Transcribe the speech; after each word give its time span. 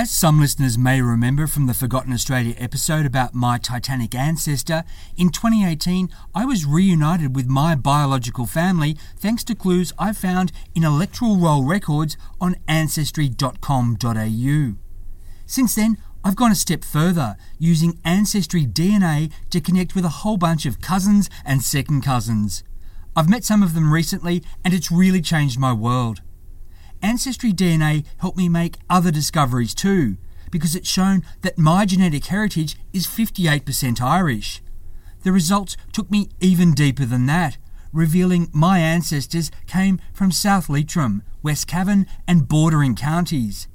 As 0.00 0.10
some 0.10 0.40
listeners 0.40 0.78
may 0.78 1.02
remember 1.02 1.46
from 1.46 1.66
the 1.66 1.74
Forgotten 1.74 2.14
Australia 2.14 2.54
episode 2.56 3.04
about 3.04 3.34
my 3.34 3.58
Titanic 3.58 4.14
ancestor, 4.14 4.82
in 5.14 5.28
2018 5.28 6.08
I 6.34 6.46
was 6.46 6.64
reunited 6.64 7.36
with 7.36 7.46
my 7.46 7.74
biological 7.74 8.46
family 8.46 8.96
thanks 9.18 9.44
to 9.44 9.54
clues 9.54 9.92
I 9.98 10.14
found 10.14 10.52
in 10.74 10.84
electoral 10.84 11.36
roll 11.36 11.64
records 11.64 12.16
on 12.40 12.56
ancestry.com.au. 12.66 14.74
Since 15.44 15.74
then, 15.74 15.98
I've 16.24 16.36
gone 16.36 16.52
a 16.52 16.54
step 16.54 16.82
further, 16.82 17.36
using 17.58 18.00
Ancestry 18.02 18.64
DNA 18.64 19.30
to 19.50 19.60
connect 19.60 19.94
with 19.94 20.06
a 20.06 20.20
whole 20.24 20.38
bunch 20.38 20.64
of 20.64 20.80
cousins 20.80 21.28
and 21.44 21.62
second 21.62 22.00
cousins. 22.00 22.64
I've 23.14 23.28
met 23.28 23.44
some 23.44 23.62
of 23.62 23.74
them 23.74 23.92
recently, 23.92 24.42
and 24.64 24.72
it's 24.72 24.90
really 24.90 25.20
changed 25.20 25.58
my 25.58 25.74
world. 25.74 26.22
Ancestry 27.02 27.52
DNA 27.52 28.04
helped 28.18 28.36
me 28.36 28.48
make 28.48 28.76
other 28.90 29.10
discoveries 29.10 29.74
too, 29.74 30.16
because 30.50 30.74
it's 30.74 30.88
shown 30.88 31.22
that 31.40 31.58
my 31.58 31.86
genetic 31.86 32.26
heritage 32.26 32.76
is 32.92 33.06
58% 33.06 34.00
Irish. 34.00 34.60
The 35.22 35.32
results 35.32 35.76
took 35.92 36.10
me 36.10 36.28
even 36.40 36.74
deeper 36.74 37.04
than 37.04 37.26
that, 37.26 37.56
revealing 37.92 38.48
my 38.52 38.78
ancestors 38.78 39.50
came 39.66 40.00
from 40.12 40.30
South 40.30 40.68
Leitrim, 40.68 41.22
West 41.42 41.66
Cavan, 41.66 42.06
and 42.28 42.48
bordering 42.48 42.94
counties. 42.94 43.66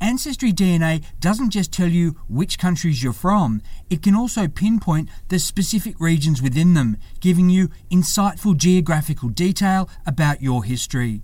Ancestry 0.00 0.52
DNA 0.52 1.04
doesn't 1.18 1.50
just 1.50 1.72
tell 1.72 1.88
you 1.88 2.16
which 2.28 2.58
countries 2.58 3.02
you're 3.02 3.12
from, 3.12 3.62
it 3.90 4.02
can 4.02 4.14
also 4.14 4.46
pinpoint 4.46 5.08
the 5.28 5.38
specific 5.38 5.98
regions 5.98 6.40
within 6.40 6.74
them, 6.74 6.96
giving 7.20 7.50
you 7.50 7.70
insightful 7.90 8.56
geographical 8.56 9.28
detail 9.28 9.88
about 10.06 10.40
your 10.40 10.62
history. 10.62 11.22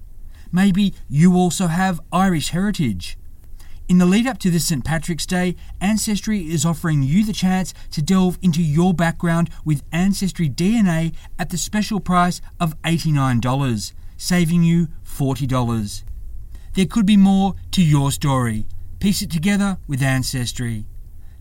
Maybe 0.55 0.94
you 1.08 1.34
also 1.34 1.66
have 1.66 2.00
Irish 2.12 2.50
heritage. 2.50 3.19
In 3.88 3.98
the 3.98 4.06
lead 4.06 4.28
up 4.28 4.38
to 4.38 4.52
this 4.52 4.66
St. 4.66 4.84
Patrick's 4.84 5.27
Day, 5.27 5.56
Ancestry 5.80 6.48
is 6.48 6.64
offering 6.64 7.02
you 7.02 7.24
the 7.24 7.33
chance 7.33 7.74
to 7.91 8.00
delve 8.00 8.38
into 8.41 8.62
your 8.62 8.94
background 8.94 9.50
with 9.64 9.83
Ancestry 9.91 10.48
DNA 10.48 11.12
at 11.41 11.50
the 11.50 11.58
special 11.58 11.98
price 11.98 12.41
of 12.61 12.80
$89, 12.83 13.92
saving 14.16 14.62
you 14.62 14.86
$40. 15.05 16.05
There 16.74 16.86
could 16.86 17.05
be 17.05 17.16
more 17.16 17.56
to 17.72 17.83
your 17.83 18.12
story. 18.12 18.66
Piece 19.00 19.22
it 19.22 19.33
together 19.33 19.78
with 19.89 20.02
Ancestry. 20.02 20.86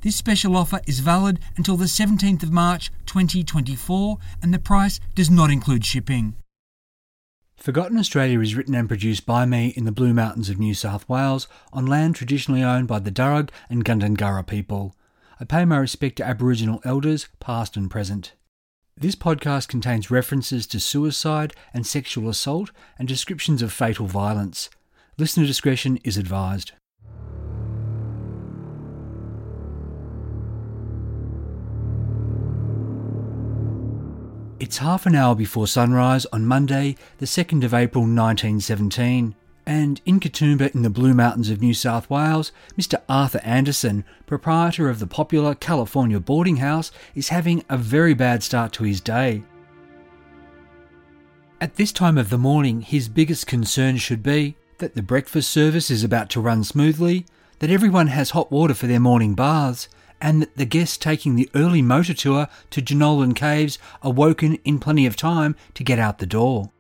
This 0.02 0.16
special 0.16 0.58
offer 0.58 0.82
is 0.88 1.02
valid 1.02 1.40
until 1.56 1.78
the 1.78 1.86
17th 1.86 2.42
of 2.42 2.52
March 2.52 2.92
2024 3.06 4.18
and 4.42 4.52
the 4.52 4.58
price 4.58 5.00
does 5.14 5.30
not 5.30 5.52
include 5.52 5.86
shipping. 5.86 6.34
Forgotten 7.64 7.98
Australia 7.98 8.42
is 8.42 8.56
written 8.56 8.76
and 8.76 8.90
produced 8.90 9.26
by 9.26 9.46
me 9.46 9.68
in 9.78 9.86
the 9.86 9.94
Blue 9.94 10.14
Mountains 10.14 10.50
of 10.50 10.60
New 10.60 10.74
South 10.74 11.08
Wales 11.08 11.48
on 11.72 11.86
land 11.86 12.14
traditionally 12.14 12.62
owned 12.62 12.90
by 12.90 13.00
the 13.00 13.10
Darug 13.10 13.52
and 13.70 13.86
Gundungurra 13.86 14.46
people. 14.46 14.98
I 15.40 15.46
pay 15.46 15.64
my 15.64 15.78
respect 15.78 16.18
to 16.18 16.28
Aboriginal 16.28 16.82
elders, 16.84 17.30
past 17.40 17.78
and 17.78 17.90
present. 17.90 18.34
This 18.98 19.16
podcast 19.16 19.70
contains 19.70 20.12
references 20.12 20.68
to 20.68 20.80
suicide 20.82 21.54
and 21.74 21.88
sexual 21.88 22.28
assault 22.28 22.72
and 23.00 23.08
descriptions 23.08 23.62
of 23.62 23.72
fatal 23.72 24.08
violence. 24.08 24.70
Listener 25.18 25.46
discretion 25.46 26.00
is 26.04 26.18
advised. 26.18 26.74
It's 34.64 34.78
half 34.78 35.06
an 35.06 35.14
hour 35.14 35.36
before 35.36 35.68
sunrise 35.68 36.26
on 36.28 36.46
Monday, 36.46 36.96
the 37.18 37.26
2nd 37.26 37.66
of 37.66 37.74
April 37.74 38.04
1917, 38.04 39.36
and 39.66 40.02
in 40.06 40.22
Katoomba 40.22 40.74
in 40.74 40.84
the 40.84 40.90
Blue 40.90 41.14
Mountains 41.14 41.50
of 41.50 41.60
New 41.60 41.74
South 41.74 42.10
Wales, 42.10 42.54
Mr. 42.78 43.02
Arthur 43.10 43.42
Anderson, 43.44 44.06
proprietor 44.26 44.90
of 44.90 45.00
the 45.00 45.06
popular 45.06 45.54
California 45.54 46.18
boarding 46.18 46.56
house, 46.56 46.94
is 47.14 47.28
having 47.28 47.66
a 47.68 47.76
very 47.76 48.14
bad 48.14 48.42
start 48.42 48.72
to 48.72 48.86
his 48.86 49.02
day. 49.02 49.44
At 51.60 51.76
this 51.76 51.92
time 51.92 52.18
of 52.18 52.30
the 52.30 52.38
morning, 52.38 52.84
his 52.84 53.10
biggest 53.10 53.46
concern 53.46 53.98
should 53.98 54.24
be 54.24 54.56
that 54.78 54.96
the 54.96 55.04
breakfast 55.04 55.50
service 55.50 55.92
is 55.92 56.06
about 56.06 56.30
to 56.30 56.40
run 56.40 56.64
smoothly, 56.64 57.26
that 57.60 57.70
everyone 57.70 58.08
has 58.08 58.30
hot 58.30 58.50
water 58.50 58.74
for 58.74 58.88
their 58.88 59.02
morning 59.02 59.36
baths, 59.36 59.90
and 60.24 60.42
that 60.42 60.56
the 60.56 60.66
guests 60.66 60.98
taking 60.98 61.36
the 61.36 61.50
early 61.54 61.82
motor 61.82 62.14
tour 62.14 62.48
to 62.72 62.82
Jenolan 62.82 63.36
Caves 63.36 63.78
are 64.02 64.12
woken 64.12 64.56
in 64.64 64.80
plenty 64.80 65.06
of 65.06 65.18
time 65.18 65.54
to 65.74 65.84
get 65.84 66.00
out 66.00 66.20
the 66.20 66.26
door. 66.26 66.72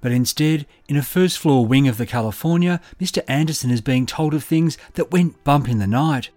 But 0.00 0.10
instead, 0.10 0.66
in 0.88 0.96
a 0.96 1.02
first 1.02 1.38
floor 1.38 1.64
wing 1.64 1.86
of 1.86 1.96
the 1.96 2.06
California, 2.06 2.80
Mr. 3.00 3.22
Anderson 3.28 3.70
is 3.70 3.80
being 3.80 4.04
told 4.04 4.34
of 4.34 4.42
things 4.42 4.76
that 4.94 5.12
went 5.12 5.44
bump 5.44 5.68
in 5.68 5.78
the 5.78 5.86
night. 5.86 6.30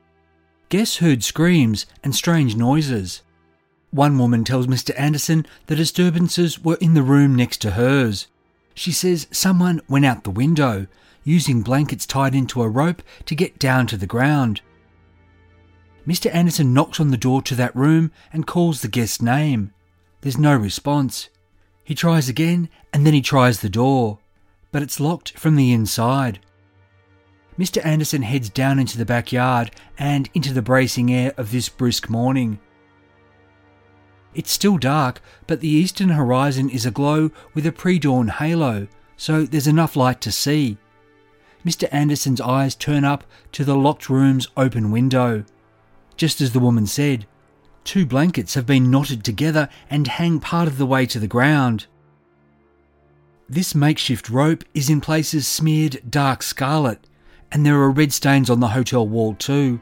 Guests 0.70 0.98
heard 0.98 1.24
screams 1.24 1.88
and 2.04 2.16
strange 2.16 2.56
noises. 2.56 3.24
One 3.90 4.20
woman 4.20 4.44
tells 4.44 4.68
Mr. 4.68 4.94
Anderson 5.00 5.48
the 5.66 5.76
disturbances 5.76 6.64
were 6.64 6.78
in 6.80 6.94
the 6.94 7.02
room 7.02 7.34
next 7.34 7.58
to 7.62 7.72
hers. 7.72 8.28
She 8.76 8.92
says 8.92 9.28
someone 9.32 9.82
went 9.90 10.06
out 10.06 10.24
the 10.24 10.30
window, 10.30 10.86
using 11.24 11.64
blankets 11.64 12.06
tied 12.06 12.36
into 12.36 12.62
a 12.62 12.70
rope 12.70 13.02
to 13.26 13.34
get 13.34 13.58
down 13.58 13.88
to 13.88 13.98
the 13.98 14.06
ground. 14.06 14.62
Mr. 16.08 16.34
Anderson 16.34 16.74
knocks 16.74 17.00
on 17.00 17.10
the 17.10 17.18
door 17.18 17.42
to 17.42 17.56
that 17.56 17.76
room 17.76 18.12
and 18.32 18.46
calls 18.46 18.82
the 18.82 18.88
guest's 18.88 19.22
name. 19.22 19.74
There's 20.22 20.38
no 20.38 20.56
response. 20.56 21.30
He 21.84 21.96
tries 21.96 22.30
again 22.30 22.70
and 22.94 23.06
then 23.06 23.14
he 23.14 23.22
tries 23.22 23.62
the 23.62 23.70
door, 23.70 24.20
but 24.72 24.84
it's 24.84 25.00
locked 25.00 25.38
from 25.38 25.56
the 25.56 25.72
inside. 25.72 26.40
Mr. 27.58 27.84
Anderson 27.86 28.22
heads 28.22 28.50
down 28.50 28.80
into 28.80 28.98
the 28.98 29.06
backyard 29.06 29.72
and 29.98 30.30
into 30.34 30.54
the 30.54 30.62
bracing 30.62 31.12
air 31.14 31.34
of 31.38 31.52
this 31.52 31.70
brisk 31.70 32.10
morning. 32.10 32.60
It's 34.34 34.52
still 34.52 34.78
dark, 34.78 35.22
but 35.48 35.62
the 35.62 35.70
eastern 35.70 36.10
horizon 36.10 36.70
is 36.70 36.86
aglow 36.86 37.32
with 37.54 37.66
a 37.66 37.72
pre 37.72 37.98
dawn 37.98 38.28
halo, 38.28 38.88
so 39.16 39.46
there's 39.46 39.68
enough 39.68 39.96
light 39.96 40.20
to 40.22 40.32
see. 40.32 40.78
Mr. 41.66 41.88
Anderson's 41.92 42.42
eyes 42.42 42.76
turn 42.76 43.06
up 43.06 43.24
to 43.54 43.64
the 43.64 43.76
locked 43.78 44.10
room's 44.10 44.48
open 44.58 44.92
window. 44.92 45.46
Just 46.18 46.42
as 46.42 46.52
the 46.54 46.60
woman 46.60 46.88
said, 46.88 47.26
two 47.84 48.06
blankets 48.06 48.54
have 48.54 48.66
been 48.66 48.90
knotted 48.90 49.24
together 49.24 49.70
and 49.90 50.08
hang 50.08 50.40
part 50.40 50.68
of 50.68 50.78
the 50.78 50.86
way 50.86 51.06
to 51.06 51.20
the 51.20 51.28
ground. 51.28 51.88
This 53.48 53.76
makeshift 53.76 54.30
rope 54.30 54.64
is 54.74 54.90
in 54.90 55.02
places 55.02 55.48
smeared 55.48 56.02
dark 56.10 56.42
scarlet, 56.42 57.06
and 57.52 57.66
there 57.66 57.80
are 57.80 57.92
red 57.92 58.12
stains 58.12 58.50
on 58.50 58.60
the 58.60 58.70
hotel 58.70 59.08
wall 59.08 59.36
too. 59.36 59.80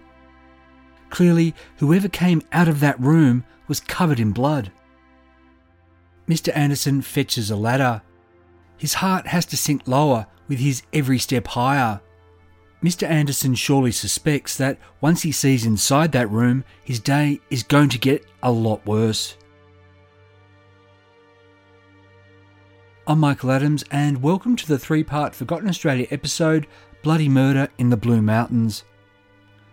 Clearly, 1.10 1.54
whoever 1.78 2.10
came 2.10 2.42
out 2.52 2.68
of 2.68 2.80
that 2.82 3.00
room 3.00 3.46
was 3.68 3.80
covered 3.80 4.20
in 4.20 4.32
blood. 4.32 4.72
Mr. 6.28 6.56
Anderson 6.56 7.02
fetches 7.02 7.52
a 7.52 7.56
ladder. 7.56 8.02
His 8.78 8.96
heart 8.96 9.28
has 9.28 9.46
to 9.48 9.58
sink 9.58 9.88
lower 9.88 10.26
with 10.48 10.60
his 10.60 10.84
every 10.92 11.20
step 11.20 11.48
higher. 11.48 12.02
Mr. 12.84 13.08
Anderson 13.08 13.56
surely 13.56 13.94
suspects 13.94 14.58
that 14.58 14.78
once 15.00 15.22
he 15.22 15.32
sees 15.32 15.66
inside 15.66 16.12
that 16.12 16.30
room, 16.30 16.66
his 16.84 17.00
day 17.00 17.40
is 17.50 17.64
going 17.64 17.88
to 17.88 17.98
get 17.98 18.26
a 18.44 18.52
lot 18.52 18.86
worse. 18.86 19.38
I'm 23.08 23.20
Michael 23.20 23.52
Adams, 23.52 23.86
and 23.90 24.22
welcome 24.22 24.58
to 24.58 24.68
the 24.68 24.78
three 24.78 25.04
part 25.04 25.34
Forgotten 25.34 25.70
Australia 25.70 26.08
episode 26.12 26.68
Bloody 27.04 27.30
Murder 27.30 27.70
in 27.78 27.90
the 27.90 27.96
Blue 27.96 28.22
Mountains. 28.22 28.84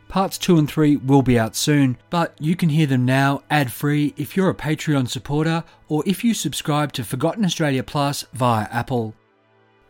Parts 0.09 0.39
2 0.39 0.59
and 0.59 0.69
3 0.69 0.97
will 0.97 1.23
be 1.23 1.39
out 1.39 1.57
soon, 1.57 1.97
but 2.11 2.35
you 2.41 2.55
can 2.55 2.69
hear 2.69 2.87
them 2.87 3.05
now 3.05 3.43
ad 3.51 3.73
free 3.73 4.15
if 4.17 4.37
you're 4.37 4.51
a 4.51 4.55
Patreon 4.55 5.09
supporter 5.09 5.65
or 5.89 6.05
if 6.07 6.23
you 6.23 6.33
subscribe 6.33 6.93
to 6.93 7.05
Forgotten 7.05 7.45
Australia 7.45 7.83
Plus 7.83 8.25
via 8.33 8.69
Apple. 8.71 9.15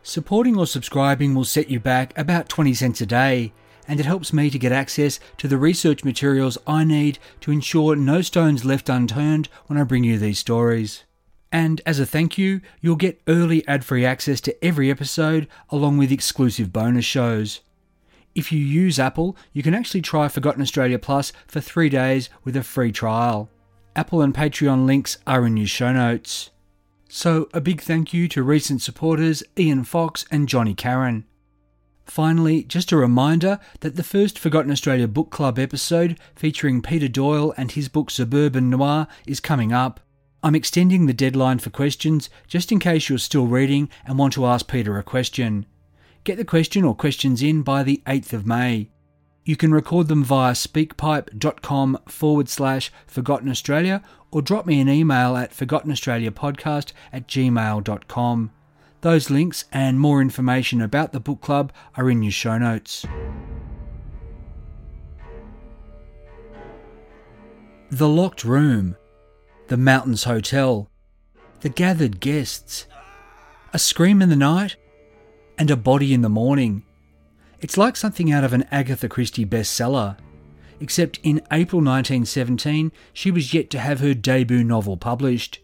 Supporting 0.03 0.57
or 0.57 0.65
subscribing 0.65 1.35
will 1.35 1.45
set 1.45 1.69
you 1.69 1.79
back 1.79 2.17
about 2.17 2.49
20 2.49 2.73
cents 2.73 3.01
a 3.01 3.05
day, 3.05 3.53
and 3.87 3.99
it 3.99 4.05
helps 4.05 4.33
me 4.33 4.49
to 4.49 4.59
get 4.59 4.71
access 4.71 5.19
to 5.37 5.47
the 5.47 5.57
research 5.57 6.03
materials 6.03 6.57
I 6.65 6.83
need 6.83 7.19
to 7.41 7.51
ensure 7.51 7.95
no 7.95 8.21
stones 8.21 8.65
left 8.65 8.89
unturned 8.89 9.47
when 9.67 9.77
I 9.77 9.83
bring 9.83 10.03
you 10.03 10.17
these 10.17 10.39
stories. 10.39 11.03
And 11.51 11.81
as 11.85 11.99
a 11.99 12.05
thank 12.05 12.37
you, 12.37 12.61
you'll 12.79 12.95
get 12.95 13.21
early 13.27 13.67
ad 13.67 13.83
free 13.83 14.05
access 14.05 14.39
to 14.41 14.65
every 14.65 14.89
episode 14.89 15.47
along 15.69 15.97
with 15.97 16.11
exclusive 16.11 16.71
bonus 16.71 17.05
shows. 17.05 17.59
If 18.33 18.51
you 18.51 18.59
use 18.59 18.97
Apple, 18.97 19.35
you 19.51 19.61
can 19.61 19.73
actually 19.73 20.01
try 20.01 20.29
Forgotten 20.29 20.61
Australia 20.61 20.97
Plus 20.97 21.33
for 21.47 21.59
three 21.59 21.89
days 21.89 22.29
with 22.45 22.55
a 22.55 22.63
free 22.63 22.93
trial. 22.93 23.49
Apple 23.95 24.21
and 24.21 24.33
Patreon 24.33 24.85
links 24.85 25.17
are 25.27 25.45
in 25.45 25.57
your 25.57 25.67
show 25.67 25.91
notes. 25.91 26.50
So, 27.13 27.49
a 27.53 27.59
big 27.59 27.81
thank 27.81 28.13
you 28.13 28.29
to 28.29 28.41
recent 28.41 28.81
supporters 28.81 29.43
Ian 29.59 29.83
Fox 29.83 30.23
and 30.31 30.47
Johnny 30.47 30.73
Karen. 30.73 31.25
Finally, 32.05 32.63
just 32.63 32.93
a 32.93 32.95
reminder 32.95 33.59
that 33.81 33.97
the 33.97 34.03
first 34.03 34.39
Forgotten 34.39 34.71
Australia 34.71 35.09
Book 35.09 35.29
Club 35.29 35.59
episode 35.59 36.17
featuring 36.35 36.81
Peter 36.81 37.09
Doyle 37.09 37.53
and 37.57 37.69
his 37.73 37.89
book 37.89 38.11
Suburban 38.11 38.69
Noir 38.69 39.07
is 39.27 39.41
coming 39.41 39.73
up. 39.73 39.99
I'm 40.41 40.55
extending 40.55 41.05
the 41.05 41.13
deadline 41.13 41.59
for 41.59 41.69
questions 41.69 42.29
just 42.47 42.71
in 42.71 42.79
case 42.79 43.09
you're 43.09 43.17
still 43.17 43.45
reading 43.45 43.89
and 44.05 44.17
want 44.17 44.31
to 44.35 44.45
ask 44.45 44.69
Peter 44.69 44.97
a 44.97 45.03
question. 45.03 45.65
Get 46.23 46.37
the 46.37 46.45
question 46.45 46.85
or 46.85 46.95
questions 46.95 47.43
in 47.43 47.61
by 47.61 47.83
the 47.83 48.01
8th 48.07 48.31
of 48.31 48.47
May. 48.47 48.89
You 49.43 49.57
can 49.57 49.73
record 49.73 50.07
them 50.07 50.23
via 50.23 50.53
speakpipe.com 50.53 51.97
forward 52.07 52.47
slash 52.47 52.89
Forgotten 53.05 53.49
Australia 53.49 54.01
or 54.31 54.41
drop 54.41 54.65
me 54.65 54.79
an 54.79 54.89
email 54.89 55.35
at 55.35 55.51
forgottenaustraliapodcast 55.51 56.93
at 57.11 57.27
gmail.com. 57.27 58.51
Those 59.01 59.29
links 59.29 59.65
and 59.71 59.99
more 59.99 60.21
information 60.21 60.81
about 60.81 61.11
the 61.11 61.19
book 61.19 61.41
club 61.41 61.73
are 61.95 62.09
in 62.09 62.23
your 62.23 62.31
show 62.31 62.57
notes. 62.57 63.05
The 67.89 68.07
Locked 68.07 68.45
Room, 68.45 68.95
The 69.67 69.75
Mountains 69.75 70.23
Hotel, 70.23 70.87
The 71.59 71.69
Gathered 71.69 72.19
Guests, 72.21 72.87
A 73.73 73.79
Scream 73.79 74.21
in 74.21 74.29
the 74.29 74.35
Night, 74.35 74.77
and 75.57 75.69
A 75.69 75.75
Body 75.75 76.13
in 76.13 76.21
the 76.21 76.29
Morning. 76.29 76.83
It's 77.59 77.77
like 77.77 77.97
something 77.97 78.31
out 78.31 78.43
of 78.43 78.53
an 78.53 78.63
Agatha 78.71 79.09
Christie 79.09 79.45
bestseller, 79.45 80.17
except 80.81 81.19
in 81.23 81.41
April 81.51 81.79
1917 81.79 82.91
she 83.13 83.31
was 83.31 83.53
yet 83.53 83.69
to 83.69 83.79
have 83.79 83.99
her 83.99 84.13
debut 84.13 84.63
novel 84.63 84.97
published. 84.97 85.59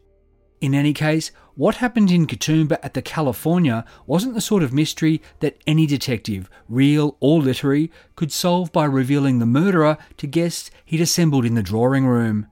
In 0.62 0.74
any 0.74 0.94
case, 0.94 1.32
what 1.56 1.76
happened 1.76 2.12
in 2.12 2.28
Katoomba 2.28 2.78
at 2.84 2.94
the 2.94 3.02
California 3.02 3.84
wasn't 4.06 4.36
the 4.36 4.42
sort 4.42 4.64
of 4.64 4.74
mystery 4.74 5.22
that 5.40 5.58
any 5.68 5.86
detective, 5.86 6.50
real 6.70 7.18
or 7.20 7.42
literary, 7.42 7.92
could 8.16 8.32
solve 8.32 8.72
by 8.72 8.86
revealing 8.86 9.40
the 9.40 9.46
murderer 9.46 9.98
to 10.18 10.28
guests 10.28 10.72
he'd 10.86 11.02
assembled 11.02 11.46
in 11.46 11.56
the 11.56 11.64
drawing 11.64 12.06
room. 12.06 12.48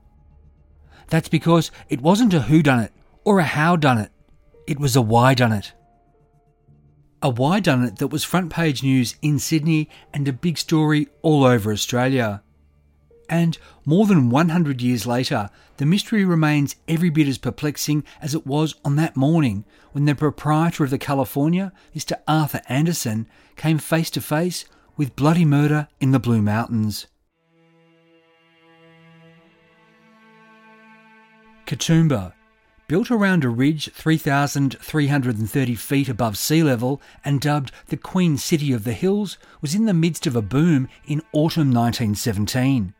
That's 1.08 1.28
because 1.28 1.70
it 1.88 2.00
wasn't 2.00 2.34
a 2.34 2.42
who 2.42 2.62
done 2.62 2.80
it 2.80 2.92
or 3.24 3.38
a 3.38 3.44
how 3.44 3.76
done 3.76 3.98
it 3.98 4.10
It 4.66 4.80
was 4.80 4.96
a 4.96 5.02
why 5.02 5.34
done 5.34 5.52
it. 5.52 5.72
A 7.22 7.30
why 7.30 7.60
done 7.60 7.84
it 7.84 7.96
that 7.96 8.08
was 8.08 8.24
front 8.24 8.52
page 8.52 8.82
news 8.82 9.14
in 9.22 9.38
Sydney 9.38 9.88
and 10.12 10.26
a 10.26 10.32
big 10.32 10.58
story 10.58 11.08
all 11.22 11.44
over 11.44 11.72
Australia. 11.72 12.42
And 13.28 13.58
more 13.84 14.06
than 14.06 14.30
100 14.30 14.80
years 14.80 15.06
later, 15.06 15.50
the 15.78 15.86
mystery 15.86 16.24
remains 16.24 16.76
every 16.86 17.10
bit 17.10 17.28
as 17.28 17.38
perplexing 17.38 18.04
as 18.20 18.34
it 18.34 18.46
was 18.46 18.74
on 18.84 18.96
that 18.96 19.16
morning 19.16 19.64
when 19.92 20.04
the 20.04 20.14
proprietor 20.14 20.84
of 20.84 20.90
the 20.90 20.98
California, 20.98 21.72
Mr. 21.94 22.14
Arthur 22.28 22.62
Anderson, 22.68 23.26
came 23.56 23.78
face 23.78 24.10
to 24.10 24.20
face 24.20 24.64
with 24.96 25.16
bloody 25.16 25.44
murder 25.44 25.88
in 26.00 26.12
the 26.12 26.18
Blue 26.18 26.40
Mountains. 26.40 27.06
Katoomba, 31.66 32.32
built 32.86 33.10
around 33.10 33.44
a 33.44 33.48
ridge 33.48 33.90
3,330 33.92 35.74
feet 35.74 36.08
above 36.08 36.38
sea 36.38 36.62
level 36.62 37.02
and 37.24 37.40
dubbed 37.40 37.72
the 37.88 37.96
Queen 37.96 38.36
City 38.36 38.72
of 38.72 38.84
the 38.84 38.92
Hills, 38.92 39.36
was 39.60 39.74
in 39.74 39.86
the 39.86 39.94
midst 39.94 40.26
of 40.26 40.36
a 40.36 40.42
boom 40.42 40.88
in 41.06 41.20
autumn 41.32 41.72
1917. 41.72 42.94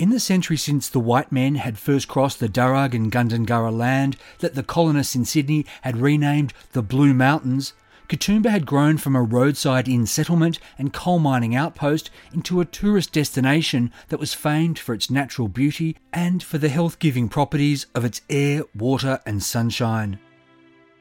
In 0.00 0.08
the 0.08 0.18
century 0.18 0.56
since 0.56 0.88
the 0.88 0.98
white 0.98 1.30
men 1.30 1.56
had 1.56 1.78
first 1.78 2.08
crossed 2.08 2.40
the 2.40 2.48
Darug 2.48 2.94
and 2.94 3.12
Gundungurra 3.12 3.70
land 3.70 4.16
that 4.38 4.54
the 4.54 4.62
colonists 4.62 5.14
in 5.14 5.26
Sydney 5.26 5.66
had 5.82 5.98
renamed 5.98 6.54
the 6.72 6.80
Blue 6.80 7.12
Mountains, 7.12 7.74
Katoomba 8.08 8.48
had 8.48 8.64
grown 8.64 8.96
from 8.96 9.14
a 9.14 9.22
roadside 9.22 9.90
inn 9.90 10.06
settlement 10.06 10.58
and 10.78 10.94
coal 10.94 11.18
mining 11.18 11.54
outpost 11.54 12.10
into 12.32 12.62
a 12.62 12.64
tourist 12.64 13.12
destination 13.12 13.92
that 14.08 14.18
was 14.18 14.32
famed 14.32 14.78
for 14.78 14.94
its 14.94 15.10
natural 15.10 15.48
beauty 15.48 15.98
and 16.14 16.42
for 16.42 16.56
the 16.56 16.70
health 16.70 16.98
giving 16.98 17.28
properties 17.28 17.84
of 17.94 18.02
its 18.02 18.22
air, 18.30 18.62
water, 18.74 19.20
and 19.26 19.42
sunshine. 19.42 20.18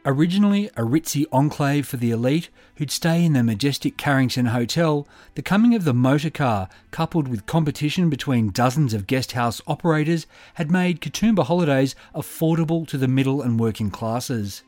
Originally 0.06 0.68
a 0.78 0.84
ritzy 0.84 1.26
enclave 1.30 1.86
for 1.86 1.98
the 1.98 2.12
elite 2.12 2.50
who'd 2.76 2.90
stay 2.90 3.26
in 3.26 3.34
the 3.34 3.44
majestic 3.44 3.98
Carrington 3.98 4.48
Hotel, 4.48 5.06
the 5.36 5.42
coming 5.42 5.76
of 5.76 5.84
the 5.84 5.94
motor 5.94 6.30
car, 6.30 6.70
coupled 6.90 7.28
with 7.28 7.46
competition 7.46 8.10
between 8.10 8.52
dozens 8.52 8.94
of 8.94 9.08
guest 9.08 9.34
house 9.34 9.62
operators, 9.68 10.26
had 10.54 10.72
made 10.72 11.02
Katoomba 11.02 11.44
holidays 11.44 11.96
affordable 12.16 12.88
to 12.88 12.98
the 12.98 13.10
middle 13.10 13.42
and 13.42 13.60
working 13.60 13.92
classes. 13.92 14.64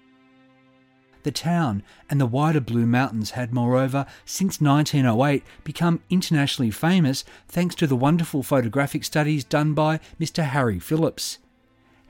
The 1.23 1.31
town 1.31 1.83
and 2.09 2.19
the 2.19 2.25
wider 2.25 2.59
Blue 2.59 2.85
Mountains 2.85 3.31
had, 3.31 3.53
moreover, 3.53 4.05
since 4.25 4.59
1908 4.59 5.43
become 5.63 6.01
internationally 6.09 6.71
famous 6.71 7.23
thanks 7.47 7.75
to 7.75 7.87
the 7.87 7.95
wonderful 7.95 8.43
photographic 8.43 9.05
studies 9.05 9.45
done 9.45 9.73
by 9.73 10.01
Mr. 10.19 10.43
Harry 10.43 10.79
Phillips. 10.79 11.37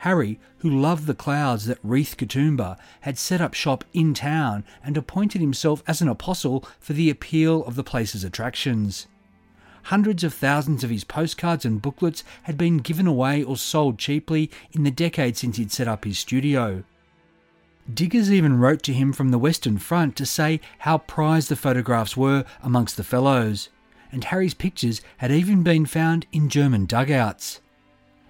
Harry, 0.01 0.39
who 0.57 0.69
loved 0.69 1.06
the 1.06 1.13
clouds 1.13 1.68
that 1.68 1.77
wreathed 1.83 2.18
Katoomba, 2.18 2.75
had 3.01 3.19
set 3.19 3.39
up 3.39 3.53
shop 3.53 3.83
in 3.94 4.15
town 4.15 4.63
and 4.83 4.98
appointed 4.98 5.42
himself 5.42 5.83
as 5.86 6.01
an 6.01 6.07
apostle 6.07 6.65
for 6.80 6.94
the 6.94 7.12
appeal 7.12 7.63
of 7.65 7.75
the 7.75 7.83
place's 7.83 8.24
attractions. 8.24 9.06
Hundreds 9.83 10.24
of 10.24 10.33
thousands 10.33 10.83
of 10.83 10.89
his 10.89 11.03
postcards 11.03 11.65
and 11.65 11.83
booklets 11.83 12.24
had 12.44 12.57
been 12.57 12.80
given 12.80 13.06
away 13.06 13.44
or 13.44 13.56
sold 13.56 14.00
cheaply 14.00 14.50
in 14.71 14.83
the 14.83 14.89
decade 14.89 15.38
since 15.38 15.57
he'd 15.57 15.71
set 15.71 15.88
up 15.88 16.03
his 16.03 16.18
studio. 16.18 16.83
Diggers 17.94 18.31
even 18.31 18.57
wrote 18.57 18.81
to 18.83 18.94
him 18.94 19.13
from 19.13 19.30
the 19.30 19.38
Western 19.38 19.77
Front 19.77 20.15
to 20.15 20.25
say 20.25 20.62
how 20.80 20.98
prized 20.98 21.50
the 21.50 21.56
photographs 21.56 22.18
were 22.18 22.44
amongst 22.63 22.98
the 22.98 23.03
fellows, 23.03 23.69
and 24.12 24.24
Harry's 24.24 24.56
pictures 24.56 25.01
had 25.18 25.31
even 25.31 25.62
been 25.62 25.86
found 25.86 26.25
in 26.31 26.50
German 26.50 26.88
dugouts. 26.88 27.62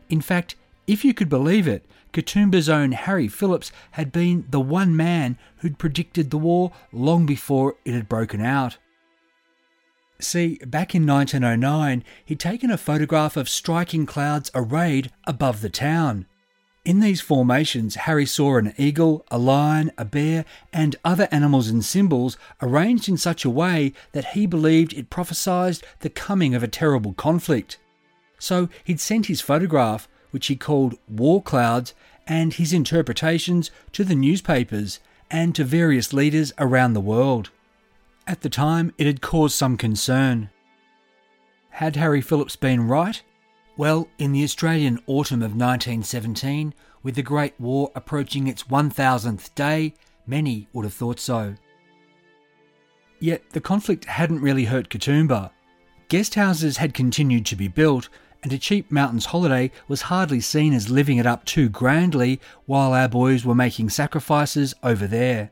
In 0.10 0.20
fact, 0.20 0.56
if 0.92 1.06
you 1.06 1.14
could 1.14 1.30
believe 1.30 1.70
it, 1.70 1.86
Katoomba's 2.12 2.68
own 2.68 2.92
Harry 2.92 3.30
Phillips 3.30 3.72
had 3.92 4.12
been 4.12 4.46
the 4.50 4.60
one 4.60 4.94
man 4.94 5.38
who'd 5.60 5.78
predicted 5.78 6.30
the 6.30 6.38
war 6.38 6.74
long 6.92 7.26
before 7.26 7.76
it 7.86 7.94
had 7.94 8.10
broken 8.10 8.42
out. 8.42 8.78
See, 10.20 10.60
back 10.68 10.94
in 10.94 11.08
1909, 11.08 12.04
he'd 12.26 12.42
taken 12.42 12.70
a 12.70 12.78
photograph 12.78 13.38
of 13.38 13.48
striking 13.48 14.06
clouds 14.06 14.52
arrayed 14.54 15.14
above 15.26 15.62
the 15.62 15.70
town. 15.70 16.26
In 16.84 17.00
these 17.00 17.22
formations, 17.22 17.96
Harry 17.96 18.26
saw 18.26 18.58
an 18.58 18.74
eagle, 18.78 19.26
a 19.32 19.38
lion, 19.38 19.94
a 19.98 20.04
bear, 20.04 20.44
and 20.74 20.98
other 21.06 21.30
animals 21.32 21.70
and 21.70 21.86
symbols 21.86 22.38
arranged 22.62 23.08
in 23.08 23.16
such 23.16 23.46
a 23.46 23.50
way 23.50 23.94
that 24.12 24.34
he 24.34 24.46
believed 24.46 24.92
it 24.92 25.10
prophesied 25.10 25.80
the 26.02 26.10
coming 26.10 26.54
of 26.54 26.64
a 26.64 26.68
terrible 26.68 27.14
conflict. 27.14 27.78
So 28.40 28.68
he'd 28.84 29.00
sent 29.00 29.28
his 29.28 29.40
photograph, 29.40 30.10
which 30.32 30.48
he 30.48 30.56
called 30.56 30.98
War 31.08 31.42
Clouds, 31.42 31.94
and 32.28 32.54
his 32.54 32.74
interpretations 32.74 33.72
to 33.92 34.04
the 34.04 34.16
newspapers 34.16 35.00
and 35.30 35.56
to 35.56 35.64
various 35.64 36.14
leaders 36.14 36.52
around 36.58 36.94
the 36.94 37.00
world. 37.02 37.50
At 38.28 38.42
the 38.42 38.50
time, 38.50 38.94
it 38.98 39.08
had 39.08 39.22
caused 39.22 39.56
some 39.56 39.78
concern. 39.78 40.50
Had 41.72 41.96
Harry 41.96 42.22
Phillips 42.22 42.56
been 42.56 42.88
right? 42.88 43.22
Well, 43.78 44.10
in 44.18 44.32
the 44.32 44.44
Australian 44.44 45.00
autumn 45.08 45.42
of 45.42 45.52
1917, 45.52 46.74
with 47.02 47.16
the 47.16 47.24
Great 47.24 47.60
War 47.60 47.92
approaching 47.96 48.48
its 48.48 48.64
1000th 48.64 49.56
day, 49.56 49.94
many 50.28 50.68
would 50.74 50.86
have 50.86 50.94
thought 50.94 51.20
so. 51.20 51.56
Yet 53.20 53.50
the 53.52 53.62
conflict 53.62 54.06
hadn't 54.06 54.42
really 54.42 54.66
hurt 54.66 54.90
Katoomba. 54.90 55.52
Guest 56.10 56.36
houses 56.36 56.78
had 56.78 56.94
continued 56.94 57.46
to 57.48 57.56
be 57.56 57.68
built, 57.68 58.10
and 58.44 58.52
a 58.52 58.58
cheap 58.58 58.92
mountains 58.92 59.28
holiday 59.28 59.72
was 59.88 60.04
hardly 60.04 60.40
seen 60.40 60.74
as 60.74 60.90
living 60.90 61.18
it 61.18 61.26
up 61.26 61.46
too 61.46 61.70
grandly 61.70 62.40
while 62.66 62.94
our 62.94 63.08
boys 63.08 63.46
were 63.46 63.56
making 63.56 63.90
sacrifices 63.90 64.74
over 64.84 65.08
there. 65.08 65.52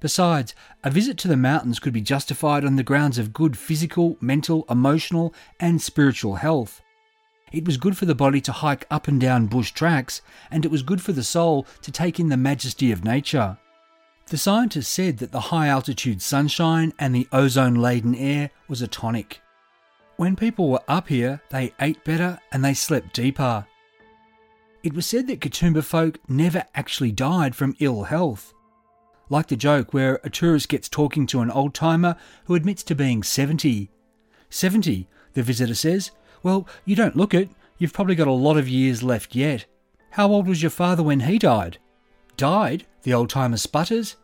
Besides, 0.00 0.54
a 0.84 0.90
visit 0.90 1.16
to 1.18 1.28
the 1.28 1.36
mountains 1.36 1.78
could 1.78 1.92
be 1.92 2.02
justified 2.02 2.64
on 2.64 2.76
the 2.76 2.82
grounds 2.82 3.18
of 3.18 3.32
good 3.32 3.56
physical, 3.56 4.16
mental, 4.20 4.66
emotional, 4.68 5.34
and 5.58 5.80
spiritual 5.80 6.36
health. 6.36 6.82
It 7.50 7.64
was 7.64 7.76
good 7.76 7.96
for 7.96 8.04
the 8.04 8.14
body 8.14 8.40
to 8.42 8.52
hike 8.52 8.86
up 8.90 9.08
and 9.08 9.20
down 9.20 9.46
bush 9.46 9.70
tracks, 9.70 10.20
and 10.50 10.64
it 10.64 10.70
was 10.70 10.82
good 10.82 11.00
for 11.00 11.12
the 11.12 11.24
soul 11.24 11.66
to 11.82 11.90
take 11.90 12.20
in 12.20 12.28
the 12.28 12.36
majesty 12.36 12.92
of 12.92 13.04
nature. 13.04 13.56
The 14.26 14.36
scientists 14.36 14.88
said 14.88 15.18
that 15.18 15.32
the 15.32 15.40
high 15.40 15.68
altitude 15.68 16.20
sunshine 16.20 16.92
and 16.98 17.14
the 17.14 17.28
ozone 17.32 17.76
laden 17.76 18.14
air 18.14 18.50
was 18.68 18.82
a 18.82 18.88
tonic. 18.88 19.40
When 20.16 20.34
people 20.34 20.70
were 20.70 20.82
up 20.88 21.08
here, 21.08 21.42
they 21.50 21.74
ate 21.78 22.02
better 22.04 22.38
and 22.50 22.64
they 22.64 22.72
slept 22.74 23.14
deeper. 23.14 23.66
it 24.82 24.94
was 24.94 25.04
said 25.04 25.26
that 25.26 25.40
Katoomba 25.40 25.82
folk 25.82 26.18
never 26.28 26.64
actually 26.74 27.12
died 27.12 27.54
from 27.56 27.76
ill 27.80 28.04
health. 28.04 28.54
Like 29.28 29.48
the 29.48 29.56
joke 29.56 29.92
where 29.92 30.20
a 30.22 30.30
tourist 30.30 30.68
gets 30.68 30.88
talking 30.88 31.26
to 31.26 31.40
an 31.40 31.50
old 31.50 31.74
timer 31.74 32.16
who 32.44 32.54
admits 32.54 32.82
to 32.84 32.94
being 32.94 33.22
70. 33.22 33.90
70, 34.48 35.08
the 35.34 35.42
visitor 35.42 35.74
says. 35.74 36.12
Well, 36.42 36.68
you 36.84 36.94
don't 36.94 37.16
look 37.16 37.34
it. 37.34 37.50
You've 37.78 37.92
probably 37.92 38.14
got 38.14 38.28
a 38.28 38.32
lot 38.32 38.56
of 38.56 38.68
years 38.68 39.02
left 39.02 39.34
yet. 39.34 39.66
How 40.10 40.28
old 40.28 40.46
was 40.46 40.62
your 40.62 40.70
father 40.70 41.02
when 41.02 41.20
he 41.20 41.38
died? 41.38 41.78
Died? 42.36 42.86
The 43.02 43.12
old 43.12 43.28
timer 43.28 43.56
sputters. 43.56 44.16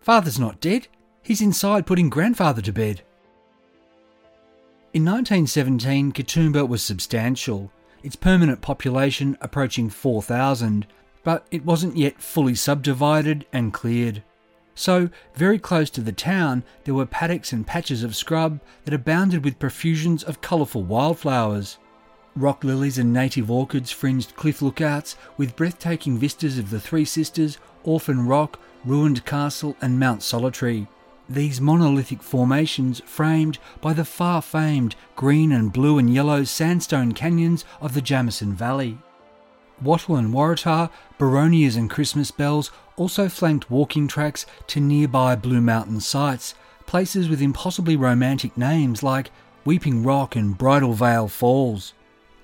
Father's 0.00 0.38
not 0.38 0.60
dead. 0.60 0.88
He's 1.22 1.40
inside 1.40 1.86
putting 1.86 2.10
grandfather 2.10 2.62
to 2.62 2.72
bed. 2.72 3.02
In 4.92 5.04
1917, 5.04 6.10
Katoomba 6.10 6.66
was 6.66 6.82
substantial, 6.82 7.70
its 8.02 8.16
permanent 8.16 8.60
population 8.60 9.38
approaching 9.40 9.88
4,000, 9.88 10.84
but 11.22 11.46
it 11.52 11.64
wasn't 11.64 11.96
yet 11.96 12.20
fully 12.20 12.56
subdivided 12.56 13.46
and 13.52 13.72
cleared. 13.72 14.24
So, 14.74 15.08
very 15.36 15.60
close 15.60 15.90
to 15.90 16.00
the 16.00 16.10
town, 16.10 16.64
there 16.82 16.94
were 16.94 17.06
paddocks 17.06 17.52
and 17.52 17.64
patches 17.64 18.02
of 18.02 18.16
scrub 18.16 18.58
that 18.84 18.92
abounded 18.92 19.44
with 19.44 19.60
profusions 19.60 20.24
of 20.24 20.40
colourful 20.40 20.82
wildflowers. 20.82 21.78
Rock 22.34 22.64
lilies 22.64 22.98
and 22.98 23.12
native 23.12 23.48
orchids 23.48 23.92
fringed 23.92 24.34
cliff 24.34 24.60
lookouts 24.60 25.14
with 25.36 25.54
breathtaking 25.54 26.18
vistas 26.18 26.58
of 26.58 26.70
the 26.70 26.80
Three 26.80 27.04
Sisters, 27.04 27.58
Orphan 27.84 28.26
Rock, 28.26 28.58
Ruined 28.84 29.24
Castle, 29.24 29.76
and 29.80 30.00
Mount 30.00 30.24
Solitary. 30.24 30.88
These 31.30 31.60
monolithic 31.60 32.24
formations 32.24 33.00
framed 33.06 33.60
by 33.80 33.92
the 33.92 34.04
far 34.04 34.42
famed 34.42 34.96
green 35.14 35.52
and 35.52 35.72
blue 35.72 35.96
and 35.96 36.12
yellow 36.12 36.42
sandstone 36.42 37.12
canyons 37.12 37.64
of 37.80 37.94
the 37.94 38.00
Jamison 38.00 38.52
Valley. 38.52 38.98
Wattle 39.80 40.16
and 40.16 40.34
Waratah, 40.34 40.90
Boronias 41.20 41.76
and 41.76 41.88
Christmas 41.88 42.32
bells 42.32 42.72
also 42.96 43.28
flanked 43.28 43.70
walking 43.70 44.08
tracks 44.08 44.44
to 44.66 44.80
nearby 44.80 45.36
Blue 45.36 45.60
Mountain 45.60 46.00
sites, 46.00 46.56
places 46.84 47.28
with 47.28 47.40
impossibly 47.40 47.94
romantic 47.94 48.56
names 48.58 49.04
like 49.04 49.30
Weeping 49.64 50.02
Rock 50.02 50.34
and 50.34 50.58
Bridal 50.58 50.94
Veil 50.94 51.28
Falls. 51.28 51.94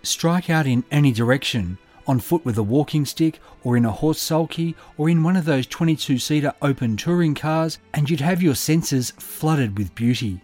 Strike 0.05 0.49
out 0.49 0.69
in 0.69 0.85
any 0.93 1.11
direction, 1.11 1.79
on 2.07 2.21
foot 2.21 2.45
with 2.45 2.59
a 2.59 2.63
walking 2.63 3.05
stick, 3.05 3.41
or 3.65 3.77
in 3.77 3.85
a 3.85 3.93
horse 3.93 4.21
sulky, 4.21 4.75
or 4.97 5.09
in 5.09 5.23
one 5.23 5.37
of 5.37 5.45
those 5.45 5.67
22 5.67 6.19
seater 6.19 6.53
open 6.63 6.97
touring 6.97 7.35
cars, 7.35 7.79
and 7.95 8.09
you'd 8.09 8.21
have 8.21 8.43
your 8.43 8.55
senses 8.55 9.13
flooded 9.13 9.77
with 9.77 9.95
beauty. 9.95 10.41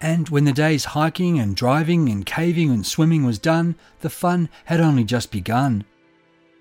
And 0.00 0.28
when 0.28 0.44
the 0.44 0.52
day's 0.52 0.84
hiking 0.84 1.40
and 1.40 1.56
driving 1.56 2.08
and 2.08 2.24
caving 2.24 2.70
and 2.70 2.86
swimming 2.86 3.24
was 3.24 3.38
done, 3.38 3.74
the 4.00 4.10
fun 4.10 4.48
had 4.66 4.80
only 4.80 5.04
just 5.04 5.32
begun. 5.32 5.84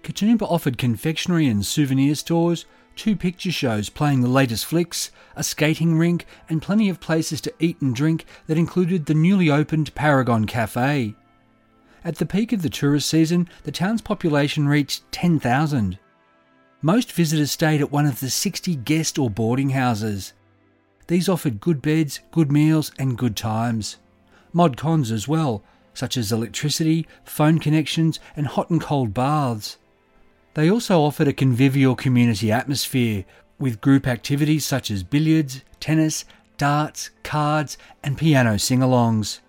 Katoomba 0.01 0.43
offered 0.43 0.77
confectionery 0.77 1.47
and 1.47 1.65
souvenir 1.65 2.15
stores, 2.15 2.65
two 2.95 3.15
picture 3.15 3.51
shows 3.51 3.89
playing 3.89 4.21
the 4.21 4.27
latest 4.27 4.65
flicks, 4.65 5.11
a 5.35 5.43
skating 5.43 5.97
rink, 5.97 6.25
and 6.49 6.61
plenty 6.61 6.89
of 6.89 6.99
places 6.99 7.41
to 7.41 7.53
eat 7.59 7.79
and 7.81 7.95
drink 7.95 8.25
that 8.47 8.57
included 8.57 9.05
the 9.05 9.13
newly 9.13 9.51
opened 9.51 9.93
Paragon 9.93 10.45
Cafe. 10.45 11.13
At 12.03 12.17
the 12.17 12.25
peak 12.25 12.53
of 12.53 12.61
the 12.61 12.69
tourist 12.69 13.09
season, 13.09 13.49
the 13.63 13.71
town's 13.71 14.01
population 14.01 14.67
reached 14.67 15.11
10,000. 15.11 15.99
Most 16.81 17.11
visitors 17.11 17.51
stayed 17.51 17.81
at 17.81 17.91
one 17.91 18.05
of 18.05 18.19
the 18.19 18.29
60 18.29 18.75
guest 18.77 19.17
or 19.17 19.29
boarding 19.29 19.71
houses. 19.71 20.33
These 21.07 21.27
offered 21.27 21.59
good 21.59 21.81
beds, 21.81 22.19
good 22.31 22.51
meals, 22.51 22.91
and 22.99 23.17
good 23.17 23.35
times. 23.35 23.97
Mod 24.53 24.77
cons 24.77 25.11
as 25.11 25.27
well, 25.27 25.63
such 25.93 26.17
as 26.17 26.31
electricity, 26.31 27.07
phone 27.23 27.59
connections, 27.59 28.19
and 28.35 28.45
hot 28.45 28.69
and 28.69 28.79
cold 28.79 29.13
baths. 29.13 29.77
They 30.53 30.69
also 30.69 31.01
offered 31.01 31.27
a 31.27 31.33
convivial 31.33 31.95
community 31.95 32.51
atmosphere 32.51 33.25
with 33.59 33.81
group 33.81 34.07
activities 34.07 34.65
such 34.65 34.91
as 34.91 35.03
billiards, 35.03 35.61
tennis, 35.79 36.25
darts, 36.57 37.09
cards, 37.23 37.77
and 38.03 38.17
piano 38.17 38.57
sing 38.57 38.79
alongs. 38.79 39.39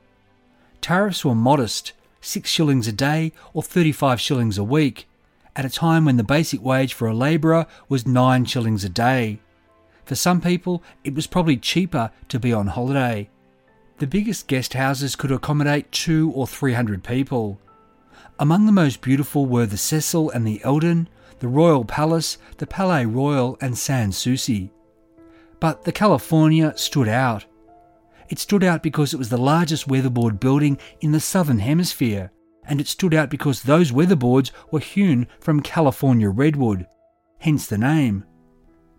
Tariffs 0.80 1.24
were 1.24 1.34
modest, 1.34 1.92
six 2.20 2.50
shillings 2.50 2.88
a 2.88 2.92
day 2.92 3.32
or 3.52 3.62
35 3.62 4.20
shillings 4.20 4.58
a 4.58 4.64
week, 4.64 5.08
at 5.56 5.64
a 5.64 5.70
time 5.70 6.04
when 6.04 6.16
the 6.16 6.24
basic 6.24 6.62
wage 6.62 6.94
for 6.94 7.08
a 7.08 7.14
labourer 7.14 7.66
was 7.88 8.06
nine 8.06 8.44
shillings 8.44 8.84
a 8.84 8.88
day. 8.88 9.40
For 10.04 10.14
some 10.14 10.40
people, 10.40 10.82
it 11.04 11.14
was 11.14 11.26
probably 11.26 11.56
cheaper 11.56 12.10
to 12.28 12.38
be 12.38 12.52
on 12.52 12.68
holiday. 12.68 13.28
The 13.98 14.06
biggest 14.06 14.46
guest 14.46 14.74
houses 14.74 15.16
could 15.16 15.32
accommodate 15.32 15.90
two 15.90 16.30
or 16.34 16.46
three 16.46 16.74
hundred 16.74 17.02
people. 17.02 17.60
Among 18.38 18.66
the 18.66 18.72
most 18.72 19.00
beautiful 19.00 19.46
were 19.46 19.66
the 19.66 19.76
Cecil 19.76 20.30
and 20.30 20.46
the 20.46 20.62
Eldon, 20.62 21.08
the 21.40 21.48
Royal 21.48 21.84
Palace, 21.84 22.38
the 22.58 22.66
Palais 22.66 23.06
Royal, 23.06 23.58
and 23.60 23.76
Sans 23.76 24.16
Souci. 24.16 24.70
But 25.60 25.84
the 25.84 25.92
California 25.92 26.72
stood 26.76 27.08
out. 27.08 27.44
It 28.28 28.38
stood 28.38 28.62
out 28.62 28.82
because 28.82 29.14
it 29.14 29.18
was 29.18 29.30
the 29.30 29.38
largest 29.38 29.88
weatherboard 29.88 30.38
building 30.38 30.78
in 31.00 31.12
the 31.12 31.20
southern 31.20 31.58
hemisphere, 31.58 32.30
and 32.64 32.80
it 32.80 32.88
stood 32.88 33.14
out 33.14 33.30
because 33.30 33.62
those 33.62 33.92
weatherboards 33.92 34.50
were 34.70 34.80
hewn 34.80 35.26
from 35.40 35.62
California 35.62 36.28
redwood, 36.28 36.86
hence 37.38 37.66
the 37.66 37.78
name. 37.78 38.24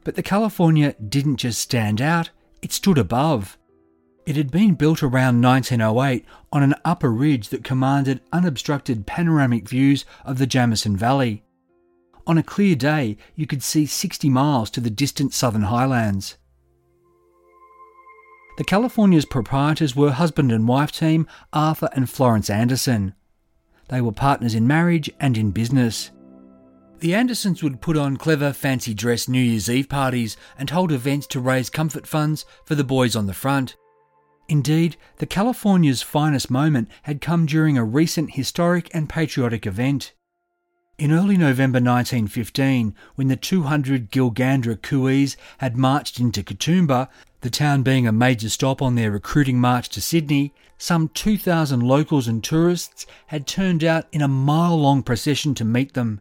But 0.03 0.15
the 0.15 0.23
California 0.23 0.95
didn't 1.07 1.37
just 1.37 1.61
stand 1.61 2.01
out, 2.01 2.31
it 2.61 2.71
stood 2.71 2.97
above. 2.97 3.57
It 4.25 4.35
had 4.35 4.51
been 4.51 4.75
built 4.75 5.03
around 5.03 5.41
1908 5.41 6.25
on 6.51 6.63
an 6.63 6.75
upper 6.83 7.11
ridge 7.11 7.49
that 7.49 7.63
commanded 7.63 8.21
unobstructed 8.31 9.05
panoramic 9.05 9.67
views 9.67 10.05
of 10.25 10.37
the 10.37 10.47
Jamison 10.47 10.97
Valley. 10.97 11.43
On 12.25 12.37
a 12.37 12.43
clear 12.43 12.75
day, 12.75 13.17
you 13.35 13.47
could 13.47 13.63
see 13.63 13.85
60 13.85 14.29
miles 14.29 14.69
to 14.71 14.81
the 14.81 14.91
distant 14.91 15.33
southern 15.33 15.63
highlands. 15.63 16.37
The 18.59 18.65
California's 18.65 19.23
proprietors 19.23 19.95
were 19.95 20.11
husband 20.11 20.51
and 20.51 20.67
wife 20.67 20.91
team 20.91 21.27
Arthur 21.53 21.87
and 21.93 22.09
Florence 22.09 22.49
Anderson. 22.49 23.13
They 23.87 24.01
were 24.01 24.11
partners 24.11 24.53
in 24.53 24.67
marriage 24.67 25.09
and 25.17 25.37
in 25.37 25.51
business. 25.51 26.11
The 26.97 27.15
Andersons 27.15 27.63
would 27.63 27.79
put 27.79 27.95
on 27.95 28.17
clever 28.17 28.51
fancy 28.51 28.93
dress 28.93 29.29
New 29.29 29.39
Year's 29.39 29.69
Eve 29.69 29.87
parties 29.87 30.35
and 30.57 30.69
hold 30.69 30.91
events 30.91 31.25
to 31.27 31.39
raise 31.39 31.69
comfort 31.69 32.05
funds 32.05 32.45
for 32.65 32.75
the 32.75 32.83
boys 32.83 33.15
on 33.15 33.27
the 33.27 33.33
front. 33.33 33.77
Indeed, 34.49 34.97
the 35.19 35.25
California's 35.25 36.01
finest 36.01 36.51
moment 36.51 36.89
had 37.03 37.21
come 37.21 37.45
during 37.45 37.77
a 37.77 37.85
recent 37.85 38.31
historic 38.31 38.93
and 38.93 39.07
patriotic 39.07 39.65
event. 39.65 40.11
In 40.99 41.13
early 41.13 41.37
November 41.37 41.77
1915, 41.77 42.93
when 43.15 43.29
the 43.29 43.37
200 43.37 44.11
Gilgandra 44.11 44.75
Cooees 44.75 45.37
had 45.59 45.77
marched 45.77 46.19
into 46.19 46.43
Katoomba, 46.43 47.07
the 47.39 47.49
town 47.49 47.83
being 47.83 48.05
a 48.05 48.11
major 48.11 48.49
stop 48.49 48.81
on 48.81 48.95
their 48.95 49.09
recruiting 49.09 49.61
march 49.61 49.87
to 49.91 50.01
Sydney, 50.01 50.53
some 50.77 51.07
2,000 51.07 51.79
locals 51.79 52.27
and 52.27 52.43
tourists 52.43 53.05
had 53.27 53.47
turned 53.47 53.81
out 53.81 54.07
in 54.11 54.21
a 54.21 54.27
mile 54.27 54.77
long 54.77 55.01
procession 55.01 55.55
to 55.55 55.63
meet 55.63 55.93
them. 55.93 56.19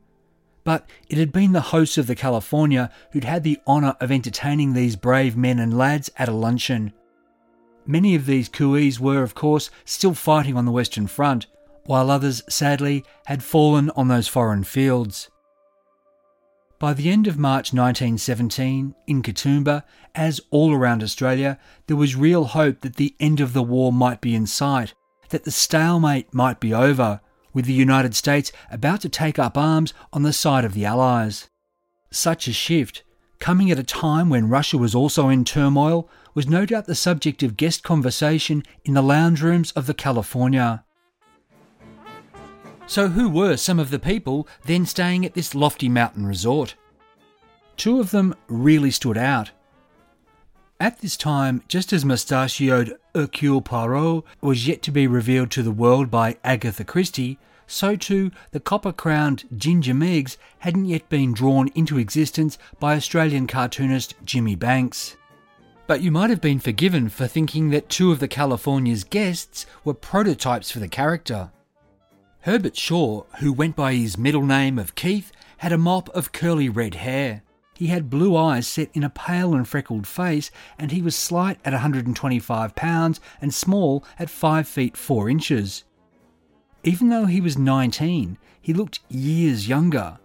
But 0.62 0.88
it 1.08 1.18
had 1.18 1.32
been 1.32 1.54
the 1.54 1.73
hosts 1.75 1.99
of 1.99 2.06
the 2.06 2.14
California 2.14 2.92
who'd 3.11 3.25
had 3.25 3.42
the 3.42 3.58
honour 3.66 3.97
of 4.00 4.12
entertaining 4.12 4.75
these 4.75 4.94
brave 4.94 5.37
men 5.37 5.58
and 5.58 5.76
lads 5.76 6.08
at 6.16 6.28
a 6.28 6.32
luncheon. 6.32 6.92
Many 7.85 8.14
of 8.14 8.26
these 8.26 8.49
Cooees 8.49 9.00
were, 9.00 9.25
of 9.25 9.35
course, 9.35 9.70
still 9.85 10.14
fighting 10.14 10.56
on 10.56 10.66
the 10.66 10.70
Western 10.70 11.08
Front, 11.08 11.49
while 11.88 12.11
others, 12.11 12.42
sadly, 12.50 13.02
had 13.25 13.42
fallen 13.42 13.90
on 13.97 14.09
those 14.09 14.28
foreign 14.28 14.62
fields. 14.62 15.30
By 16.78 16.92
the 16.92 17.09
end 17.09 17.26
of 17.26 17.38
March 17.38 17.73
1917, 17.73 18.95
in 19.07 19.23
Katoomba, 19.23 19.85
as 20.14 20.38
all 20.50 20.75
around 20.75 21.02
Australia, 21.02 21.59
there 21.87 21.97
was 21.97 22.14
real 22.14 22.45
hope 22.45 22.83
that 22.83 22.97
the 22.97 23.16
end 23.18 23.40
of 23.40 23.54
the 23.54 23.62
war 23.62 23.90
might 23.90 24.21
be 24.21 24.35
in 24.35 24.47
sight, 24.47 24.92
that 25.30 25.45
the 25.45 25.50
stalemate 25.50 26.35
might 26.35 26.61
be 26.61 26.75
over, 26.75 27.23
with 27.54 27.64
the 27.64 27.73
United 27.73 28.14
States 28.14 28.52
about 28.71 29.00
to 29.00 29.09
take 29.09 29.38
up 29.38 29.57
arms 29.57 29.95
on 30.12 30.25
the 30.25 30.33
side 30.35 30.66
of 30.66 30.75
the 30.75 30.85
Allies. 30.85 31.49
Such 32.11 32.47
a 32.49 32.52
shift, 32.52 33.02
coming 33.38 33.71
at 33.71 33.78
a 33.78 33.83
time 33.83 34.28
when 34.28 34.50
Russia 34.50 34.76
was 34.76 34.95
also 34.95 35.30
in 35.30 35.42
turmoil, 35.42 36.07
was 36.35 36.47
no 36.47 36.66
doubt 36.66 36.85
the 36.85 36.95
subject 36.95 37.42
of 37.42 37.57
guest 37.57 37.83
conversation 37.83 38.62
in 38.85 38.92
the 38.92 39.00
lounge 39.00 39.40
rooms 39.40 39.73
of 39.73 39.87
the 39.87 39.95
California. 39.95 40.85
So, 42.88 43.09
who 43.09 43.28
were 43.28 43.59
some 43.59 43.78
of 43.78 43.90
the 43.90 43.99
people 43.99 44.49
then 44.64 44.87
staying 44.87 45.26
at 45.26 45.35
this 45.35 45.54
lofty 45.54 45.90
mountain 45.90 46.25
resort? 46.25 46.75
Two 47.76 48.00
of 48.00 48.12
them 48.12 48.35
really 48.49 48.90
stood 48.90 49.18
out. 49.18 49.50
At 50.80 51.02
this 51.02 51.14
time, 51.14 51.62
just 51.68 51.92
as 51.92 52.07
mustachioed 52.07 52.97
Hercule 53.14 53.61
Poirot 53.61 54.25
was 54.40 54.66
yet 54.66 54.80
to 54.83 54.90
be 54.90 55.07
revealed 55.07 55.50
to 55.50 55.62
the 55.62 55.71
world 55.71 56.11
by 56.11 56.38
Agatha 56.42 56.83
Christie, 56.83 57.38
so 57.66 57.95
too 57.95 58.30
the 58.52 58.61
copper 58.61 58.92
crowned 58.92 59.45
Ginger 59.54 59.92
Meggs 59.92 60.38
hadn't 60.61 60.87
yet 60.87 61.11
been 61.11 61.35
drawn 61.35 61.68
into 61.75 61.99
existence 61.99 62.57
by 62.80 62.97
Australian 62.97 63.47
cartoonist 63.47 64.14
Jimmy 64.25 64.54
Bancks. 64.54 65.14
But 65.87 66.00
you 66.00 66.11
might 66.11 66.30
have 66.30 66.40
been 66.40 66.59
forgiven 66.59 67.11
for 67.11 67.26
thinking 67.26 67.68
that 67.68 67.90
two 67.90 68.12
of 68.12 68.21
the 68.21 68.28
California's 68.28 69.04
guests 69.04 69.66
were 69.85 69.92
prototypes 69.92 70.71
for 70.71 70.78
the 70.78 70.88
character. 70.88 71.50
Herbert 72.48 72.78
Shaw, 72.78 73.24
who 73.40 73.52
went 73.52 73.76
by 73.76 73.92
his 73.92 74.16
middle 74.16 74.42
name 74.42 74.78
of 74.78 74.94
Keith, 74.94 75.32
had 75.58 75.70
a 75.70 75.76
mop 75.76 76.08
of 76.16 76.32
curly 76.32 76.70
red 76.70 76.94
hair. 76.94 77.42
He 77.74 77.88
had 77.88 78.08
blue 78.08 78.34
eyes 78.38 78.66
set 78.66 78.88
in 78.94 79.04
a 79.04 79.10
pale 79.10 79.52
and 79.52 79.68
freckled 79.68 80.06
face, 80.06 80.50
and 80.78 80.90
he 80.90 81.02
was 81.02 81.14
slight 81.14 81.58
at 81.62 81.74
125 81.74 82.74
pounds 82.74 83.20
and 83.42 83.52
small 83.52 84.02
at 84.18 84.30
5 84.30 84.66
feet 84.66 84.96
4 84.96 85.28
inches. 85.28 85.84
Even 86.82 87.10
though 87.10 87.26
he 87.26 87.42
was 87.42 87.58
19, 87.58 88.38
he 88.62 88.72
looked 88.72 89.00
years 89.10 89.68
younger. 89.68 90.18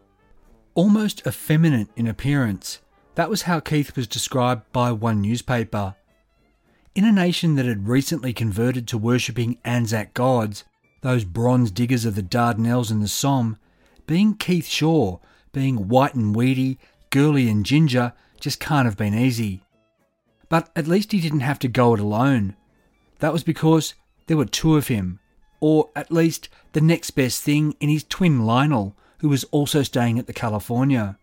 Almost 0.75 1.27
effeminate 1.27 1.89
in 1.97 2.07
appearance. 2.07 2.79
That 3.15 3.29
was 3.29 3.41
how 3.41 3.59
Keith 3.59 3.97
was 3.97 4.07
described 4.07 4.63
by 4.71 4.93
one 4.93 5.21
newspaper. 5.21 5.95
In 6.95 7.03
a 7.03 7.11
nation 7.11 7.55
that 7.55 7.65
had 7.65 7.89
recently 7.89 8.31
converted 8.31 8.87
to 8.87 8.97
worshipping 8.97 9.57
Anzac 9.65 10.13
gods, 10.13 10.63
those 11.03 11.25
bronze 11.25 11.69
diggers 11.69 12.05
of 12.05 12.15
the 12.15 12.24
Dardanelles 12.24 12.89
and 12.89 13.03
the 13.03 13.07
Somme, 13.07 13.57
being 14.07 14.36
Keith 14.36 14.67
Shaw, 14.67 15.19
being 15.51 15.89
white 15.89 16.15
and 16.15 16.36
weedy, 16.36 16.79
girly 17.10 17.50
and 17.50 17.65
ginger, 17.65 18.13
just 18.39 18.60
can't 18.60 18.86
have 18.86 18.98
been 18.98 19.13
easy. 19.13 19.62
But 20.48 20.72
at 20.75 20.88
least 20.88 21.12
he 21.12 21.19
didn't 21.19 21.41
have 21.41 21.60
to 21.60 21.67
go 21.67 21.93
it 21.93 22.00
alone. 22.00 22.55
That 23.19 23.33
was 23.33 23.43
because 23.43 23.93
there 24.27 24.38
were 24.38 24.45
two 24.45 24.75
of 24.77 24.88
him, 24.88 25.19
or 25.60 25.89
at 25.93 26.12
least 26.12 26.48
the 26.72 26.81
next 26.81 27.12
best 27.12 27.43
thing 27.43 27.75
in 27.81 27.89
his 27.89 28.05
twin 28.05 28.45
Lionel, 28.45 28.95
who 29.19 29.27
was 29.27 29.43
also 29.45 29.83
staying 29.83 30.17
at 30.19 30.27
the 30.27 30.33
California. 30.33 31.17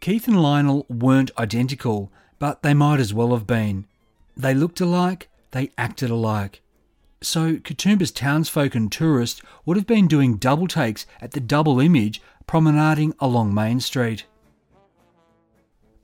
Keith 0.00 0.28
and 0.28 0.40
Lionel 0.40 0.86
weren't 0.88 1.32
identical, 1.36 2.12
but 2.38 2.62
they 2.62 2.74
might 2.74 3.00
as 3.00 3.12
well 3.12 3.32
have 3.32 3.46
been. 3.46 3.86
They 4.36 4.54
looked 4.54 4.80
alike, 4.80 5.28
they 5.50 5.70
acted 5.76 6.10
alike. 6.10 6.62
So 7.22 7.56
Katoomba's 7.56 8.10
townsfolk 8.10 8.74
and 8.74 8.90
tourists 8.90 9.42
would 9.66 9.76
have 9.76 9.86
been 9.86 10.08
doing 10.08 10.36
double 10.36 10.66
takes 10.66 11.06
at 11.20 11.32
the 11.32 11.40
double 11.40 11.78
image 11.78 12.22
promenading 12.46 13.14
along 13.20 13.52
Main 13.52 13.80
Street. 13.80 14.24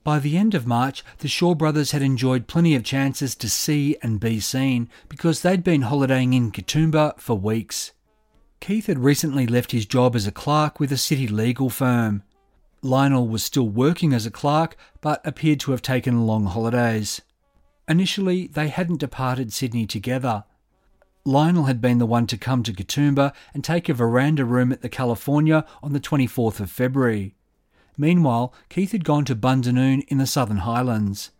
By 0.03 0.19
the 0.19 0.37
end 0.37 0.53
of 0.53 0.67
March, 0.67 1.03
the 1.17 1.27
Shaw 1.27 1.53
brothers 1.53 1.91
had 1.91 2.01
enjoyed 2.01 2.47
plenty 2.47 2.75
of 2.75 2.83
chances 2.83 3.35
to 3.35 3.49
see 3.49 3.97
and 4.01 4.19
be 4.19 4.39
seen 4.39 4.89
because 5.09 5.41
they'd 5.41 5.63
been 5.63 5.81
holidaying 5.81 6.33
in 6.33 6.51
Katoomba 6.51 7.19
for 7.19 7.35
weeks. 7.35 7.91
Keith 8.61 8.85
had 8.85 8.99
recently 8.99 9.45
left 9.45 9.71
his 9.71 9.85
job 9.85 10.15
as 10.15 10.25
a 10.25 10.31
clerk 10.31 10.79
with 10.79 10.91
a 10.91 10.97
city 10.97 11.27
legal 11.27 11.69
firm. 11.69 12.23
Lionel 12.81 13.27
was 13.27 13.43
still 13.43 13.67
working 13.67 14.13
as 14.13 14.25
a 14.25 14.31
clerk 14.31 14.77
but 15.01 15.25
appeared 15.25 15.59
to 15.61 15.71
have 15.71 15.81
taken 15.81 16.27
long 16.27 16.45
holidays. 16.45 17.21
Initially, 17.89 18.47
they 18.47 18.69
hadn't 18.69 19.01
departed 19.01 19.51
Sydney 19.51 19.85
together. 19.85 20.45
Lionel 21.27 21.65
had 21.65 21.81
been 21.81 21.97
the 21.97 22.05
one 22.05 22.25
to 22.27 22.37
come 22.37 22.63
to 22.63 22.71
Katoomba 22.71 23.33
and 23.53 23.61
take 23.61 23.89
a 23.89 23.93
veranda 23.93 24.45
room 24.45 24.71
at 24.71 24.81
the 24.81 24.87
California 24.87 25.65
on 25.83 25.91
the 25.91 25.99
24th 25.99 26.61
of 26.61 26.71
February. 26.71 27.35
Meanwhile, 27.97 28.53
Keith 28.69 28.93
had 28.93 29.03
gone 29.03 29.25
to 29.25 29.35
Bundanoon 29.35 30.05
in 30.07 30.19
the 30.19 30.25
Southern 30.25 30.59
Highlands. 30.59 31.31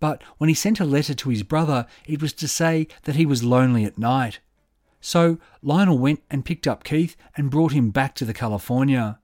But 0.00 0.22
when 0.38 0.48
he 0.48 0.54
sent 0.54 0.80
a 0.80 0.86
letter 0.86 1.12
to 1.12 1.28
his 1.28 1.42
brother, 1.42 1.86
it 2.06 2.22
was 2.22 2.32
to 2.32 2.48
say 2.48 2.88
that 3.02 3.16
he 3.16 3.26
was 3.26 3.44
lonely 3.44 3.84
at 3.84 3.98
night. 3.98 4.40
So 5.02 5.36
Lionel 5.60 5.98
went 5.98 6.22
and 6.30 6.42
picked 6.42 6.66
up 6.66 6.82
Keith 6.82 7.14
and 7.36 7.50
brought 7.50 7.72
him 7.72 7.90
back 7.90 8.14
to 8.14 8.24
the 8.24 8.32
California. 8.32 9.18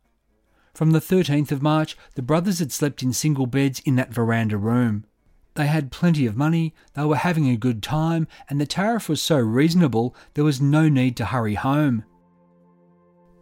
From 0.74 0.90
the 0.90 1.00
13th 1.00 1.52
of 1.52 1.62
March, 1.62 1.96
the 2.16 2.22
brothers 2.22 2.58
had 2.58 2.70
slept 2.70 3.02
in 3.02 3.14
single 3.14 3.46
beds 3.46 3.80
in 3.86 3.96
that 3.96 4.12
veranda 4.12 4.58
room. 4.58 5.06
They 5.54 5.66
had 5.66 5.92
plenty 5.92 6.26
of 6.26 6.36
money, 6.36 6.74
they 6.94 7.04
were 7.04 7.16
having 7.16 7.48
a 7.48 7.56
good 7.56 7.82
time, 7.82 8.26
and 8.48 8.60
the 8.60 8.66
tariff 8.66 9.08
was 9.08 9.20
so 9.20 9.38
reasonable 9.38 10.16
there 10.34 10.44
was 10.44 10.60
no 10.60 10.88
need 10.88 11.16
to 11.18 11.26
hurry 11.26 11.54
home. 11.54 12.04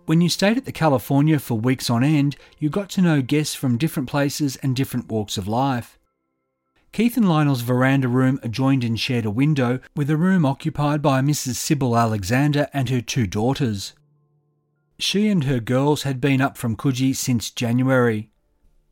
When 0.07 0.21
you 0.21 0.29
stayed 0.29 0.57
at 0.57 0.65
the 0.65 0.73
California 0.73 1.39
for 1.39 1.55
weeks 1.55 1.89
on 1.89 2.03
end, 2.03 2.35
you 2.59 2.69
got 2.69 2.91
to 2.91 3.03
know 3.03 3.23
guests 3.23 3.55
from 3.55 3.79
different 3.79 4.09
places 4.09 4.57
and 4.57 4.75
different 4.75 5.09
walks 5.09 5.39
of 5.39 5.47
life. 5.47 6.01
Keith 6.93 7.17
and 7.17 7.29
Lionel's 7.29 7.61
veranda 7.61 8.09
room 8.09 8.41
adjoined 8.43 8.83
and 8.83 8.99
shared 8.99 9.25
a 9.25 9.31
window 9.31 9.79
with 9.95 10.11
a 10.11 10.17
room 10.17 10.45
occupied 10.45 11.01
by 11.01 11.21
Mrs. 11.21 11.55
Sybil 11.55 11.97
Alexander 11.97 12.69
and 12.73 12.89
her 12.89 13.01
two 13.01 13.29
daughters. 13.29 13.93
She 14.99 15.29
and 15.29 15.45
her 15.45 15.61
girls 15.61 16.03
had 16.03 16.21
been 16.21 16.41
up 16.41 16.59
from 16.59 16.77
Coogee 16.77 17.15
since 17.15 17.51
January. 17.51 18.33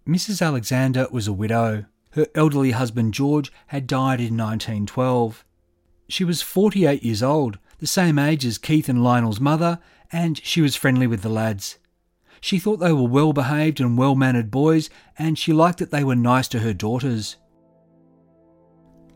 Mrs. 0.07 0.41
Alexander 0.41 1.09
was 1.11 1.27
a 1.27 1.33
widow. 1.33 1.87
Her 2.19 2.27
elderly 2.35 2.73
husband 2.73 3.15
George 3.15 3.53
had 3.69 3.87
died 3.87 4.19
in 4.19 4.37
1912. 4.37 5.45
She 6.09 6.25
was 6.25 6.43
48 6.43 7.05
years 7.05 7.23
old, 7.23 7.61
the 7.79 7.87
same 7.87 8.19
age 8.19 8.45
as 8.45 8.59
Keith 8.59 8.89
and 8.89 9.05
Lionel's 9.05 9.39
mother, 9.39 9.79
and 10.11 10.37
she 10.45 10.61
was 10.61 10.75
friendly 10.75 11.07
with 11.07 11.23
the 11.23 11.29
lads. 11.29 11.79
She 12.41 12.59
thought 12.59 12.79
they 12.79 12.93
were 12.93 13.07
well 13.07 13.33
behaved 13.33 13.81
and 13.81 13.97
well 13.97 14.17
mannered 14.17 14.51
boys, 14.51 14.91
and 15.17 15.39
she 15.39 15.53
liked 15.53 15.79
that 15.79 15.93
they 15.93 16.03
were 16.03 16.17
nice 16.17 16.49
to 16.49 16.59
her 16.59 16.73
daughters. 16.73 17.37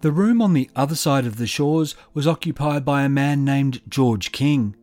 The 0.02 0.12
room 0.12 0.40
on 0.40 0.52
the 0.52 0.70
other 0.76 0.94
side 0.94 1.26
of 1.26 1.38
the 1.38 1.48
Shaws 1.48 1.96
was 2.14 2.28
occupied 2.28 2.84
by 2.84 3.02
a 3.02 3.08
man 3.08 3.44
named 3.44 3.82
George 3.88 4.30
King. 4.30 4.76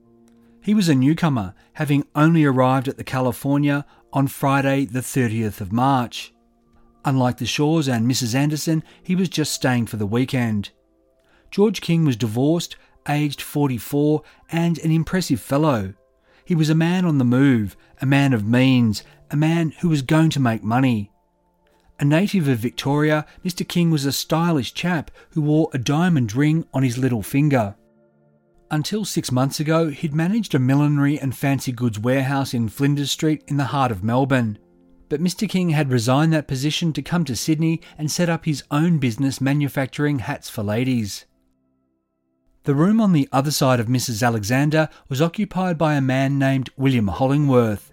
He 0.61 0.73
was 0.73 0.89
a 0.89 0.93
newcomer, 0.93 1.53
having 1.75 2.05
only 2.15 2.43
arrived 2.43 2.89
at 2.89 2.97
the 2.97 3.05
California 3.05 3.85
on 4.11 4.27
Friday, 4.27 4.83
the 4.83 4.99
30th 4.99 5.61
of 5.61 5.71
March. 5.71 6.33
Unlike 7.05 7.37
the 7.37 7.45
Shaws 7.45 7.87
and 7.87 8.09
Mrs. 8.09 8.35
Anderson, 8.35 8.83
he 9.01 9.15
was 9.15 9.29
just 9.29 9.53
staying 9.53 9.87
for 9.87 9.97
the 9.97 10.05
weekend. 10.05 10.71
George 11.49 11.81
King 11.81 12.05
was 12.05 12.15
divorced, 12.15 12.75
aged 13.07 13.41
44, 13.41 14.21
and 14.51 14.77
an 14.79 14.91
impressive 14.91 15.39
fellow. 15.39 15.93
He 16.45 16.55
was 16.55 16.69
a 16.69 16.75
man 16.75 17.05
on 17.05 17.17
the 17.17 17.25
move, 17.25 17.77
a 18.01 18.05
man 18.05 18.33
of 18.33 18.45
means, 18.45 19.03
a 19.31 19.37
man 19.37 19.71
who 19.79 19.89
was 19.89 20.01
going 20.01 20.29
to 20.31 20.39
make 20.39 20.63
money. 20.63 21.11
A 21.99 22.05
native 22.05 22.47
of 22.47 22.59
Victoria, 22.59 23.25
Mr. 23.43 23.67
King 23.67 23.91
was 23.91 24.05
a 24.05 24.11
stylish 24.11 24.73
chap 24.73 25.11
who 25.31 25.41
wore 25.41 25.69
a 25.73 25.77
diamond 25.77 26.33
ring 26.33 26.65
on 26.73 26.83
his 26.83 26.97
little 26.97 27.21
finger. 27.21 27.75
Until 28.71 29.03
six 29.03 29.31
months 29.31 29.59
ago, 29.59 29.89
he'd 29.89 30.13
managed 30.13 30.53
a 30.53 30.59
millinery 30.59 31.19
and 31.19 31.35
fancy 31.35 31.71
goods 31.71 31.99
warehouse 31.99 32.53
in 32.53 32.69
Flinders 32.69 33.11
Street 33.11 33.43
in 33.47 33.57
the 33.57 33.65
heart 33.65 33.91
of 33.91 34.03
Melbourne. 34.03 34.59
But 35.09 35.21
Mr. 35.21 35.49
King 35.49 35.71
had 35.71 35.91
resigned 35.91 36.31
that 36.33 36.47
position 36.47 36.93
to 36.93 37.01
come 37.01 37.25
to 37.25 37.35
Sydney 37.35 37.81
and 37.97 38.11
set 38.11 38.29
up 38.29 38.45
his 38.45 38.63
own 38.69 38.99
business 38.99 39.41
manufacturing 39.41 40.19
hats 40.19 40.49
for 40.49 40.63
ladies. 40.63 41.25
The 42.63 42.75
room 42.75 43.01
on 43.01 43.13
the 43.13 43.27
other 43.31 43.49
side 43.49 43.79
of 43.79 43.87
Mrs. 43.87 44.25
Alexander 44.25 44.89
was 45.07 45.21
occupied 45.21 45.77
by 45.77 45.95
a 45.95 46.01
man 46.01 46.37
named 46.37 46.69
William 46.77 47.07
Hollingworth. 47.07 47.91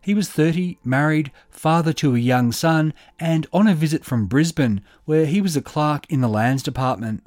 He 0.00 0.14
was 0.14 0.30
30, 0.30 0.78
married, 0.84 1.32
father 1.50 1.92
to 1.94 2.14
a 2.14 2.18
young 2.18 2.52
son, 2.52 2.94
and 3.18 3.46
on 3.52 3.66
a 3.66 3.74
visit 3.74 4.04
from 4.04 4.26
Brisbane, 4.26 4.80
where 5.04 5.26
he 5.26 5.40
was 5.40 5.56
a 5.56 5.60
clerk 5.60 6.06
in 6.08 6.20
the 6.20 6.28
Lands 6.28 6.62
Department. 6.62 7.24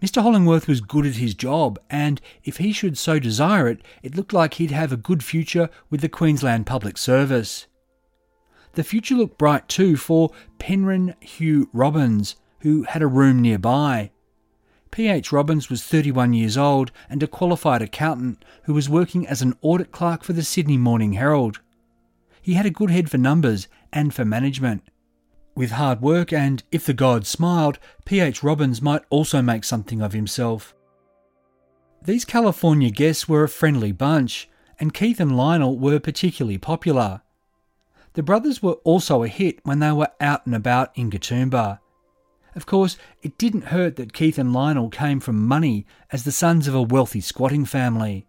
Mr. 0.00 0.22
Hollingworth 0.22 0.66
was 0.66 0.80
good 0.80 1.04
at 1.04 1.16
his 1.16 1.34
job, 1.34 1.78
and 1.90 2.20
if 2.44 2.56
he 2.56 2.72
should 2.72 2.96
so 2.96 3.18
desire 3.18 3.68
it, 3.68 3.82
it 4.02 4.16
looked 4.16 4.32
like 4.32 4.54
he'd 4.54 4.70
have 4.70 4.92
a 4.92 4.96
good 4.96 5.22
future 5.22 5.68
with 5.90 6.00
the 6.00 6.08
Queensland 6.08 6.64
Public 6.66 6.96
Service. 6.96 7.66
The 8.74 8.84
future 8.84 9.14
looked 9.14 9.38
bright 9.38 9.68
too 9.68 9.96
for 9.96 10.30
Penryn 10.58 11.14
Hugh 11.20 11.68
Robbins, 11.72 12.36
who 12.60 12.84
had 12.84 13.02
a 13.02 13.06
room 13.06 13.40
nearby. 13.40 14.10
P.H. 14.90 15.32
Robbins 15.32 15.70
was 15.70 15.82
31 15.82 16.34
years 16.34 16.56
old 16.56 16.92
and 17.08 17.22
a 17.22 17.26
qualified 17.26 17.82
accountant 17.82 18.44
who 18.64 18.74
was 18.74 18.88
working 18.88 19.26
as 19.26 19.40
an 19.40 19.56
audit 19.62 19.90
clerk 19.90 20.22
for 20.22 20.34
the 20.34 20.42
Sydney 20.42 20.76
Morning 20.76 21.14
Herald. 21.14 21.60
He 22.42 22.54
had 22.54 22.66
a 22.66 22.70
good 22.70 22.90
head 22.90 23.10
for 23.10 23.18
numbers 23.18 23.68
and 23.92 24.12
for 24.12 24.24
management. 24.24 24.82
With 25.54 25.72
hard 25.72 26.00
work 26.00 26.32
and 26.32 26.62
if 26.70 26.86
the 26.86 26.94
gods 26.94 27.28
smiled, 27.28 27.78
P.H. 28.04 28.42
Robbins 28.42 28.82
might 28.82 29.02
also 29.10 29.42
make 29.42 29.64
something 29.64 30.00
of 30.02 30.12
himself. 30.12 30.74
These 32.04 32.24
California 32.24 32.90
guests 32.90 33.28
were 33.28 33.44
a 33.44 33.48
friendly 33.48 33.92
bunch, 33.92 34.48
and 34.80 34.94
Keith 34.94 35.20
and 35.20 35.36
Lionel 35.36 35.78
were 35.78 36.00
particularly 36.00 36.58
popular. 36.58 37.22
The 38.14 38.22
brothers 38.22 38.62
were 38.62 38.74
also 38.84 39.22
a 39.22 39.28
hit 39.28 39.60
when 39.64 39.78
they 39.78 39.92
were 39.92 40.10
out 40.20 40.44
and 40.46 40.54
about 40.54 40.90
in 40.94 41.10
Katoomba. 41.10 41.78
Of 42.54 42.66
course, 42.66 42.98
it 43.22 43.38
didn't 43.38 43.66
hurt 43.66 43.96
that 43.96 44.12
Keith 44.12 44.38
and 44.38 44.52
Lionel 44.52 44.90
came 44.90 45.20
from 45.20 45.46
money 45.46 45.86
as 46.10 46.24
the 46.24 46.32
sons 46.32 46.68
of 46.68 46.74
a 46.74 46.82
wealthy 46.82 47.22
squatting 47.22 47.64
family. 47.64 48.26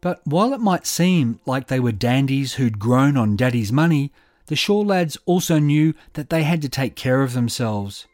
But 0.00 0.20
while 0.24 0.54
it 0.54 0.60
might 0.60 0.86
seem 0.86 1.40
like 1.44 1.66
they 1.66 1.78
were 1.78 1.92
dandies 1.92 2.54
who'd 2.54 2.78
grown 2.78 3.16
on 3.16 3.36
daddy's 3.36 3.70
money, 3.70 4.12
the 4.46 4.56
Shaw 4.56 4.80
lads 4.80 5.18
also 5.26 5.58
knew 5.58 5.94
that 6.14 6.30
they 6.30 6.42
had 6.42 6.62
to 6.62 6.68
take 6.68 6.96
care 6.96 7.22
of 7.22 7.34
themselves. 7.34 8.06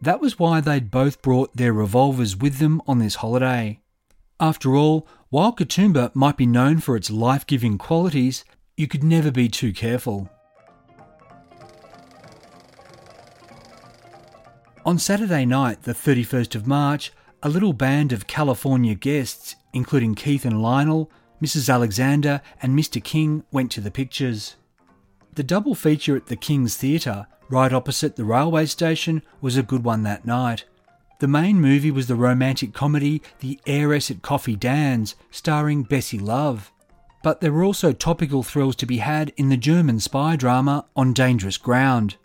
That 0.00 0.20
was 0.20 0.38
why 0.38 0.60
they'd 0.60 0.90
both 0.90 1.22
brought 1.22 1.56
their 1.56 1.72
revolvers 1.72 2.36
with 2.36 2.58
them 2.58 2.80
on 2.86 3.00
this 3.00 3.16
holiday. 3.16 3.80
After 4.38 4.76
all, 4.76 5.08
while 5.30 5.52
Katoomba 5.52 6.14
might 6.14 6.36
be 6.36 6.46
known 6.46 6.78
for 6.78 6.96
its 6.96 7.10
life 7.10 7.46
giving 7.46 7.78
qualities, 7.78 8.44
you 8.76 8.86
could 8.86 9.02
never 9.02 9.30
be 9.30 9.48
too 9.48 9.72
careful. 9.72 10.30
On 14.86 15.00
Saturday 15.00 15.44
night, 15.44 15.82
the 15.82 15.92
31st 15.92 16.54
of 16.54 16.68
March, 16.68 17.12
a 17.42 17.48
little 17.48 17.72
band 17.72 18.12
of 18.12 18.28
California 18.28 18.94
guests, 18.94 19.56
including 19.72 20.14
Keith 20.14 20.44
and 20.44 20.62
Lionel, 20.62 21.10
Mrs. 21.42 21.68
Alexander 21.68 22.40
and 22.62 22.78
Mr. 22.78 23.02
King 23.02 23.42
went 23.50 23.72
to 23.72 23.80
the 23.80 23.90
pictures. 23.90 24.54
The 25.34 25.42
double 25.42 25.74
feature 25.74 26.14
at 26.14 26.26
the 26.26 26.36
King's 26.36 26.76
Theatre, 26.76 27.26
right 27.50 27.72
opposite 27.72 28.14
the 28.14 28.22
railway 28.22 28.66
station, 28.66 29.22
was 29.40 29.56
a 29.56 29.64
good 29.64 29.82
one 29.82 30.04
that 30.04 30.24
night. 30.24 30.66
The 31.18 31.26
main 31.26 31.60
movie 31.60 31.90
was 31.90 32.06
the 32.06 32.14
romantic 32.14 32.72
comedy 32.72 33.22
The 33.40 33.58
Heiress 33.66 34.08
at 34.12 34.22
Coffee 34.22 34.54
Dan's, 34.54 35.16
starring 35.32 35.82
Bessie 35.82 36.20
Love. 36.20 36.70
But 37.24 37.40
there 37.40 37.52
were 37.52 37.64
also 37.64 37.90
topical 37.92 38.44
thrills 38.44 38.76
to 38.76 38.86
be 38.86 38.98
had 38.98 39.32
in 39.36 39.48
the 39.48 39.56
German 39.56 39.98
spy 39.98 40.36
drama 40.36 40.86
On 40.94 41.12
Dangerous 41.12 41.58
Ground. 41.58 42.18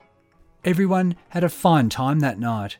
Everyone 0.64 1.16
had 1.30 1.44
a 1.44 1.50
fine 1.50 1.90
time 1.90 2.20
that 2.20 2.40
night. 2.40 2.78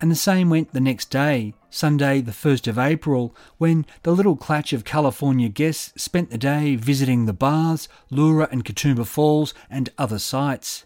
And 0.00 0.08
the 0.08 0.16
same 0.16 0.50
went 0.50 0.72
the 0.72 0.80
next 0.80 1.10
day, 1.10 1.52
Sunday, 1.68 2.20
the 2.20 2.30
1st 2.30 2.68
of 2.68 2.78
April, 2.78 3.34
when 3.56 3.84
the 4.04 4.12
little 4.12 4.36
clutch 4.36 4.72
of 4.72 4.84
California 4.84 5.48
guests 5.48 6.00
spent 6.00 6.30
the 6.30 6.38
day 6.38 6.76
visiting 6.76 7.26
the 7.26 7.32
baths, 7.32 7.88
Leura 8.08 8.48
and 8.52 8.64
Katoomba 8.64 9.04
Falls, 9.04 9.52
and 9.68 9.90
other 9.98 10.20
sites. 10.20 10.84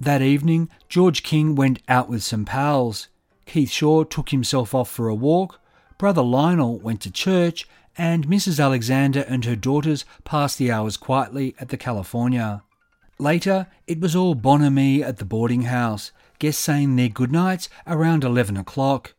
That 0.00 0.20
evening, 0.20 0.68
George 0.88 1.22
King 1.22 1.54
went 1.54 1.80
out 1.86 2.08
with 2.08 2.24
some 2.24 2.44
pals. 2.44 3.06
Keith 3.46 3.70
Shaw 3.70 4.02
took 4.02 4.30
himself 4.30 4.74
off 4.74 4.90
for 4.90 5.08
a 5.08 5.14
walk, 5.14 5.60
Brother 5.96 6.22
Lionel 6.22 6.80
went 6.80 7.00
to 7.02 7.12
church, 7.12 7.68
and 7.96 8.26
Mrs. 8.26 8.58
Alexander 8.58 9.20
and 9.28 9.44
her 9.44 9.54
daughters 9.54 10.04
passed 10.24 10.58
the 10.58 10.72
hours 10.72 10.96
quietly 10.96 11.54
at 11.60 11.68
the 11.68 11.76
California. 11.76 12.64
Later, 13.18 13.68
it 13.86 14.00
was 14.00 14.16
all 14.16 14.34
bonhomie 14.34 15.02
at 15.02 15.18
the 15.18 15.24
boarding 15.24 15.62
house, 15.62 16.12
guests 16.38 16.62
saying 16.62 16.96
their 16.96 17.08
goodnights 17.08 17.68
around 17.86 18.24
11 18.24 18.56
o'clock. 18.56 19.14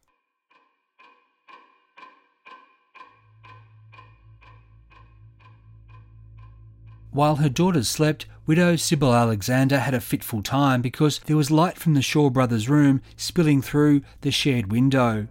While 7.12 7.36
her 7.36 7.50
daughters 7.50 7.88
slept, 7.88 8.26
widow 8.48 8.76
Sybil 8.76 9.14
Alexander 9.14 9.80
had 9.80 9.94
a 9.94 10.02
fitful 10.02 10.42
time 10.42 10.82
because 10.82 11.20
there 11.20 11.38
was 11.38 11.52
light 11.52 11.78
from 11.78 11.94
the 11.94 12.02
Shaw 12.02 12.32
brothers' 12.32 12.68
room 12.68 13.04
spilling 13.16 13.62
through 13.62 14.02
the 14.22 14.32
shared 14.32 14.72
window. 14.72 15.28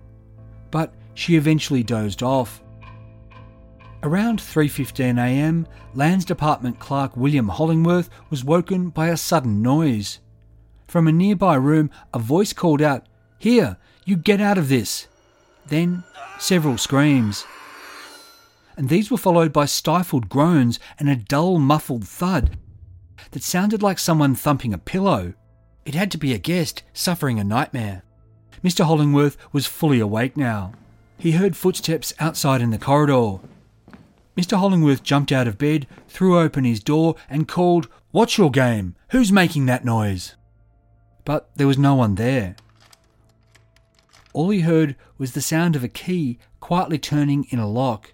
But 0.70 0.94
she 1.14 1.34
eventually 1.34 1.82
dozed 1.82 2.22
off. 2.22 2.61
Around 4.02 4.40
3:15 4.40 5.18
a.m., 5.18 5.66
Lands 5.94 6.24
Department 6.24 6.78
clerk 6.78 7.16
William 7.16 7.48
Hollingworth 7.48 8.08
was 8.30 8.44
woken 8.44 8.90
by 8.90 9.08
a 9.08 9.16
sudden 9.16 9.62
noise. 9.62 10.18
From 10.88 11.06
a 11.06 11.12
nearby 11.12 11.54
room, 11.54 11.90
a 12.12 12.18
voice 12.18 12.52
called 12.52 12.82
out, 12.82 13.06
"Here, 13.38 13.76
you 14.04 14.16
get 14.16 14.40
out 14.40 14.58
of 14.58 14.68
this." 14.68 15.06
Then 15.66 16.04
several 16.38 16.78
screams 16.78 17.44
and 18.76 18.88
these 18.88 19.10
were 19.10 19.16
followed 19.16 19.52
by 19.52 19.66
stifled 19.66 20.28
groans 20.28 20.78
and 20.98 21.08
a 21.08 21.16
dull, 21.16 21.58
muffled 21.58 22.06
thud 22.06 22.56
that 23.32 23.42
sounded 23.42 23.82
like 23.82 23.98
someone 23.98 24.34
thumping 24.34 24.74
a 24.74 24.78
pillow. 24.78 25.34
It 25.84 25.94
had 25.94 26.10
to 26.12 26.18
be 26.18 26.32
a 26.32 26.38
guest 26.38 26.82
suffering 26.92 27.38
a 27.38 27.44
nightmare. 27.44 28.02
Mr. 28.64 28.84
Hollingworth 28.84 29.36
was 29.52 29.66
fully 29.66 30.00
awake 30.00 30.36
now. 30.36 30.72
He 31.18 31.32
heard 31.32 31.56
footsteps 31.56 32.12
outside 32.18 32.60
in 32.60 32.70
the 32.70 32.78
corridor. 32.78 33.38
Mr. 34.36 34.58
Hollingworth 34.58 35.02
jumped 35.02 35.32
out 35.32 35.46
of 35.46 35.58
bed, 35.58 35.86
threw 36.08 36.38
open 36.38 36.64
his 36.64 36.80
door, 36.80 37.16
and 37.28 37.48
called, 37.48 37.88
What's 38.10 38.38
your 38.38 38.50
game? 38.50 38.94
Who's 39.10 39.30
making 39.30 39.66
that 39.66 39.84
noise? 39.84 40.36
But 41.24 41.50
there 41.56 41.66
was 41.66 41.78
no 41.78 41.94
one 41.94 42.14
there. 42.14 42.56
All 44.32 44.50
he 44.50 44.60
heard 44.60 44.96
was 45.18 45.32
the 45.32 45.40
sound 45.40 45.76
of 45.76 45.84
a 45.84 45.88
key 45.88 46.38
quietly 46.60 46.98
turning 46.98 47.46
in 47.50 47.58
a 47.58 47.68
lock 47.68 48.12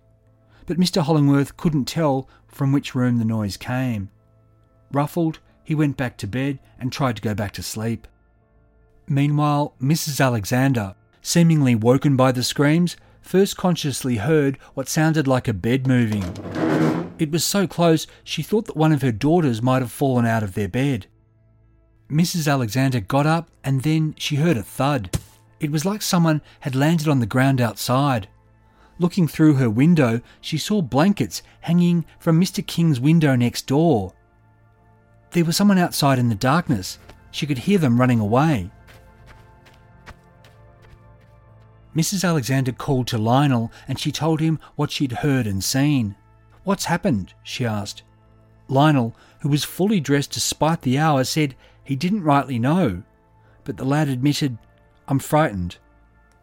but 0.68 0.78
Mr. 0.78 1.02
Hollingworth 1.02 1.56
couldn't 1.56 1.86
tell 1.86 2.28
from 2.46 2.72
which 2.72 2.94
room 2.94 3.16
the 3.16 3.24
noise 3.24 3.56
came. 3.56 4.10
Ruffled, 4.92 5.38
he 5.64 5.74
went 5.74 5.96
back 5.96 6.18
to 6.18 6.26
bed 6.26 6.58
and 6.78 6.92
tried 6.92 7.16
to 7.16 7.22
go 7.22 7.34
back 7.34 7.52
to 7.52 7.62
sleep. 7.62 8.06
Meanwhile, 9.06 9.74
Mrs. 9.80 10.22
Alexander, 10.22 10.94
seemingly 11.22 11.74
woken 11.74 12.16
by 12.16 12.32
the 12.32 12.42
screams, 12.42 12.98
first 13.20 13.56
consciously 13.56 14.16
heard 14.16 14.58
what 14.74 14.88
sounded 14.88 15.26
like 15.26 15.48
a 15.48 15.52
bed 15.52 15.86
moving. 15.86 16.24
It 17.18 17.30
was 17.30 17.44
so 17.44 17.66
close 17.66 18.06
she 18.22 18.42
thought 18.42 18.66
that 18.66 18.76
one 18.76 18.92
of 18.92 19.02
her 19.02 19.12
daughters 19.12 19.60
might 19.60 19.82
have 19.82 19.90
fallen 19.90 20.24
out 20.24 20.42
of 20.42 20.54
their 20.54 20.68
bed. 20.68 21.06
Mrs. 22.10 22.50
Alexander 22.50 23.00
got 23.00 23.26
up 23.26 23.50
and 23.62 23.82
then 23.82 24.14
she 24.18 24.36
heard 24.36 24.56
a 24.56 24.62
thud. 24.62 25.18
It 25.60 25.70
was 25.70 25.84
like 25.84 26.00
someone 26.02 26.40
had 26.60 26.74
landed 26.74 27.08
on 27.08 27.20
the 27.20 27.26
ground 27.26 27.60
outside. 27.60 28.28
Looking 28.98 29.28
through 29.28 29.54
her 29.54 29.70
window, 29.70 30.20
she 30.40 30.58
saw 30.58 30.80
blankets 30.82 31.42
hanging 31.60 32.04
from 32.18 32.40
Mr. 32.40 32.66
King's 32.66 33.00
window 33.00 33.36
next 33.36 33.66
door. 33.66 34.14
There 35.32 35.44
was 35.44 35.56
someone 35.56 35.78
outside 35.78 36.18
in 36.18 36.28
the 36.28 36.34
darkness. 36.34 36.98
She 37.30 37.46
could 37.46 37.58
hear 37.58 37.78
them 37.78 38.00
running 38.00 38.20
away. 38.20 38.70
Mrs. 41.96 42.26
Alexander 42.26 42.72
called 42.72 43.06
to 43.08 43.18
Lionel 43.18 43.72
and 43.86 43.98
she 43.98 44.12
told 44.12 44.40
him 44.40 44.58
what 44.76 44.90
she'd 44.90 45.12
heard 45.12 45.46
and 45.46 45.62
seen. 45.62 46.16
What's 46.64 46.84
happened? 46.84 47.34
she 47.42 47.64
asked. 47.64 48.02
Lionel, 48.68 49.16
who 49.40 49.48
was 49.48 49.64
fully 49.64 50.00
dressed 50.00 50.32
despite 50.32 50.82
the 50.82 50.98
hour, 50.98 51.24
said 51.24 51.54
he 51.82 51.96
didn't 51.96 52.22
rightly 52.22 52.58
know, 52.58 53.02
but 53.64 53.76
the 53.78 53.84
lad 53.84 54.08
admitted, 54.08 54.58
I'm 55.06 55.18
frightened. 55.18 55.78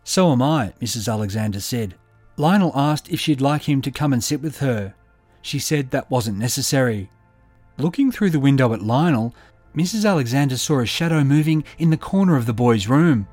So 0.03 0.31
am 0.31 0.41
I, 0.41 0.73
Mrs. 0.81 1.11
Alexander 1.11 1.59
said. 1.59 1.95
Lionel 2.37 2.71
asked 2.75 3.09
if 3.09 3.19
she'd 3.19 3.41
like 3.41 3.69
him 3.69 3.81
to 3.83 3.91
come 3.91 4.11
and 4.11 4.23
sit 4.23 4.41
with 4.41 4.59
her. 4.59 4.95
She 5.41 5.59
said 5.59 5.91
that 5.91 6.09
wasn't 6.09 6.37
necessary. 6.37 7.09
Looking 7.77 8.11
through 8.11 8.31
the 8.31 8.39
window 8.39 8.73
at 8.73 8.81
Lionel, 8.81 9.35
Mrs. 9.75 10.09
Alexander 10.09 10.57
saw 10.57 10.79
a 10.79 10.85
shadow 10.85 11.23
moving 11.23 11.63
in 11.77 11.89
the 11.89 11.97
corner 11.97 12.35
of 12.35 12.45
the 12.45 12.53
boy's 12.53 12.87
room. 12.87 13.27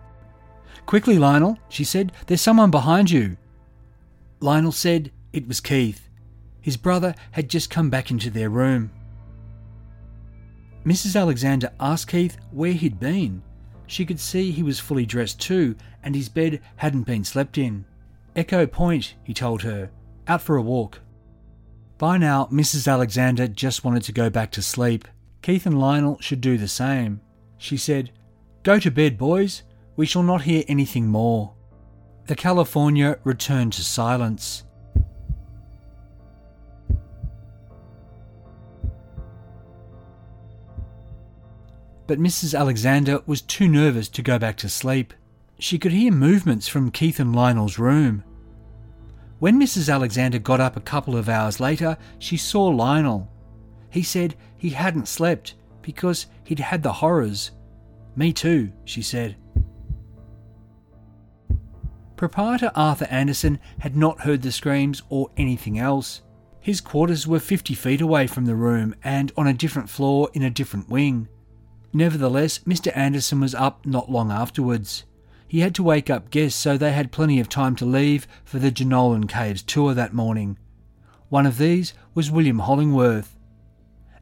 Quickly, 0.86 1.18
Lionel, 1.18 1.58
she 1.68 1.84
said, 1.84 2.12
there's 2.26 2.40
someone 2.40 2.70
behind 2.70 3.10
you. 3.10 3.36
Lionel 4.40 4.72
said 4.72 5.10
it 5.32 5.46
was 5.46 5.60
Keith. 5.60 6.08
His 6.60 6.76
brother 6.76 7.14
had 7.32 7.48
just 7.48 7.70
come 7.70 7.90
back 7.90 8.10
into 8.10 8.30
their 8.30 8.50
room. 8.50 8.90
Mrs. 10.84 11.18
Alexander 11.18 11.72
asked 11.80 12.08
Keith 12.08 12.36
where 12.50 12.72
he'd 12.72 12.98
been. 12.98 13.42
She 13.86 14.04
could 14.04 14.20
see 14.20 14.50
he 14.50 14.62
was 14.62 14.80
fully 14.80 15.06
dressed 15.06 15.40
too, 15.40 15.76
and 16.02 16.14
his 16.14 16.28
bed 16.28 16.60
hadn't 16.76 17.02
been 17.02 17.24
slept 17.24 17.58
in. 17.58 17.84
Echo 18.34 18.66
Point, 18.66 19.14
he 19.22 19.34
told 19.34 19.62
her, 19.62 19.90
out 20.26 20.42
for 20.42 20.56
a 20.56 20.62
walk. 20.62 21.00
By 21.98 22.18
now, 22.18 22.46
Mrs. 22.46 22.90
Alexander 22.90 23.46
just 23.46 23.84
wanted 23.84 24.02
to 24.04 24.12
go 24.12 24.28
back 24.28 24.50
to 24.52 24.62
sleep. 24.62 25.06
Keith 25.42 25.66
and 25.66 25.78
Lionel 25.78 26.18
should 26.20 26.40
do 26.40 26.56
the 26.58 26.68
same. 26.68 27.20
She 27.58 27.76
said, 27.76 28.10
Go 28.62 28.78
to 28.78 28.90
bed, 28.90 29.18
boys. 29.18 29.62
We 29.96 30.06
shall 30.06 30.22
not 30.22 30.42
hear 30.42 30.64
anything 30.68 31.06
more. 31.06 31.54
The 32.26 32.36
California 32.36 33.18
returned 33.24 33.74
to 33.74 33.84
silence. 33.84 34.64
But 42.06 42.18
Mrs. 42.18 42.58
Alexander 42.58 43.20
was 43.26 43.42
too 43.42 43.68
nervous 43.68 44.08
to 44.10 44.22
go 44.22 44.38
back 44.38 44.56
to 44.58 44.68
sleep. 44.68 45.14
She 45.58 45.78
could 45.78 45.92
hear 45.92 46.12
movements 46.12 46.68
from 46.68 46.90
Keith 46.90 47.20
and 47.20 47.34
Lionel's 47.34 47.78
room. 47.78 48.24
When 49.38 49.58
Mrs. 49.60 49.92
Alexander 49.92 50.38
got 50.38 50.60
up 50.60 50.76
a 50.76 50.80
couple 50.80 51.16
of 51.16 51.28
hours 51.28 51.60
later, 51.60 51.96
she 52.18 52.36
saw 52.36 52.66
Lionel. 52.66 53.30
He 53.90 54.02
said 54.02 54.36
he 54.56 54.70
hadn't 54.70 55.08
slept 55.08 55.54
because 55.82 56.26
he'd 56.44 56.60
had 56.60 56.82
the 56.82 56.92
horrors. 56.92 57.50
Me 58.14 58.32
too, 58.32 58.72
she 58.84 59.02
said. 59.02 59.36
Proprietor 62.22 62.70
Arthur 62.76 63.08
Anderson 63.10 63.58
had 63.80 63.96
not 63.96 64.20
heard 64.20 64.42
the 64.42 64.52
screams 64.52 65.02
or 65.08 65.30
anything 65.36 65.76
else. 65.76 66.22
His 66.60 66.80
quarters 66.80 67.26
were 67.26 67.40
50 67.40 67.74
feet 67.74 68.00
away 68.00 68.28
from 68.28 68.44
the 68.44 68.54
room 68.54 68.94
and 69.02 69.32
on 69.36 69.48
a 69.48 69.52
different 69.52 69.90
floor 69.90 70.30
in 70.32 70.44
a 70.44 70.48
different 70.48 70.88
wing. 70.88 71.26
Nevertheless, 71.92 72.60
Mr. 72.60 72.96
Anderson 72.96 73.40
was 73.40 73.56
up 73.56 73.84
not 73.84 74.08
long 74.08 74.30
afterwards. 74.30 75.02
He 75.48 75.62
had 75.62 75.74
to 75.74 75.82
wake 75.82 76.10
up 76.10 76.30
guests 76.30 76.60
so 76.60 76.78
they 76.78 76.92
had 76.92 77.10
plenty 77.10 77.40
of 77.40 77.48
time 77.48 77.74
to 77.74 77.84
leave 77.84 78.28
for 78.44 78.60
the 78.60 78.70
Jenolan 78.70 79.28
Caves 79.28 79.64
tour 79.64 79.92
that 79.92 80.14
morning. 80.14 80.58
One 81.28 81.44
of 81.44 81.58
these 81.58 81.92
was 82.14 82.30
William 82.30 82.60
Hollingworth. 82.60 83.36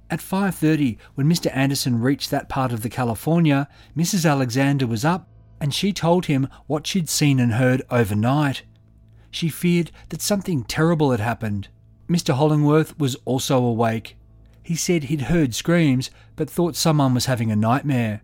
At 0.09 0.21
5:30, 0.21 0.97
when 1.17 1.29
Mr. 1.29 1.55
Anderson 1.55 2.01
reached 2.01 2.31
that 2.31 2.49
part 2.49 2.73
of 2.73 2.81
the 2.81 2.89
California, 2.89 3.69
Mrs. 3.95 4.27
Alexander 4.27 4.87
was 4.87 5.05
up 5.05 5.29
and 5.61 5.75
she 5.75 5.93
told 5.93 6.27
him 6.27 6.49
what 6.67 6.87
she'd 6.87 7.09
seen 7.09 7.39
and 7.39 7.53
heard 7.53 7.83
overnight. 7.91 8.63
She 9.31 9.49
feared 9.49 9.91
that 10.09 10.23
something 10.23 10.65
terrible 10.65 11.11
had 11.11 11.21
happened. 11.21 11.69
Mr. 12.09 12.35
Hollingworth 12.35 12.99
was 12.99 13.15
also 13.25 13.63
awake. 13.63 14.17
He 14.63 14.75
said 14.75 15.05
he'd 15.05 15.23
heard 15.23 15.55
screams 15.55 16.11
but 16.35 16.51
thought 16.51 16.77
someone 16.77 17.15
was 17.15 17.27
having 17.27 17.53
a 17.53 17.57
nightmare. 17.57 18.23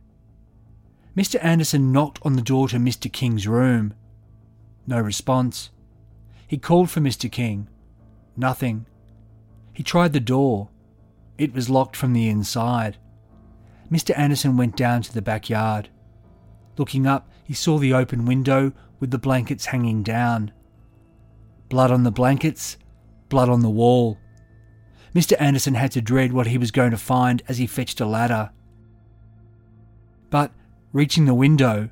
Mr. 1.16 1.42
Anderson 1.42 1.92
knocked 1.92 2.18
on 2.22 2.34
the 2.34 2.42
door 2.42 2.68
to 2.68 2.76
Mr. 2.76 3.12
King's 3.12 3.46
room. 3.46 3.94
No 4.86 5.00
response. 5.00 5.70
He 6.46 6.58
called 6.58 6.90
for 6.90 7.00
Mr. 7.00 7.30
King. 7.30 7.68
Nothing. 8.36 8.86
He 9.72 9.82
tried 9.82 10.12
the 10.12 10.20
door. 10.20 10.68
It 11.38 11.54
was 11.54 11.70
locked 11.70 11.96
from 11.96 12.12
the 12.12 12.28
inside. 12.28 12.96
Mr. 13.90 14.16
Anderson 14.16 14.56
went 14.56 14.76
down 14.76 15.02
to 15.02 15.12
the 15.12 15.22
backyard. 15.22 15.88
Looking 16.76 17.06
up, 17.06 17.28
he 17.42 17.54
saw 17.54 17.78
the 17.78 17.94
open 17.94 18.26
window 18.26 18.72
with 19.00 19.10
the 19.10 19.18
blankets 19.18 19.66
hanging 19.66 20.02
down. 20.02 20.52
Blood 21.68 21.90
on 21.90 22.02
the 22.02 22.10
blankets, 22.10 22.76
blood 23.28 23.48
on 23.48 23.60
the 23.60 23.70
wall. 23.70 24.18
Mr. 25.14 25.34
Anderson 25.40 25.74
had 25.74 25.92
to 25.92 26.02
dread 26.02 26.32
what 26.32 26.46
he 26.46 26.58
was 26.58 26.70
going 26.70 26.90
to 26.90 26.96
find 26.96 27.42
as 27.48 27.58
he 27.58 27.66
fetched 27.66 28.00
a 28.00 28.06
ladder. 28.06 28.50
But, 30.28 30.52
reaching 30.92 31.24
the 31.24 31.34
window, 31.34 31.90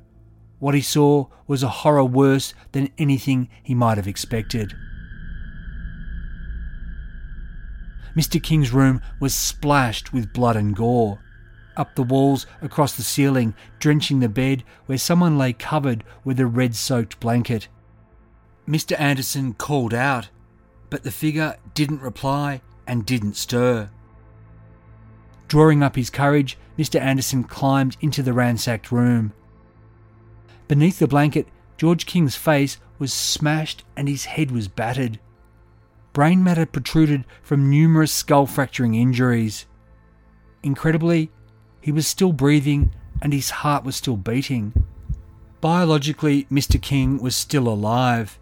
what 0.59 0.75
he 0.75 0.81
saw 0.81 1.27
was 1.47 1.63
a 1.63 1.69
horror 1.69 2.05
worse 2.05 2.53
than 2.71 2.91
anything 2.97 3.49
he 3.63 3.73
might 3.73 3.97
have 3.97 4.07
expected. 4.07 4.73
Mr. 8.15 8.41
King's 8.41 8.71
room 8.71 9.01
was 9.19 9.33
splashed 9.35 10.13
with 10.13 10.31
blood 10.31 10.55
and 10.55 10.75
gore. 10.75 11.19
Up 11.77 11.95
the 11.95 12.03
walls, 12.03 12.45
across 12.61 12.93
the 12.93 13.03
ceiling, 13.03 13.53
drenching 13.79 14.19
the 14.19 14.29
bed 14.29 14.63
where 14.85 14.97
someone 14.97 15.37
lay 15.37 15.53
covered 15.53 16.03
with 16.23 16.39
a 16.39 16.45
red 16.45 16.75
soaked 16.75 17.19
blanket. 17.19 17.67
Mr. 18.67 18.99
Anderson 18.99 19.53
called 19.53 19.93
out, 19.93 20.29
but 20.89 21.03
the 21.03 21.11
figure 21.11 21.57
didn't 21.73 22.01
reply 22.01 22.61
and 22.87 23.05
didn't 23.05 23.35
stir. 23.35 23.89
Drawing 25.47 25.83
up 25.83 25.95
his 25.95 26.09
courage, 26.09 26.57
Mr. 26.77 26.99
Anderson 26.99 27.43
climbed 27.43 27.97
into 28.01 28.23
the 28.23 28.33
ransacked 28.33 28.91
room. 28.91 29.33
Beneath 30.67 30.99
the 30.99 31.07
blanket, 31.07 31.47
George 31.77 32.05
King's 32.05 32.35
face 32.35 32.77
was 32.97 33.13
smashed 33.13 33.83
and 33.95 34.07
his 34.07 34.25
head 34.25 34.51
was 34.51 34.67
battered. 34.67 35.19
Brain 36.13 36.43
matter 36.43 36.65
protruded 36.65 37.25
from 37.41 37.69
numerous 37.69 38.11
skull 38.11 38.45
fracturing 38.45 38.95
injuries. 38.95 39.65
Incredibly, 40.63 41.29
he 41.85 41.91
was 41.91 42.07
still 42.07 42.33
breathing 42.33 42.89
and 43.21 43.31
his 43.31 43.51
heart 43.61 43.83
was 43.83 43.95
still 43.95 44.17
beating. 44.17 44.73
Biologically, 45.61 46.45
Mr. 46.45 46.81
King 46.81 47.21
was 47.21 47.35
still 47.35 47.67
alive. 47.67 48.39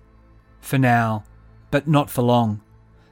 For 0.61 0.77
now, 0.77 1.25
but 1.69 1.85
not 1.85 2.09
for 2.09 2.21
long. 2.21 2.61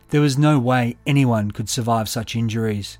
There 0.08 0.22
was 0.22 0.38
no 0.38 0.58
way 0.58 0.96
anyone 1.06 1.52
could 1.52 1.68
survive 1.68 2.08
such 2.08 2.38
injuries. 2.38 2.98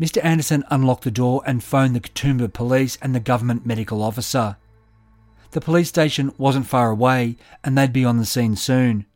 Mr. 0.00 0.18
Anderson 0.24 0.64
unlocked 0.72 1.04
the 1.04 1.12
door 1.12 1.40
and 1.46 1.62
phoned 1.62 1.94
the 1.94 2.00
Katoomba 2.00 2.52
police 2.52 2.98
and 3.00 3.14
the 3.14 3.20
government 3.20 3.64
medical 3.64 4.02
officer. 4.02 4.56
The 5.52 5.60
police 5.60 5.88
station 5.88 6.32
wasn't 6.36 6.66
far 6.66 6.90
away 6.90 7.36
and 7.62 7.78
they'd 7.78 7.92
be 7.92 8.04
on 8.04 8.16
the 8.16 8.26
scene 8.26 8.56
soon. 8.56 9.06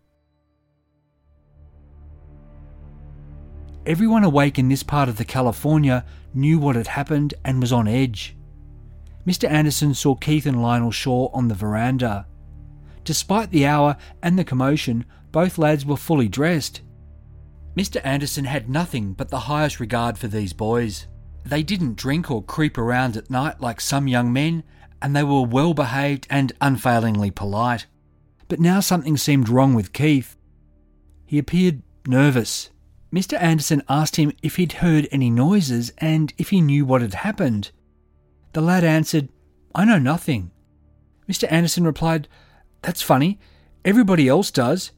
Everyone 3.85 4.23
awake 4.23 4.61
in 4.61 4.69
this 4.69 4.85
part 4.85 5.09
of 5.09 5.17
the 5.17 5.25
California 5.25 6.05
knew 6.35 6.61
what 6.61 6.77
had 6.77 6.87
happened 6.87 7.35
and 7.45 7.61
was 7.61 7.73
on 7.73 7.89
edge. 7.89 8.37
Mr. 9.27 9.51
Anderson 9.51 9.93
saw 9.93 10.15
Keith 10.15 10.47
and 10.47 10.63
Lionel 10.63 10.93
Shaw 10.93 11.29
on 11.33 11.49
the 11.49 11.55
veranda. 11.55 12.27
Despite 13.03 13.51
the 13.51 13.67
hour 13.67 13.97
and 14.23 14.39
the 14.39 14.45
commotion, 14.45 15.05
both 15.33 15.59
lads 15.59 15.85
were 15.85 15.97
fully 15.97 16.29
dressed. 16.29 16.83
Mr. 17.77 18.01
Anderson 18.05 18.45
had 18.45 18.69
nothing 18.69 19.15
but 19.15 19.31
the 19.31 19.41
highest 19.41 19.81
regard 19.81 20.17
for 20.17 20.29
these 20.29 20.53
boys. 20.53 21.09
They 21.45 21.65
didn't 21.65 21.97
drink 21.97 22.31
or 22.31 22.45
creep 22.45 22.79
around 22.79 23.17
at 23.17 23.31
night 23.31 23.61
like 23.61 23.81
some 23.81 24.07
young 24.07 24.33
men, 24.33 24.63
and 25.01 25.17
they 25.17 25.25
were 25.25 25.43
well 25.43 25.75
behaved 25.75 26.29
and 26.31 26.53
unfailingly 26.61 27.33
polite. 27.33 27.87
But 28.47 28.61
now 28.61 28.79
something 28.79 29.17
seemed 29.17 29.49
wrong 29.49 29.75
with 29.75 29.93
Keith. 29.93 30.37
He 31.27 31.39
appeared 31.39 31.83
nervous. 32.07 32.71
Mr. 33.13 33.41
Anderson 33.41 33.83
asked 33.89 34.17
him 34.17 34.33
if 34.43 34.57
he'd 34.57 34.73
heard 34.73 35.07
any 35.13 35.31
noises 35.31 35.93
and 35.99 36.33
if 36.39 36.49
he 36.49 36.61
knew 36.61 36.87
what 36.87 37.03
had 37.03 37.15
happened. 37.15 37.71
The 38.53 38.63
lad 38.63 38.85
answered, 38.85 39.29
I 39.75 39.85
know 39.85 39.99
nothing. 39.99 40.51
Mr. 41.29 41.51
Anderson 41.51 41.85
replied, 41.85 42.29
That's 42.81 43.03
funny. 43.03 43.39
Everybody 43.85 44.29
else 44.29 44.51
does. 44.51 44.93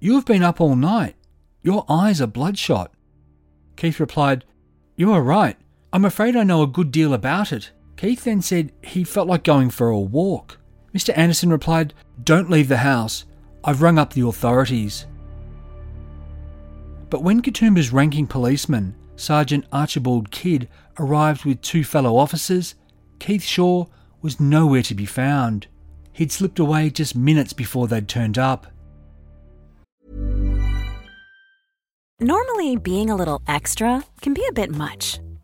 You 0.00 0.14
have 0.14 0.24
been 0.24 0.42
up 0.42 0.60
all 0.60 0.76
night. 0.76 1.16
Your 1.62 1.84
eyes 1.88 2.20
are 2.20 2.26
bloodshot. 2.26 2.92
Keith 3.76 4.00
replied, 4.00 4.44
You 4.96 5.12
are 5.12 5.22
right. 5.22 5.56
I'm 5.92 6.04
afraid 6.04 6.36
I 6.36 6.44
know 6.44 6.62
a 6.62 6.66
good 6.66 6.90
deal 6.90 7.12
about 7.12 7.52
it. 7.52 7.72
Keith 7.96 8.24
then 8.24 8.40
said 8.40 8.72
he 8.82 9.04
felt 9.04 9.28
like 9.28 9.44
going 9.44 9.70
for 9.70 9.88
a 9.88 9.98
walk. 9.98 10.58
Mr. 10.94 11.16
Anderson 11.16 11.50
replied, 11.50 11.94
Don't 12.22 12.50
leave 12.50 12.68
the 12.68 12.78
house. 12.78 13.24
I've 13.64 13.82
rung 13.82 13.98
up 13.98 14.12
the 14.12 14.26
authorities. 14.26 15.06
But 17.10 17.22
when 17.22 17.42
Katoomba's 17.42 17.92
ranking 17.92 18.26
policeman, 18.26 18.94
Sergeant 19.16 19.64
Archibald 19.72 20.30
Kidd, 20.30 20.68
arrived 20.98 21.44
with 21.44 21.62
two 21.62 21.84
fellow 21.84 22.16
officers, 22.16 22.74
Keith 23.18 23.42
Shaw 23.42 23.86
was 24.20 24.40
nowhere 24.40 24.82
to 24.82 24.94
be 24.94 25.06
found. 25.06 25.66
He'd 26.12 26.32
slipped 26.32 26.58
away 26.58 26.90
just 26.90 27.16
minutes 27.16 27.52
before 27.52 27.88
they'd 27.88 28.08
turned 28.08 28.38
up. 28.38 28.66
Normally, 32.20 32.76
being 32.76 33.10
a 33.10 33.16
little 33.16 33.40
extra 33.46 34.04
can 34.20 34.34
be 34.34 34.44
a 34.48 34.52
bit 34.52 34.70
much, 34.70 35.20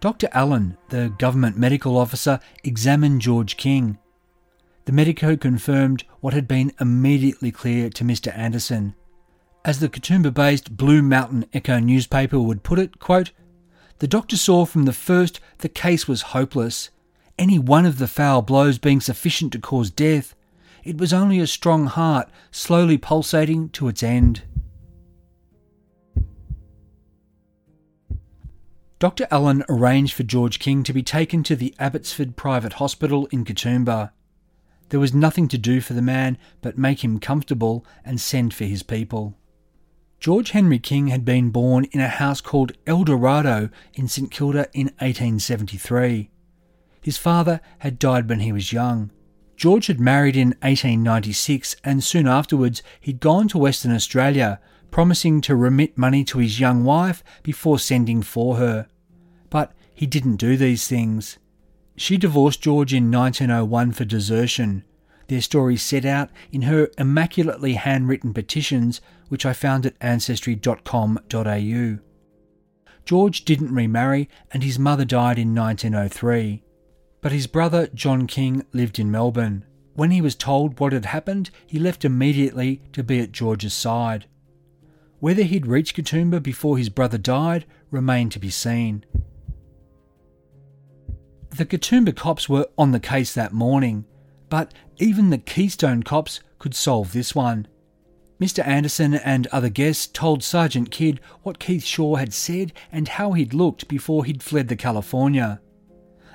Dr. 0.00 0.28
Allen, 0.32 0.78
the 0.88 1.14
government 1.18 1.58
medical 1.58 1.98
officer, 1.98 2.40
examined 2.64 3.20
George 3.20 3.58
King. 3.58 3.98
The 4.86 4.92
medico 4.92 5.36
confirmed 5.36 6.04
what 6.20 6.32
had 6.32 6.48
been 6.48 6.72
immediately 6.80 7.52
clear 7.52 7.90
to 7.90 8.04
Mr. 8.04 8.36
Anderson. 8.36 8.94
As 9.62 9.78
the 9.78 9.90
Katoomba 9.90 10.32
based 10.32 10.74
Blue 10.74 11.02
Mountain 11.02 11.44
Echo 11.52 11.78
newspaper 11.78 12.40
would 12.40 12.62
put 12.62 12.78
it, 12.78 12.98
quote, 12.98 13.32
the 13.98 14.08
doctor 14.08 14.38
saw 14.38 14.64
from 14.64 14.86
the 14.86 14.94
first 14.94 15.38
the 15.58 15.68
case 15.68 16.08
was 16.08 16.22
hopeless, 16.22 16.88
any 17.38 17.58
one 17.58 17.84
of 17.84 17.98
the 17.98 18.08
foul 18.08 18.40
blows 18.40 18.78
being 18.78 19.02
sufficient 19.02 19.52
to 19.52 19.58
cause 19.58 19.90
death. 19.90 20.34
It 20.82 20.96
was 20.96 21.12
only 21.12 21.40
a 21.40 21.46
strong 21.46 21.84
heart 21.84 22.30
slowly 22.50 22.96
pulsating 22.96 23.68
to 23.70 23.88
its 23.88 24.02
end. 24.02 24.42
Dr. 29.00 29.26
Allen 29.30 29.64
arranged 29.70 30.12
for 30.12 30.24
George 30.24 30.58
King 30.58 30.82
to 30.82 30.92
be 30.92 31.02
taken 31.02 31.42
to 31.44 31.56
the 31.56 31.74
Abbotsford 31.78 32.36
Private 32.36 32.74
Hospital 32.74 33.26
in 33.30 33.46
Katoomba. 33.46 34.10
There 34.90 35.00
was 35.00 35.14
nothing 35.14 35.48
to 35.48 35.56
do 35.56 35.80
for 35.80 35.94
the 35.94 36.02
man 36.02 36.36
but 36.60 36.76
make 36.76 37.02
him 37.02 37.18
comfortable 37.18 37.82
and 38.04 38.20
send 38.20 38.52
for 38.52 38.64
his 38.64 38.82
people. 38.82 39.38
George 40.18 40.50
Henry 40.50 40.78
King 40.78 41.06
had 41.06 41.24
been 41.24 41.48
born 41.48 41.86
in 41.92 42.00
a 42.02 42.08
house 42.08 42.42
called 42.42 42.72
El 42.86 43.04
Dorado 43.04 43.70
in 43.94 44.06
St 44.06 44.30
Kilda 44.30 44.68
in 44.74 44.88
1873. 44.98 46.28
His 47.00 47.16
father 47.16 47.62
had 47.78 47.98
died 47.98 48.28
when 48.28 48.40
he 48.40 48.52
was 48.52 48.70
young. 48.70 49.10
George 49.56 49.86
had 49.86 49.98
married 49.98 50.36
in 50.36 50.48
1896 50.60 51.74
and 51.84 52.04
soon 52.04 52.28
afterwards 52.28 52.82
he'd 53.00 53.20
gone 53.20 53.48
to 53.48 53.56
Western 53.56 53.92
Australia, 53.92 54.60
promising 54.90 55.40
to 55.42 55.56
remit 55.56 55.96
money 55.96 56.24
to 56.24 56.38
his 56.38 56.60
young 56.60 56.84
wife 56.84 57.22
before 57.42 57.78
sending 57.78 58.22
for 58.22 58.56
her. 58.56 58.86
But 59.48 59.72
he 59.94 60.06
didn't 60.06 60.36
do 60.36 60.56
these 60.56 60.88
things. 60.88 61.38
She 61.96 62.16
divorced 62.16 62.62
George 62.62 62.94
in 62.94 63.10
1901 63.10 63.92
for 63.92 64.04
desertion. 64.04 64.84
Their 65.28 65.42
story 65.42 65.76
set 65.76 66.04
out 66.04 66.30
in 66.50 66.62
her 66.62 66.90
immaculately 66.98 67.74
handwritten 67.74 68.32
petitions, 68.32 69.00
which 69.28 69.44
I 69.46 69.52
found 69.52 69.86
at 69.86 69.94
ancestry.com.au. 70.00 71.98
George 73.04 73.44
didn't 73.44 73.74
remarry, 73.74 74.28
and 74.50 74.62
his 74.62 74.78
mother 74.78 75.04
died 75.04 75.38
in 75.38 75.54
1903. 75.54 76.62
But 77.20 77.32
his 77.32 77.46
brother, 77.46 77.88
John 77.88 78.26
King, 78.26 78.64
lived 78.72 78.98
in 78.98 79.10
Melbourne. 79.10 79.64
When 79.94 80.10
he 80.10 80.20
was 80.20 80.34
told 80.34 80.80
what 80.80 80.92
had 80.92 81.04
happened, 81.04 81.50
he 81.66 81.78
left 81.78 82.04
immediately 82.04 82.80
to 82.92 83.02
be 83.02 83.20
at 83.20 83.32
George's 83.32 83.74
side. 83.74 84.26
Whether 85.20 85.42
he'd 85.42 85.66
reached 85.66 85.96
Katoomba 85.96 86.42
before 86.42 86.78
his 86.78 86.88
brother 86.88 87.18
died 87.18 87.66
remained 87.90 88.32
to 88.32 88.38
be 88.38 88.50
seen. 88.50 89.04
The 91.50 91.66
Katoomba 91.66 92.16
cops 92.16 92.48
were 92.48 92.66
on 92.78 92.92
the 92.92 93.00
case 93.00 93.34
that 93.34 93.52
morning, 93.52 94.06
but 94.48 94.72
even 94.98 95.30
the 95.30 95.38
Keystone 95.38 96.02
cops 96.02 96.40
could 96.58 96.74
solve 96.74 97.12
this 97.12 97.34
one. 97.34 97.68
Mr. 98.40 98.66
Anderson 98.66 99.12
and 99.12 99.46
other 99.48 99.68
guests 99.68 100.06
told 100.06 100.42
Sergeant 100.42 100.90
Kidd 100.90 101.20
what 101.42 101.58
Keith 101.58 101.84
Shaw 101.84 102.16
had 102.16 102.32
said 102.32 102.72
and 102.90 103.06
how 103.06 103.32
he'd 103.32 103.52
looked 103.52 103.88
before 103.88 104.24
he'd 104.24 104.42
fled 104.42 104.68
the 104.68 104.76
California. 104.76 105.60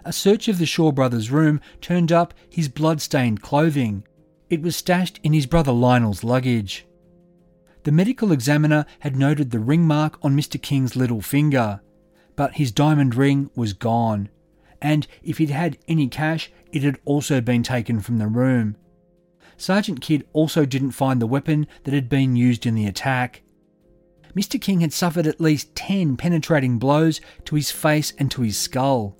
A 0.04 0.14
search 0.14 0.48
of 0.48 0.60
the 0.60 0.68
Shaw 0.68 0.92
brothers' 0.92 1.32
room 1.32 1.60
turned 1.82 2.12
up 2.12 2.36
his 2.48 2.70
blood-stained 2.70 3.42
clothing. 3.42 4.06
It 4.52 4.62
was 4.62 4.76
stashed 4.76 5.20
in 5.24 5.34
his 5.34 5.48
brother 5.48 5.72
Lionel's 5.72 6.24
luggage. 6.24 6.86
The 7.86 7.92
medical 7.92 8.32
examiner 8.32 8.88
had 9.02 9.16
noted 9.16 9.52
the 9.52 9.60
ring 9.60 9.84
mark 9.84 10.18
on 10.24 10.36
Mr. 10.36 10.60
King's 10.60 10.96
little 10.96 11.22
finger, 11.22 11.82
but 12.36 12.56
his 12.56 12.72
diamond 12.72 13.14
ring 13.14 13.52
was 13.56 13.74
gone, 13.74 14.30
and 14.82 15.06
if 15.24 15.38
he'd 15.38 15.52
had 15.52 15.78
any 15.88 16.08
cash, 16.08 16.52
it 16.72 16.82
had 16.82 16.98
also 17.06 17.42
been 17.42 17.62
taken 17.62 18.00
from 18.00 18.18
the 18.18 18.26
room. 18.26 18.76
Sergeant 19.56 20.02
Kidd 20.02 20.26
also 20.34 20.66
didn't 20.66 20.92
find 20.92 21.22
the 21.22 21.28
weapon 21.28 21.68
that 21.84 21.94
had 21.94 22.10
been 22.10 22.36
used 22.36 22.66
in 22.66 22.74
the 22.74 22.88
attack. 22.88 23.44
Mr. 24.36 24.60
King 24.60 24.82
had 24.82 24.92
suffered 24.92 25.28
at 25.28 25.40
least 25.40 25.76
10 25.76 26.18
penetrating 26.18 26.80
blows 26.80 27.22
to 27.46 27.56
his 27.56 27.70
face 27.70 28.14
and 28.18 28.32
to 28.32 28.42
his 28.42 28.58
skull. 28.58 29.16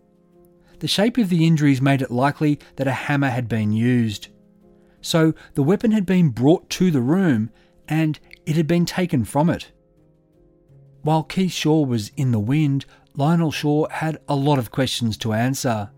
The 0.80 0.88
shape 0.88 1.20
of 1.20 1.30
the 1.30 1.46
injuries 1.46 1.84
made 1.84 2.02
it 2.02 2.10
likely 2.10 2.60
that 2.78 2.88
a 2.88 2.94
hammer 2.94 3.30
had 3.30 3.48
been 3.48 3.72
used. 3.72 4.30
So 5.02 5.36
the 5.54 5.62
weapon 5.62 5.92
had 5.92 6.08
been 6.08 6.30
brought 6.30 6.68
to 6.72 6.90
the 6.90 7.02
room 7.02 7.52
and 7.88 8.20
it 8.46 8.56
had 8.56 8.68
been 8.68 8.86
taken 8.86 9.26
from 9.26 9.50
it. 9.50 9.72
While 11.02 11.24
Keith 11.24 11.52
Shaw 11.52 11.86
was 11.86 12.12
in 12.18 12.32
the 12.32 12.40
wind, 12.40 12.86
Lionel 13.16 13.52
Shaw 13.52 13.88
had 13.90 14.18
a 14.28 14.36
lot 14.36 14.60
of 14.60 14.72
questions 14.72 15.18
to 15.18 15.34
answer. 15.34 15.92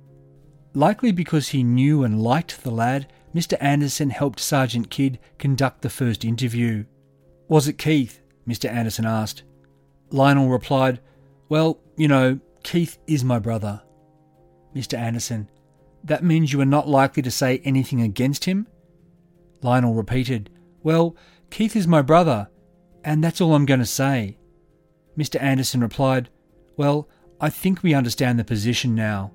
Likely 0.74 1.12
because 1.12 1.50
he 1.50 1.64
knew 1.64 2.04
and 2.04 2.22
liked 2.22 2.64
the 2.64 2.72
lad, 2.72 3.12
Mr. 3.34 3.58
Anderson 3.62 4.10
helped 4.10 4.40
Sergeant 4.40 4.90
Kidd 4.90 5.20
conduct 5.38 5.82
the 5.82 5.90
first 5.90 6.24
interview. 6.24 6.86
Was 7.48 7.68
it 7.68 7.78
Keith? 7.78 8.22
Mr. 8.48 8.70
Anderson 8.70 9.06
asked. 9.06 9.44
Lionel 10.12 10.50
replied, 10.50 11.00
Well, 11.50 11.80
you 11.96 12.08
know, 12.08 12.40
Keith 12.64 12.98
is 13.08 13.24
my 13.24 13.40
brother. 13.40 13.82
Mr. 14.76 14.98
Anderson, 14.98 15.50
That 16.04 16.24
means 16.24 16.54
you 16.54 16.62
are 16.62 16.66
not 16.66 16.88
likely 16.88 17.24
to 17.24 17.32
say 17.32 17.62
anything 17.64 18.02
against 18.02 18.46
him? 18.46 18.68
Lionel 19.62 19.94
repeated, 19.94 20.50
Well, 20.84 21.16
Keith 21.50 21.76
is 21.76 21.88
my 21.88 22.02
brother, 22.02 22.50
and 23.04 23.24
that's 23.24 23.42
all 23.42 23.56
I'm 23.56 23.66
going 23.66 23.80
to 23.80 23.86
say. 23.86 24.38
Mr. 25.18 25.42
Anderson 25.42 25.82
replied, 25.82 26.30
Well, 26.76 27.10
I 27.40 27.50
think 27.50 27.82
we 27.82 27.94
understand 27.94 28.38
the 28.38 28.44
position 28.44 28.96
now. 28.96 29.32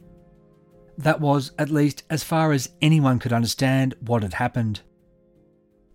That 0.98 1.20
was, 1.20 1.52
at 1.58 1.70
least, 1.70 2.04
as 2.10 2.22
far 2.22 2.52
as 2.52 2.70
anyone 2.80 3.18
could 3.18 3.32
understand 3.32 3.94
what 4.00 4.22
had 4.22 4.34
happened. 4.34 4.82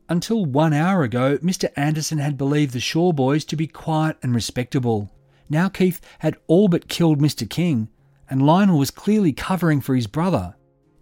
Until 0.10 0.46
one 0.46 0.74
hour 0.74 1.04
ago, 1.04 1.38
Mr. 1.40 1.70
Anderson 1.76 2.18
had 2.18 2.38
believed 2.38 2.74
the 2.74 2.80
Shaw 2.80 3.12
boys 3.12 3.44
to 3.46 3.56
be 3.56 3.68
quiet 3.68 4.18
and 4.24 4.34
respectable. 4.34 5.12
Now 5.50 5.70
Keith 5.70 6.02
had 6.20 6.38
all 6.48 6.68
but 6.68 6.88
killed 6.88 7.20
Mr. 7.20 7.50
King, 7.50 7.90
and 8.30 8.46
Lionel 8.46 8.80
was 8.80 8.92
clearly 8.92 9.34
covering 9.34 9.82
for 9.82 9.96
his 9.96 10.08
brother. 10.08 10.56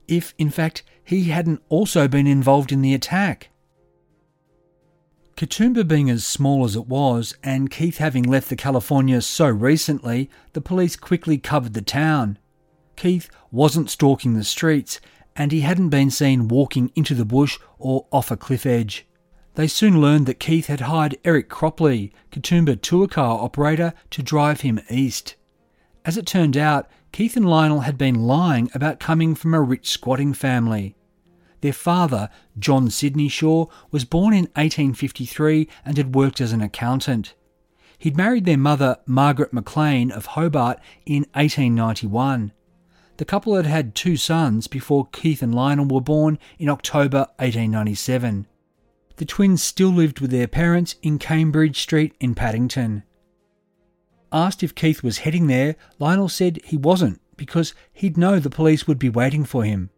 If, 0.08 0.34
in 0.38 0.50
fact, 0.50 0.84
he 1.04 1.26
hadn't 1.26 1.64
also 1.70 2.08
been 2.08 2.28
involved 2.28 2.72
in 2.72 2.82
the 2.82 2.94
attack. 2.94 3.50
Katoomba 5.38 5.86
being 5.86 6.10
as 6.10 6.26
small 6.26 6.64
as 6.64 6.78
it 6.78 6.88
was, 6.88 7.36
and 7.44 7.70
Keith 7.70 7.98
having 7.98 8.24
left 8.24 8.48
the 8.48 8.56
California 8.56 9.20
so 9.22 9.50
recently, 9.50 10.30
the 10.54 10.62
police 10.62 10.96
quickly 10.96 11.38
covered 11.38 11.74
the 11.74 11.82
town. 11.82 12.40
Keith 12.96 13.30
wasn't 13.52 13.90
stalking 13.90 14.36
the 14.36 14.46
streets, 14.46 15.02
and 15.36 15.52
he 15.52 15.60
hadn't 15.60 15.90
been 15.90 16.10
seen 16.10 16.48
walking 16.48 16.90
into 16.96 17.14
the 17.14 17.26
bush 17.26 17.60
or 17.78 18.08
off 18.12 18.32
a 18.32 18.38
cliff 18.38 18.66
edge. 18.66 19.06
They 19.56 19.68
soon 19.68 20.00
learned 20.00 20.26
that 20.28 20.40
Keith 20.40 20.68
had 20.68 20.82
hired 20.82 21.18
Eric 21.26 21.50
Cropley, 21.50 22.14
Katoomba 22.32 22.82
tour 22.82 23.06
car 23.06 23.42
operator, 23.42 23.94
to 24.12 24.24
drive 24.24 24.62
him 24.62 24.80
east. 24.90 25.36
As 26.06 26.18
it 26.18 26.26
turned 26.26 26.56
out, 26.56 26.90
Keith 27.12 27.36
and 27.36 27.50
Lionel 27.50 27.82
had 27.82 27.98
been 27.98 28.26
lying 28.26 28.70
about 28.74 29.02
coming 29.02 29.36
from 29.36 29.54
a 29.54 29.62
rich 29.62 29.90
squatting 29.90 30.34
family. 30.34 30.96
Their 31.66 31.74
father, 31.74 32.30
John 32.60 32.92
Sidney 32.92 33.28
Shaw, 33.28 33.66
was 33.90 34.06
born 34.06 34.36
in 34.36 34.44
1853 34.54 35.68
and 35.84 35.98
had 35.98 36.14
worked 36.14 36.40
as 36.40 36.52
an 36.52 36.62
accountant. 36.62 37.34
He'd 37.98 38.16
married 38.16 38.46
their 38.46 38.56
mother, 38.56 39.00
Margaret 39.08 39.52
McLean 39.52 40.12
of 40.12 40.28
Hobart, 40.28 40.78
in 41.08 41.24
1891. 41.34 42.52
The 43.18 43.26
couple 43.26 43.56
had 43.56 43.66
had 43.66 43.96
two 43.96 44.16
sons 44.16 44.68
before 44.68 45.08
Keith 45.08 45.42
and 45.42 45.56
Lionel 45.56 45.88
were 45.88 46.02
born 46.02 46.38
in 46.60 46.70
October 46.70 47.30
1897. 47.40 48.46
The 49.16 49.26
twins 49.26 49.64
still 49.64 49.90
lived 49.90 50.20
with 50.20 50.30
their 50.30 50.48
parents 50.48 50.98
in 51.02 51.18
Cambridge 51.18 51.82
Street 51.82 52.14
in 52.20 52.36
Paddington. 52.36 53.02
Asked 54.32 54.62
if 54.62 54.76
Keith 54.76 55.02
was 55.02 55.18
heading 55.18 55.48
there, 55.48 55.78
Lionel 55.98 56.30
said 56.30 56.60
he 56.64 56.78
wasn't 56.78 57.20
because 57.38 57.74
he'd 57.92 58.18
know 58.18 58.38
the 58.40 58.52
police 58.52 58.86
would 58.86 59.00
be 59.00 59.10
waiting 59.10 59.46
for 59.46 59.64
him. 59.64 59.90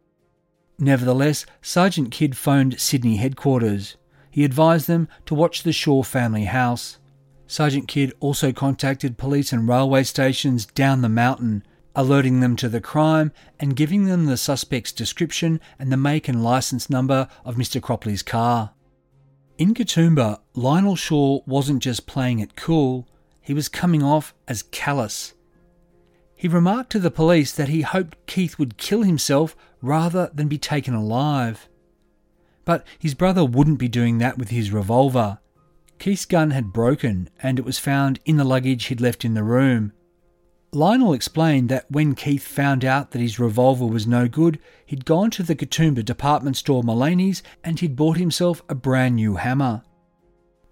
Nevertheless, 0.79 1.45
Sergeant 1.61 2.11
Kidd 2.11 2.37
phoned 2.37 2.79
Sydney 2.79 3.17
headquarters. 3.17 3.95
He 4.29 4.43
advised 4.43 4.87
them 4.87 5.07
to 5.25 5.35
watch 5.35 5.63
the 5.63 5.73
Shaw 5.73 6.03
family 6.03 6.45
house. 6.45 6.99
Sergeant 7.47 7.87
Kidd 7.87 8.13
also 8.19 8.51
contacted 8.51 9.17
police 9.17 9.51
and 9.51 9.67
railway 9.67 10.03
stations 10.03 10.65
down 10.65 11.01
the 11.01 11.09
mountain 11.09 11.63
alerting 11.97 12.41
them 12.41 12.55
to 12.55 12.69
the 12.69 12.79
crime 12.79 13.31
and 13.59 13.75
giving 13.75 14.05
them 14.05 14.27
the 14.27 14.37
suspect's 14.37 14.91
description 14.91 15.59
and 15.79 15.91
the 15.91 15.97
make 15.97 16.27
and 16.27 16.43
license 16.43 16.91
number 16.91 17.27
of 17.43 17.55
Mr. 17.55 17.81
Cropley's 17.81 18.21
car. 18.21 18.71
In 19.57 19.73
Katoomba, 19.73 20.39
Lionel 20.53 20.95
Shaw 20.95 21.39
wasn't 21.47 21.81
just 21.81 22.05
playing 22.05 22.37
it 22.37 22.55
cool, 22.55 23.07
he 23.41 23.51
was 23.51 23.67
coming 23.67 24.03
off 24.03 24.35
as 24.47 24.61
callous. 24.61 25.33
He 26.35 26.47
remarked 26.47 26.91
to 26.91 26.99
the 26.99 27.09
police 27.09 27.51
that 27.53 27.69
he 27.69 27.81
hoped 27.81 28.27
Keith 28.27 28.59
would 28.59 28.77
kill 28.77 29.01
himself 29.01 29.55
rather 29.81 30.31
than 30.33 30.47
be 30.47 30.57
taken 30.57 30.93
alive. 30.93 31.67
But 32.65 32.85
his 32.99 33.13
brother 33.13 33.45
wouldn't 33.45 33.79
be 33.79 33.87
doing 33.87 34.17
that 34.17 34.37
with 34.37 34.49
his 34.49 34.71
revolver. 34.71 35.39
Keith's 35.99 36.25
gun 36.25 36.51
had 36.51 36.73
broken 36.73 37.29
and 37.41 37.57
it 37.57 37.65
was 37.65 37.79
found 37.79 38.19
in 38.25 38.37
the 38.37 38.43
luggage 38.43 38.85
he'd 38.85 39.01
left 39.01 39.25
in 39.25 39.33
the 39.33 39.43
room. 39.43 39.93
Lionel 40.73 41.13
explained 41.13 41.69
that 41.69 41.89
when 41.89 42.13
Keith 42.13 42.45
found 42.45 42.83
out 42.83 43.11
that 43.11 43.21
his 43.21 43.39
revolver 43.39 43.85
was 43.85 44.05
no 44.05 44.27
good, 44.27 44.59
he'd 44.85 45.05
gone 45.05 45.31
to 45.31 45.43
the 45.43 45.55
Katoomba 45.55 46.03
department 46.03 46.57
store 46.57 46.83
Mullaney's 46.83 47.41
and 47.63 47.79
he'd 47.79 47.95
bought 47.95 48.17
himself 48.17 48.61
a 48.67 48.75
brand 48.75 49.15
new 49.15 49.35
hammer. 49.35 49.83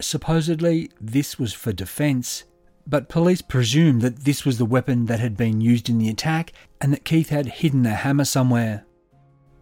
Supposedly, 0.01 0.91
this 0.99 1.39
was 1.39 1.53
for 1.53 1.71
defence, 1.71 2.43
but 2.85 3.07
police 3.07 3.41
presumed 3.41 4.01
that 4.01 4.25
this 4.25 4.43
was 4.43 4.57
the 4.57 4.65
weapon 4.65 5.05
that 5.05 5.21
had 5.21 5.37
been 5.37 5.61
used 5.61 5.89
in 5.89 5.97
the 5.97 6.09
attack 6.09 6.51
and 6.81 6.91
that 6.91 7.05
Keith 7.05 7.29
had 7.29 7.45
hidden 7.45 7.83
the 7.83 7.91
hammer 7.95 8.25
somewhere. 8.25 8.85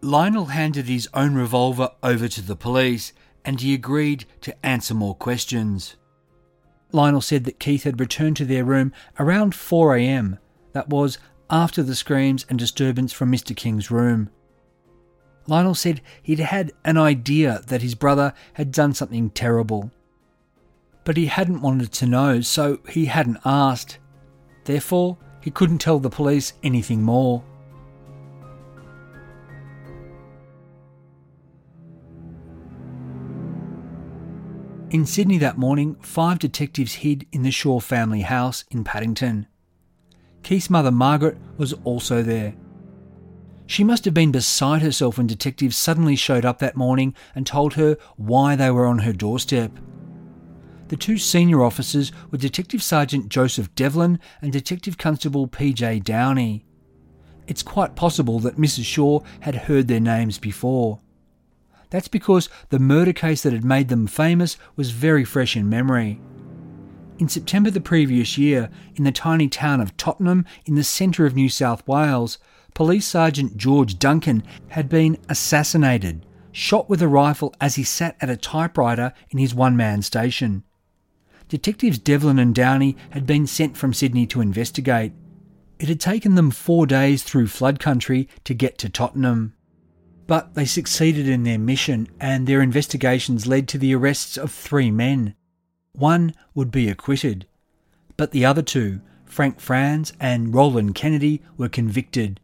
Lionel 0.03 0.47
handed 0.47 0.87
his 0.87 1.07
own 1.13 1.33
revolver 1.33 1.89
over 2.03 2.27
to 2.27 2.41
the 2.41 2.57
police 2.57 3.13
and 3.45 3.61
he 3.61 3.73
agreed 3.73 4.25
to 4.41 4.65
answer 4.65 4.93
more 4.93 5.15
questions. 5.15 5.95
Lionel 6.91 7.21
said 7.21 7.45
that 7.45 7.59
Keith 7.59 7.83
had 7.83 8.01
returned 8.01 8.35
to 8.37 8.45
their 8.45 8.65
room 8.65 8.91
around 9.17 9.53
4am. 9.53 10.39
That 10.73 10.89
was 10.89 11.19
after 11.49 11.81
the 11.81 11.95
screams 11.95 12.45
and 12.49 12.59
disturbance 12.59 13.13
from 13.13 13.31
Mr. 13.31 13.55
King's 13.55 13.89
room. 13.89 14.29
Lionel 15.47 15.73
said 15.73 16.01
he'd 16.21 16.39
had 16.39 16.73
an 16.83 16.97
idea 16.97 17.61
that 17.67 17.81
his 17.81 17.95
brother 17.95 18.33
had 18.53 18.73
done 18.73 18.93
something 18.93 19.29
terrible. 19.29 19.89
But 21.05 21.15
he 21.15 21.27
hadn't 21.27 21.61
wanted 21.61 21.93
to 21.93 22.05
know, 22.05 22.41
so 22.41 22.79
he 22.89 23.05
hadn't 23.05 23.39
asked. 23.45 23.99
Therefore, 24.65 25.17
he 25.39 25.49
couldn't 25.49 25.79
tell 25.79 25.99
the 25.99 26.09
police 26.09 26.53
anything 26.61 27.01
more. 27.01 27.43
In 34.93 35.07
Sydney 35.07 35.39
that 35.39 35.57
morning, 35.57 35.95
five 36.01 36.37
detectives 36.37 36.93
hid 36.93 37.25
in 37.31 37.41
the 37.41 37.49
Shaw 37.49 37.79
family 37.79 38.21
house 38.21 38.63
in 38.69 38.83
Paddington. 38.83 39.47
Keith's 40.43 40.69
mother, 40.69 40.91
Margaret, 40.91 41.39
was 41.57 41.73
also 41.83 42.21
there. 42.21 42.53
She 43.65 43.83
must 43.83 44.05
have 44.05 44.13
been 44.13 44.31
beside 44.31 44.83
herself 44.83 45.17
when 45.17 45.25
detectives 45.25 45.75
suddenly 45.75 46.15
showed 46.15 46.45
up 46.45 46.59
that 46.59 46.77
morning 46.77 47.15
and 47.33 47.47
told 47.47 47.73
her 47.73 47.97
why 48.17 48.55
they 48.55 48.69
were 48.69 48.85
on 48.85 48.99
her 48.99 49.13
doorstep. 49.13 49.71
The 50.89 50.95
two 50.95 51.17
senior 51.17 51.63
officers 51.63 52.11
were 52.29 52.37
Detective 52.37 52.83
Sergeant 52.83 53.29
Joseph 53.29 53.73
Devlin 53.73 54.19
and 54.43 54.53
Detective 54.53 54.99
Constable 54.99 55.47
P.J. 55.47 56.01
Downey. 56.01 56.67
It's 57.47 57.63
quite 57.63 57.95
possible 57.95 58.39
that 58.41 58.57
Mrs. 58.57 58.85
Shaw 58.85 59.21
had 59.39 59.55
heard 59.55 59.87
their 59.87 59.99
names 59.99 60.37
before. 60.37 60.99
That's 61.93 62.07
because 62.07 62.49
the 62.69 62.79
murder 62.79 63.13
case 63.13 63.43
that 63.43 63.53
had 63.53 63.63
made 63.63 63.89
them 63.89 64.07
famous 64.07 64.57
was 64.75 64.89
very 64.89 65.23
fresh 65.23 65.55
in 65.55 65.69
memory. 65.69 66.19
In 67.19 67.29
September 67.29 67.69
the 67.69 67.81
previous 67.81 68.35
year, 68.35 68.71
in 68.95 69.03
the 69.03 69.11
tiny 69.11 69.47
town 69.47 69.79
of 69.79 69.95
Tottenham 69.95 70.43
in 70.65 70.73
the 70.73 70.83
centre 70.83 71.27
of 71.27 71.35
New 71.35 71.49
South 71.49 71.87
Wales, 71.87 72.39
Police 72.73 73.05
Sergeant 73.05 73.57
George 73.57 73.99
Duncan 73.99 74.41
had 74.69 74.89
been 74.89 75.19
assassinated, 75.29 76.25
shot 76.51 76.89
with 76.89 76.99
a 76.99 77.07
rifle 77.07 77.53
as 77.61 77.75
he 77.75 77.83
sat 77.83 78.17
at 78.19 78.27
a 78.27 78.37
typewriter 78.37 79.13
in 79.29 79.37
his 79.37 79.53
one 79.53 79.77
man 79.77 80.01
station. 80.01 80.63
Detectives 81.47 81.99
Devlin 81.99 82.39
and 82.39 82.55
Downey 82.55 82.97
had 83.11 83.27
been 83.27 83.45
sent 83.45 83.77
from 83.77 83.93
Sydney 83.93 84.25
to 84.25 84.41
investigate. 84.41 85.11
It 85.77 85.89
had 85.89 85.99
taken 85.99 86.33
them 86.33 86.49
four 86.49 86.87
days 86.87 87.21
through 87.21 87.49
flood 87.49 87.79
country 87.79 88.27
to 88.45 88.55
get 88.55 88.79
to 88.79 88.89
Tottenham. 88.89 89.53
But 90.25 90.53
they 90.53 90.65
succeeded 90.65 91.27
in 91.27 91.43
their 91.43 91.59
mission, 91.59 92.07
and 92.19 92.47
their 92.47 92.61
investigations 92.61 93.47
led 93.47 93.67
to 93.69 93.77
the 93.77 93.93
arrests 93.93 94.37
of 94.37 94.51
three 94.51 94.89
men. 94.91 95.35
One 95.93 96.33
would 96.55 96.71
be 96.71 96.89
acquitted, 96.89 97.45
but 98.17 98.31
the 98.31 98.45
other 98.45 98.61
two, 98.61 99.01
Frank 99.25 99.59
Franz 99.59 100.13
and 100.19 100.53
Roland 100.53 100.95
Kennedy, 100.95 101.41
were 101.57 101.69
convicted, 101.69 102.39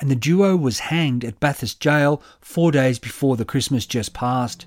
and 0.00 0.10
the 0.10 0.16
duo 0.16 0.56
was 0.56 0.78
hanged 0.80 1.24
at 1.24 1.40
Bathurst 1.40 1.80
Jail 1.80 2.22
four 2.40 2.70
days 2.70 2.98
before 2.98 3.36
the 3.36 3.44
Christmas 3.44 3.86
just 3.86 4.14
passed. 4.14 4.66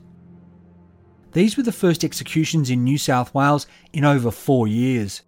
These 1.34 1.55
were 1.55 1.63
the 1.63 1.72
first 1.72 2.03
executions 2.03 2.70
in 2.70 2.84
New 2.84 2.97
South 2.97 3.34
Wales 3.34 3.68
in 3.93 4.03
over 4.03 4.32
four 4.32 4.68
years. 4.68 5.22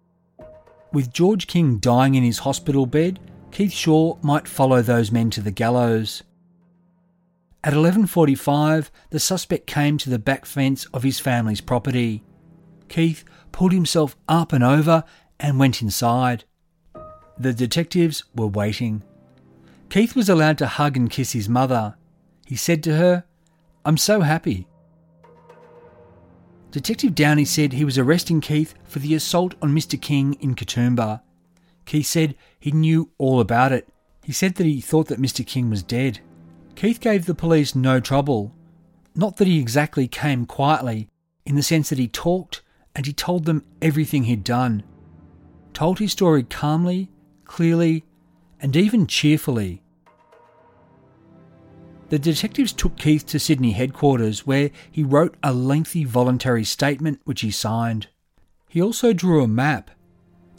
With 0.92 1.12
George 1.12 1.46
King 1.46 1.78
dying 1.78 2.16
in 2.16 2.24
his 2.24 2.38
hospital 2.38 2.86
bed, 2.86 3.20
Keith 3.52 3.72
Shaw 3.72 4.18
might 4.22 4.48
follow 4.48 4.82
those 4.82 5.12
men 5.12 5.30
to 5.30 5.40
the 5.40 5.52
gallows. 5.52 6.22
At 7.62 7.74
11:45, 7.74 8.90
the 9.10 9.20
suspect 9.20 9.66
came 9.66 9.98
to 9.98 10.08
the 10.08 10.18
back 10.18 10.46
fence 10.46 10.86
of 10.94 11.02
his 11.02 11.20
family's 11.20 11.60
property. 11.60 12.24
Keith 12.88 13.22
pulled 13.52 13.72
himself 13.72 14.16
up 14.28 14.52
and 14.52 14.64
over 14.64 15.04
and 15.38 15.58
went 15.58 15.82
inside. 15.82 16.44
The 17.38 17.52
detectives 17.52 18.24
were 18.34 18.46
waiting. 18.46 19.02
Keith 19.90 20.16
was 20.16 20.28
allowed 20.28 20.58
to 20.58 20.66
hug 20.66 20.96
and 20.96 21.10
kiss 21.10 21.32
his 21.32 21.48
mother. 21.48 21.96
He 22.46 22.56
said 22.56 22.82
to 22.84 22.96
her, 22.96 23.24
I'm 23.84 23.96
so 23.96 24.20
happy. 24.20 24.66
Detective 26.70 27.14
Downey 27.14 27.44
said 27.44 27.72
he 27.72 27.84
was 27.84 27.98
arresting 27.98 28.40
Keith 28.40 28.74
for 28.84 29.00
the 29.00 29.14
assault 29.14 29.54
on 29.60 29.74
Mr. 29.74 30.00
King 30.00 30.34
in 30.34 30.54
Katoomba. 30.54 31.20
Keith 31.84 32.06
said 32.06 32.36
he 32.58 32.70
knew 32.70 33.10
all 33.18 33.40
about 33.40 33.72
it. 33.72 33.88
He 34.22 34.32
said 34.32 34.54
that 34.56 34.66
he 34.66 34.80
thought 34.80 35.08
that 35.08 35.20
Mr. 35.20 35.46
King 35.46 35.68
was 35.70 35.82
dead. 35.82 36.20
Keith 36.80 36.98
gave 36.98 37.26
the 37.26 37.34
police 37.34 37.74
no 37.74 38.00
trouble. 38.00 38.54
Not 39.14 39.36
that 39.36 39.46
he 39.46 39.58
exactly 39.58 40.08
came 40.08 40.46
quietly, 40.46 41.08
in 41.44 41.54
the 41.54 41.62
sense 41.62 41.90
that 41.90 41.98
he 41.98 42.08
talked 42.08 42.62
and 42.96 43.04
he 43.04 43.12
told 43.12 43.44
them 43.44 43.66
everything 43.82 44.24
he'd 44.24 44.42
done. 44.42 44.82
Told 45.74 45.98
his 45.98 46.12
story 46.12 46.42
calmly, 46.42 47.10
clearly, 47.44 48.06
and 48.62 48.74
even 48.74 49.06
cheerfully. 49.06 49.82
The 52.08 52.18
detectives 52.18 52.72
took 52.72 52.96
Keith 52.96 53.26
to 53.26 53.38
Sydney 53.38 53.72
headquarters 53.72 54.46
where 54.46 54.70
he 54.90 55.04
wrote 55.04 55.36
a 55.42 55.52
lengthy 55.52 56.04
voluntary 56.04 56.64
statement 56.64 57.20
which 57.24 57.42
he 57.42 57.50
signed. 57.50 58.08
He 58.70 58.80
also 58.80 59.12
drew 59.12 59.44
a 59.44 59.46
map. 59.46 59.90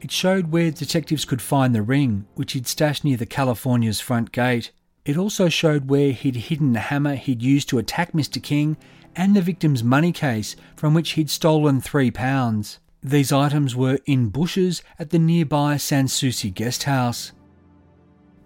It 0.02 0.12
showed 0.12 0.52
where 0.52 0.70
detectives 0.70 1.26
could 1.26 1.42
find 1.42 1.74
the 1.74 1.82
ring, 1.82 2.28
which 2.36 2.54
he'd 2.54 2.68
stashed 2.68 3.04
near 3.04 3.18
the 3.18 3.26
California's 3.26 4.00
front 4.00 4.32
gate. 4.32 4.72
It 5.06 5.18
also 5.18 5.50
showed 5.50 5.90
where 5.90 6.12
he'd 6.12 6.36
hidden 6.36 6.74
the 6.74 6.80
hammer 6.80 7.16
he'd 7.16 7.42
used 7.42 7.70
to 7.70 7.80
attack 7.80 8.12
Mr. 8.12 8.42
King 8.42 8.78
and 9.16 9.36
the 9.36 9.42
victim's 9.42 9.84
money 9.84 10.12
case 10.12 10.56
from 10.76 10.94
which 10.94 11.12
he'd 11.12 11.30
stolen 11.30 11.82
three 11.82 12.12
pounds. 12.12 12.80
These 13.02 13.32
items 13.32 13.76
were 13.76 14.00
in 14.06 14.30
bushes 14.30 14.84
at 15.00 15.10
the 15.10 15.20
nearby 15.20 15.78
Sans 15.78 16.14
Souci 16.14 16.52
guest 16.52 16.84
house. 16.84 17.32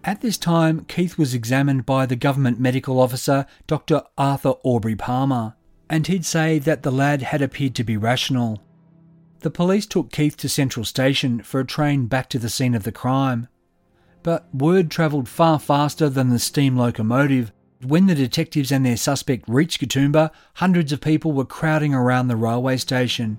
At 0.06 0.22
this 0.22 0.38
time, 0.38 0.86
Keith 0.86 1.18
was 1.18 1.34
examined 1.34 1.86
by 1.86 2.06
the 2.06 2.16
government 2.16 2.60
medical 2.60 3.00
officer, 3.00 3.46
Dr. 3.68 4.04
Arthur 4.18 4.54
Aubrey 4.64 4.96
Palmer, 4.96 5.56
and 5.90 6.08
he'd 6.08 6.26
say 6.26 6.60
that 6.60 6.84
the 6.84 6.92
lad 6.92 7.24
had 7.24 7.42
appeared 7.42 7.76
to 7.76 7.84
be 7.84 7.98
rational. 7.98 8.62
The 9.40 9.52
police 9.52 9.86
took 9.86 10.12
Keith 10.12 10.38
to 10.38 10.50
Central 10.50 10.86
Station 10.86 11.42
for 11.42 11.60
a 11.60 11.66
train 11.66 12.06
back 12.06 12.30
to 12.30 12.40
the 12.40 12.50
scene 12.50 12.76
of 12.76 12.84
the 12.84 12.92
crime. 12.92 13.48
But 14.26 14.48
word 14.52 14.90
travelled 14.90 15.30
far 15.30 15.60
faster 15.60 16.10
than 16.10 16.32
the 16.32 16.40
steam 16.40 16.76
locomotive. 16.76 17.52
When 17.86 18.08
the 18.08 18.16
detectives 18.16 18.72
and 18.72 18.84
their 18.84 18.98
suspect 18.98 19.48
reached 19.48 19.80
Katoomba, 19.80 20.32
hundreds 20.56 20.92
of 20.92 21.00
people 21.00 21.32
were 21.32 21.46
crowding 21.46 21.94
around 21.94 22.28
the 22.28 22.36
railway 22.36 22.78
station. 22.78 23.38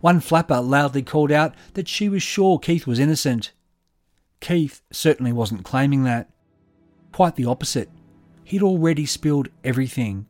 One 0.00 0.20
flapper 0.20 0.62
loudly 0.62 1.02
called 1.02 1.30
out 1.30 1.54
that 1.74 1.86
she 1.86 2.08
was 2.08 2.22
sure 2.22 2.58
Keith 2.58 2.86
was 2.86 2.98
innocent. 2.98 3.52
Keith 4.40 4.80
certainly 4.90 5.32
wasn't 5.32 5.66
claiming 5.66 6.04
that. 6.04 6.30
Quite 7.12 7.36
the 7.36 7.44
opposite. 7.44 7.90
He'd 8.42 8.62
already 8.62 9.04
spilled 9.04 9.50
everything. 9.64 10.24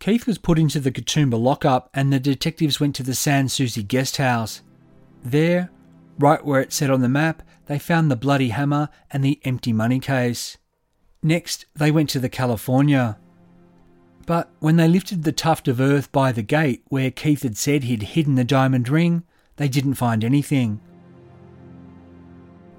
Keith 0.00 0.26
was 0.26 0.38
put 0.38 0.58
into 0.58 0.80
the 0.80 0.90
Katoomba 0.90 1.40
lockup 1.40 1.90
and 1.94 2.12
the 2.12 2.18
detectives 2.18 2.80
went 2.80 2.96
to 2.96 3.04
the 3.04 3.14
Sans 3.14 3.52
Souci 3.52 3.84
guest 3.84 4.16
house. 4.16 4.62
There, 5.22 5.70
right 6.18 6.44
where 6.44 6.60
it 6.60 6.72
said 6.72 6.90
on 6.90 7.02
the 7.02 7.08
map, 7.08 7.44
they 7.66 7.78
found 7.78 8.10
the 8.10 8.16
bloody 8.16 8.48
hammer 8.48 8.88
and 9.10 9.24
the 9.24 9.40
empty 9.44 9.72
money 9.72 10.00
case. 10.00 10.58
Next, 11.22 11.66
they 11.74 11.90
went 11.90 12.10
to 12.10 12.18
the 12.18 12.28
California. 12.28 13.18
But 14.26 14.50
when 14.60 14.76
they 14.76 14.88
lifted 14.88 15.24
the 15.24 15.32
tuft 15.32 15.68
of 15.68 15.80
earth 15.80 16.10
by 16.12 16.32
the 16.32 16.42
gate 16.42 16.82
where 16.88 17.10
Keith 17.10 17.42
had 17.42 17.56
said 17.56 17.84
he'd 17.84 18.02
hidden 18.02 18.34
the 18.34 18.44
diamond 18.44 18.88
ring, 18.88 19.24
they 19.56 19.68
didn't 19.68 19.94
find 19.94 20.24
anything. 20.24 20.80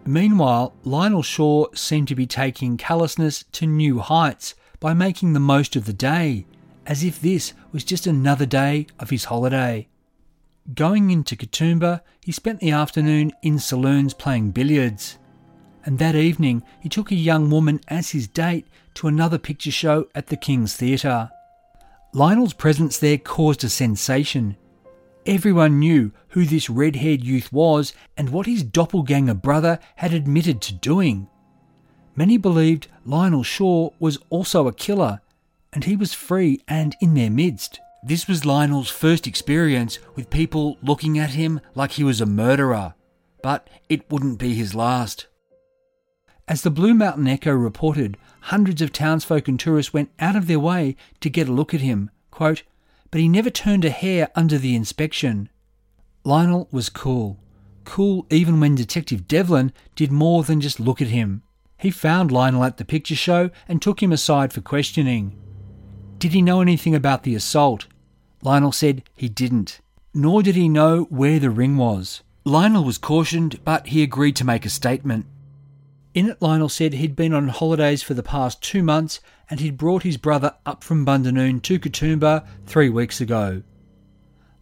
Meanwhile, 0.06 0.74
Lionel 0.84 1.24
Shaw 1.24 1.68
seemed 1.74 2.10
to 2.10 2.16
be 2.16 2.28
taking 2.28 2.76
callousness 2.76 3.46
to 3.54 3.66
new 3.66 4.00
heights 4.00 4.54
by 4.80 4.94
making 4.94 5.32
the 5.32 5.40
most 5.40 5.78
of 5.78 5.86
the 5.86 5.94
day, 5.94 6.46
as 6.86 7.04
if 7.04 7.22
this 7.22 7.54
was 7.72 7.86
just 7.86 8.06
another 8.06 8.46
day 8.46 8.88
of 9.00 9.10
his 9.10 9.26
holiday. 9.26 9.88
Going 10.74 11.12
into 11.12 11.36
Katoomba, 11.36 12.02
he 12.22 12.32
spent 12.32 12.62
the 12.62 12.72
afternoon 12.72 13.34
in 13.42 13.60
saloons 13.60 14.14
playing 14.14 14.52
billiards. 14.52 15.18
And 15.86 16.00
that 16.00 16.16
evening, 16.16 16.64
he 16.80 16.88
took 16.88 17.12
a 17.12 17.16
young 17.16 17.50
woman 17.50 17.82
as 17.90 18.12
his 18.12 18.30
date 18.30 18.66
to 18.94 19.08
another 19.10 19.38
picture 19.38 19.72
show 19.72 20.08
at 20.16 20.28
the 20.28 20.38
King's 20.38 20.74
Theatre. 20.74 21.30
Lionel's 22.14 22.54
presence 22.54 22.98
there 22.98 23.18
caused 23.18 23.66
a 23.66 23.70
sensation. 23.70 24.56
Everyone 25.26 25.80
knew 25.80 26.14
who 26.30 26.46
this 26.46 26.70
red 26.70 26.96
haired 26.96 27.24
youth 27.24 27.52
was 27.52 27.92
and 28.16 28.30
what 28.30 28.46
his 28.46 28.64
doppelganger 28.64 29.34
brother 29.34 29.80
had 29.98 30.14
admitted 30.14 30.62
to 30.62 30.74
doing. 30.74 31.28
Many 32.16 32.38
believed 32.38 32.88
Lionel 33.06 33.44
Shaw 33.44 33.90
was 34.00 34.18
also 34.30 34.68
a 34.68 34.74
killer, 34.74 35.20
and 35.74 35.84
he 35.84 35.98
was 35.98 36.14
free 36.14 36.62
and 36.70 36.96
in 37.02 37.16
their 37.16 37.32
midst. 37.32 37.82
This 38.06 38.28
was 38.28 38.44
Lionel's 38.46 38.90
first 38.90 39.28
experience 39.28 39.98
with 40.16 40.30
people 40.30 40.78
looking 40.84 41.18
at 41.18 41.32
him 41.32 41.62
like 41.74 41.92
he 41.92 42.04
was 42.04 42.20
a 42.20 42.26
murderer, 42.26 42.96
but 43.42 43.70
it 43.88 44.12
wouldn't 44.12 44.40
be 44.40 44.54
his 44.54 44.76
last. 44.76 45.28
As 46.46 46.64
the 46.64 46.70
Blue 46.70 46.94
Mountain 46.94 47.30
Echo 47.30 47.54
reported, 47.54 48.18
hundreds 48.42 48.82
of 48.82 48.92
townsfolk 48.92 49.48
and 49.48 49.58
tourists 49.58 49.94
went 49.94 50.12
out 50.20 50.36
of 50.36 50.48
their 50.48 50.60
way 50.60 50.98
to 51.22 51.30
get 51.30 51.48
a 51.48 51.54
look 51.54 51.74
at 51.74 51.80
him. 51.80 52.12
Quote, 52.30 52.64
but 53.10 53.22
he 53.22 53.30
never 53.30 53.50
turned 53.50 53.86
a 53.86 53.90
hair 53.90 54.30
under 54.36 54.58
the 54.58 54.76
inspection. 54.76 55.48
Lionel 56.26 56.68
was 56.72 56.90
cool. 56.90 57.40
Cool 57.86 58.26
even 58.30 58.60
when 58.60 58.76
Detective 58.76 59.30
Devlin 59.30 59.72
did 59.96 60.12
more 60.12 60.44
than 60.44 60.60
just 60.60 60.80
look 60.80 61.02
at 61.02 61.08
him. 61.08 61.42
He 61.78 61.90
found 61.90 62.34
Lionel 62.34 62.66
at 62.66 62.78
the 62.78 62.86
picture 62.86 63.16
show 63.16 63.50
and 63.68 63.82
took 63.82 64.04
him 64.04 64.12
aside 64.12 64.52
for 64.52 64.62
questioning. 64.62 65.40
Did 66.18 66.34
he 66.34 66.42
know 66.42 66.60
anything 66.60 66.96
about 66.96 67.24
the 67.24 67.36
assault? 67.36 67.88
Lionel 68.44 68.74
said 68.74 69.04
he 69.16 69.30
didn't, 69.30 69.80
nor 70.14 70.44
did 70.44 70.56
he 70.56 70.68
know 70.68 71.04
where 71.06 71.40
the 71.40 71.50
ring 71.50 71.78
was. 71.78 72.22
Lionel 72.44 72.84
was 72.84 72.98
cautioned, 72.98 73.64
but 73.64 73.88
he 73.88 74.04
agreed 74.04 74.36
to 74.36 74.46
make 74.46 74.66
a 74.66 74.70
statement. 74.70 75.26
In 76.14 76.30
it, 76.30 76.42
Lionel 76.42 76.70
said 76.70 76.94
he'd 76.94 77.16
been 77.16 77.34
on 77.34 77.48
holidays 77.48 78.04
for 78.04 78.14
the 78.14 78.22
past 78.22 78.62
two 78.62 78.84
months 78.84 79.22
and 79.50 79.62
he'd 79.62 79.78
brought 79.78 80.04
his 80.04 80.18
brother 80.18 80.56
up 80.66 80.84
from 80.84 81.06
Bundanoon 81.06 81.62
to 81.64 81.80
Katoomba 81.80 82.46
three 82.66 82.90
weeks 82.90 83.22
ago. 83.22 83.64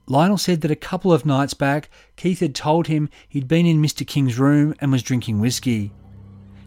Lionel 0.08 0.38
said 0.38 0.62
that 0.62 0.72
a 0.72 0.76
couple 0.76 1.12
of 1.12 1.26
nights 1.26 1.54
back, 1.54 1.90
Keith 2.16 2.40
had 2.40 2.54
told 2.54 2.88
him 2.88 3.10
he'd 3.28 3.48
been 3.48 3.66
in 3.66 3.82
Mr. 3.82 4.06
King's 4.06 4.38
room 4.38 4.76
and 4.80 4.92
was 4.92 5.04
drinking 5.04 5.40
whiskey. 5.40 5.92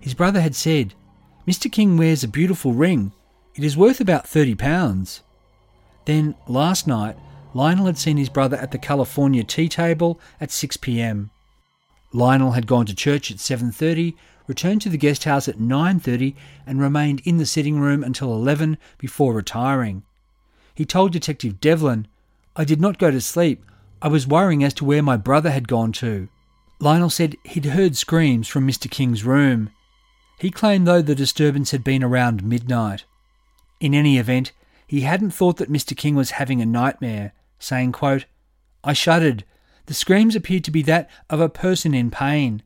His 0.01 0.15
brother 0.15 0.41
had 0.41 0.55
said, 0.55 0.95
Mr. 1.47 1.71
King 1.71 1.97
wears 1.97 2.25
a 2.25 2.29
beautiful 2.29 2.73
ring. 2.73 3.13
It 3.55 3.63
is 3.65 3.77
worth 3.77 4.01
about 4.01 4.25
£30. 4.25 5.21
Then, 6.05 6.35
last 6.47 6.87
night, 6.87 7.17
Lionel 7.55 7.87
had 7.87 7.99
seen 7.99 8.17
his 8.17 8.29
brother 8.29 8.57
at 8.57 8.73
the 8.73 8.79
California 8.79 9.45
tea 9.45 9.69
table 9.69 10.21
at 10.41 10.51
6 10.51 10.77
pm. 10.79 11.31
Lionel 12.13 12.53
had 12.53 12.67
gone 12.67 12.87
to 12.87 12.95
church 12.95 13.31
at 13.31 13.39
7:30, 13.39 14.15
returned 14.47 14.83
to 14.83 14.89
the 14.89 14.99
guest 14.99 15.25
house 15.25 15.49
at 15.49 15.59
9:30 15.59 16.35
and 16.67 16.81
remained 16.81 17.21
in 17.25 17.39
the 17.39 17.47
sitting 17.47 17.79
room 17.81 18.05
until 18.05 18.35
11 18.35 18.77
before 18.99 19.33
retiring. 19.33 20.03
He 20.75 20.85
told 20.85 21.13
Detective 21.13 21.61
Devlin, 21.61 22.07
"I 22.55 22.65
did 22.65 22.81
not 22.81 22.99
go 22.99 23.11
to 23.11 23.21
sleep. 23.21 23.65
I 24.03 24.09
was 24.09 24.27
worrying 24.27 24.63
as 24.63 24.75
to 24.75 24.85
where 24.85 25.03
my 25.03 25.17
brother 25.17 25.51
had 25.51 25.69
gone 25.69 25.93
to." 25.93 26.29
Lionel 26.81 27.11
said 27.11 27.37
he'd 27.45 27.67
heard 27.67 27.97
screams 27.97 28.49
from 28.49 28.67
Mr. 28.67 28.91
King's 28.91 29.25
room. 29.25 29.71
He 30.39 30.51
claimed 30.51 30.87
though 30.87 31.03
the 31.03 31.15
disturbance 31.15 31.71
had 31.71 31.85
been 31.85 32.03
around 32.03 32.45
midnight. 32.45 33.05
In 33.81 33.95
any 33.95 34.19
event, 34.19 34.53
he 34.87 35.01
hadn't 35.03 35.31
thought 35.31 35.57
that 35.57 35.73
Mr. 35.73 35.97
King 35.97 36.15
was 36.15 36.33
having 36.33 36.61
a 36.61 36.67
nightmare, 36.67 37.33
saying, 37.59 37.93
quote, 37.93 38.27
I 38.83 38.93
shuddered. 38.93 39.45
The 39.87 39.95
screams 39.95 40.37
appeared 40.37 40.65
to 40.65 40.71
be 40.71 40.83
that 40.83 41.11
of 41.31 41.41
a 41.41 41.49
person 41.49 41.95
in 41.95 42.11
pain. 42.11 42.63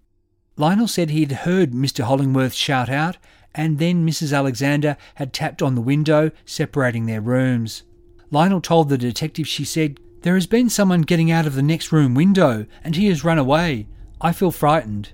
Lionel 0.57 0.89
said 0.89 1.11
he 1.11 1.21
had 1.21 1.33
heard 1.33 1.73
Mr. 1.73 2.05
Hollingworth 2.05 2.55
shout 2.55 2.89
out, 2.89 3.17
and 3.55 3.79
then 3.79 4.07
Mrs. 4.07 4.37
Alexander 4.37 4.97
had 5.17 5.33
tapped 5.33 5.63
on 5.63 5.75
the 5.75 5.81
window 5.81 6.31
separating 6.45 7.07
their 7.07 7.21
rooms. 7.21 7.85
Lionel 8.31 8.61
told 8.61 8.89
the 8.89 8.99
detective 8.99 9.47
she 9.47 9.65
said, 9.65 10.01
There 10.23 10.35
has 10.35 10.47
been 10.47 10.69
someone 10.69 11.03
getting 11.03 11.31
out 11.31 11.47
of 11.47 11.55
the 11.55 11.63
next 11.63 11.93
room 11.93 12.15
window, 12.15 12.67
and 12.83 12.97
he 12.97 13.07
has 13.07 13.25
run 13.25 13.39
away. 13.39 13.87
I 14.21 14.33
feel 14.33 14.51
frightened. 14.51 15.11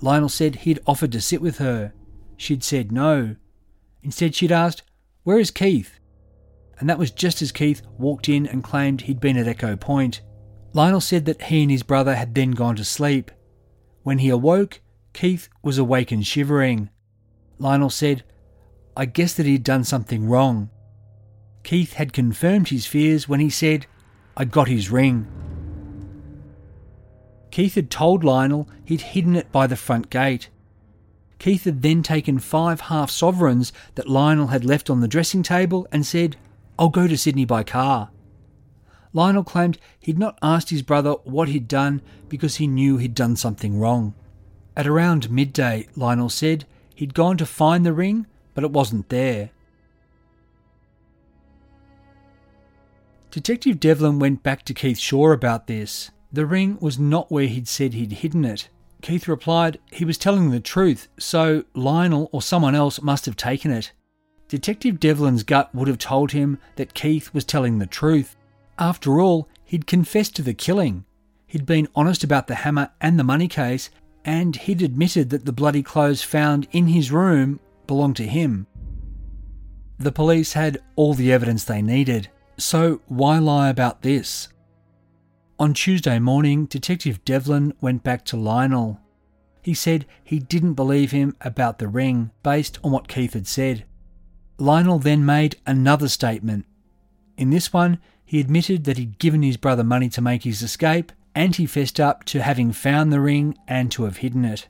Lionel 0.00 0.28
said 0.28 0.56
he'd 0.56 0.80
offered 0.86 1.12
to 1.12 1.20
sit 1.20 1.42
with 1.42 1.58
her. 1.58 1.92
She'd 2.36 2.64
said 2.64 2.90
no. 2.90 3.36
Instead, 4.02 4.34
she'd 4.34 4.52
asked, 4.52 4.82
Where 5.24 5.38
is 5.38 5.50
Keith? 5.50 5.97
And 6.78 6.88
that 6.88 6.98
was 6.98 7.10
just 7.10 7.42
as 7.42 7.52
Keith 7.52 7.82
walked 7.98 8.28
in 8.28 8.46
and 8.46 8.62
claimed 8.62 9.02
he'd 9.02 9.20
been 9.20 9.36
at 9.36 9.48
Echo 9.48 9.76
Point. 9.76 10.20
Lionel 10.72 11.00
said 11.00 11.24
that 11.24 11.42
he 11.42 11.62
and 11.62 11.70
his 11.70 11.82
brother 11.82 12.14
had 12.14 12.34
then 12.34 12.52
gone 12.52 12.76
to 12.76 12.84
sleep. 12.84 13.30
When 14.02 14.18
he 14.18 14.28
awoke, 14.28 14.80
Keith 15.12 15.48
was 15.62 15.78
awake 15.78 16.12
and 16.12 16.26
shivering. 16.26 16.90
Lionel 17.58 17.90
said, 17.90 18.22
I 18.96 19.06
guess 19.06 19.34
that 19.34 19.46
he'd 19.46 19.64
done 19.64 19.84
something 19.84 20.28
wrong. 20.28 20.70
Keith 21.64 21.94
had 21.94 22.12
confirmed 22.12 22.68
his 22.68 22.86
fears 22.86 23.28
when 23.28 23.40
he 23.40 23.50
said, 23.50 23.86
I 24.36 24.44
got 24.44 24.68
his 24.68 24.90
ring. 24.90 25.26
Keith 27.50 27.74
had 27.74 27.90
told 27.90 28.22
Lionel 28.22 28.68
he'd 28.84 29.00
hidden 29.00 29.34
it 29.34 29.50
by 29.50 29.66
the 29.66 29.76
front 29.76 30.10
gate. 30.10 30.48
Keith 31.38 31.64
had 31.64 31.82
then 31.82 32.02
taken 32.02 32.38
five 32.38 32.82
half 32.82 33.10
sovereigns 33.10 33.72
that 33.94 34.08
Lionel 34.08 34.48
had 34.48 34.64
left 34.64 34.90
on 34.90 35.00
the 35.00 35.08
dressing 35.08 35.42
table 35.42 35.86
and 35.90 36.06
said, 36.06 36.36
I'll 36.78 36.88
go 36.88 37.06
to 37.06 37.18
Sydney 37.18 37.44
by 37.44 37.64
car. 37.64 38.10
Lionel 39.12 39.44
claimed 39.44 39.78
he'd 39.98 40.18
not 40.18 40.38
asked 40.42 40.70
his 40.70 40.82
brother 40.82 41.12
what 41.24 41.48
he'd 41.48 41.66
done 41.66 42.02
because 42.28 42.56
he 42.56 42.66
knew 42.66 42.98
he'd 42.98 43.14
done 43.14 43.36
something 43.36 43.78
wrong. 43.78 44.14
At 44.76 44.86
around 44.86 45.30
midday, 45.30 45.88
Lionel 45.96 46.28
said 46.28 46.66
he'd 46.94 47.14
gone 47.14 47.36
to 47.38 47.46
find 47.46 47.84
the 47.84 47.92
ring, 47.92 48.26
but 48.54 48.64
it 48.64 48.70
wasn't 48.70 49.08
there. 49.08 49.50
Detective 53.30 53.80
Devlin 53.80 54.18
went 54.18 54.42
back 54.42 54.64
to 54.64 54.74
Keith 54.74 54.98
Shaw 54.98 55.32
about 55.32 55.66
this. 55.66 56.10
The 56.32 56.46
ring 56.46 56.78
was 56.80 56.98
not 56.98 57.30
where 57.30 57.46
he'd 57.46 57.68
said 57.68 57.94
he'd 57.94 58.12
hidden 58.12 58.44
it. 58.44 58.68
Keith 59.02 59.28
replied 59.28 59.78
he 59.90 60.04
was 60.04 60.18
telling 60.18 60.50
the 60.50 60.60
truth, 60.60 61.08
so 61.18 61.64
Lionel 61.74 62.28
or 62.32 62.42
someone 62.42 62.74
else 62.74 63.02
must 63.02 63.26
have 63.26 63.36
taken 63.36 63.70
it. 63.70 63.92
Detective 64.48 64.98
Devlin's 64.98 65.42
gut 65.42 65.74
would 65.74 65.88
have 65.88 65.98
told 65.98 66.32
him 66.32 66.58
that 66.76 66.94
Keith 66.94 67.32
was 67.34 67.44
telling 67.44 67.78
the 67.78 67.86
truth. 67.86 68.34
After 68.78 69.20
all, 69.20 69.48
he'd 69.64 69.86
confessed 69.86 70.34
to 70.36 70.42
the 70.42 70.54
killing. 70.54 71.04
He'd 71.46 71.66
been 71.66 71.88
honest 71.94 72.24
about 72.24 72.46
the 72.46 72.56
hammer 72.56 72.90
and 73.00 73.18
the 73.18 73.24
money 73.24 73.48
case, 73.48 73.90
and 74.24 74.56
he'd 74.56 74.82
admitted 74.82 75.30
that 75.30 75.44
the 75.44 75.52
bloody 75.52 75.82
clothes 75.82 76.22
found 76.22 76.66
in 76.72 76.88
his 76.88 77.12
room 77.12 77.60
belonged 77.86 78.16
to 78.16 78.26
him. 78.26 78.66
The 79.98 80.12
police 80.12 80.52
had 80.54 80.78
all 80.96 81.14
the 81.14 81.32
evidence 81.32 81.64
they 81.64 81.82
needed, 81.82 82.30
so 82.56 83.00
why 83.06 83.38
lie 83.38 83.68
about 83.68 84.02
this? 84.02 84.48
On 85.58 85.74
Tuesday 85.74 86.18
morning, 86.18 86.66
Detective 86.66 87.24
Devlin 87.24 87.74
went 87.80 88.04
back 88.04 88.24
to 88.26 88.36
Lionel. 88.36 89.00
He 89.60 89.74
said 89.74 90.06
he 90.22 90.38
didn't 90.38 90.74
believe 90.74 91.10
him 91.10 91.36
about 91.40 91.78
the 91.78 91.88
ring 91.88 92.30
based 92.42 92.78
on 92.84 92.92
what 92.92 93.08
Keith 93.08 93.34
had 93.34 93.46
said. 93.48 93.84
Lionel 94.58 94.98
then 94.98 95.24
made 95.24 95.56
another 95.66 96.08
statement. 96.08 96.66
In 97.36 97.50
this 97.50 97.72
one, 97.72 97.98
he 98.24 98.40
admitted 98.40 98.84
that 98.84 98.98
he'd 98.98 99.18
given 99.18 99.42
his 99.42 99.56
brother 99.56 99.84
money 99.84 100.08
to 100.10 100.20
make 100.20 100.42
his 100.42 100.62
escape, 100.62 101.12
and 101.34 101.54
he 101.54 101.66
fessed 101.66 102.00
up 102.00 102.24
to 102.24 102.42
having 102.42 102.72
found 102.72 103.12
the 103.12 103.20
ring 103.20 103.56
and 103.68 103.92
to 103.92 104.02
have 104.02 104.18
hidden 104.18 104.44
it. 104.44 104.68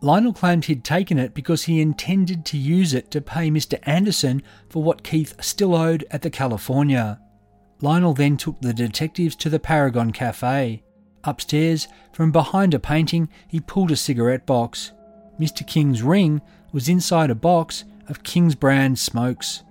Lionel 0.00 0.32
claimed 0.32 0.66
he'd 0.66 0.84
taken 0.84 1.18
it 1.18 1.34
because 1.34 1.64
he 1.64 1.80
intended 1.80 2.44
to 2.44 2.56
use 2.56 2.94
it 2.94 3.10
to 3.10 3.20
pay 3.20 3.50
Mr. 3.50 3.78
Anderson 3.82 4.42
for 4.68 4.82
what 4.82 5.02
Keith 5.02 5.34
still 5.42 5.74
owed 5.74 6.06
at 6.10 6.22
the 6.22 6.30
California. 6.30 7.18
Lionel 7.80 8.14
then 8.14 8.36
took 8.36 8.60
the 8.60 8.72
detectives 8.72 9.34
to 9.36 9.50
the 9.50 9.58
Paragon 9.58 10.12
Cafe. 10.12 10.82
Upstairs, 11.24 11.88
from 12.12 12.30
behind 12.30 12.74
a 12.74 12.78
painting, 12.78 13.28
he 13.48 13.60
pulled 13.60 13.90
a 13.90 13.96
cigarette 13.96 14.46
box. 14.46 14.92
Mr. 15.40 15.66
King's 15.66 16.02
ring 16.02 16.40
was 16.70 16.88
inside 16.88 17.30
a 17.30 17.34
box 17.34 17.84
of 18.08 18.22
King's 18.22 18.54
brand 18.54 18.98
smokes. 18.98 19.62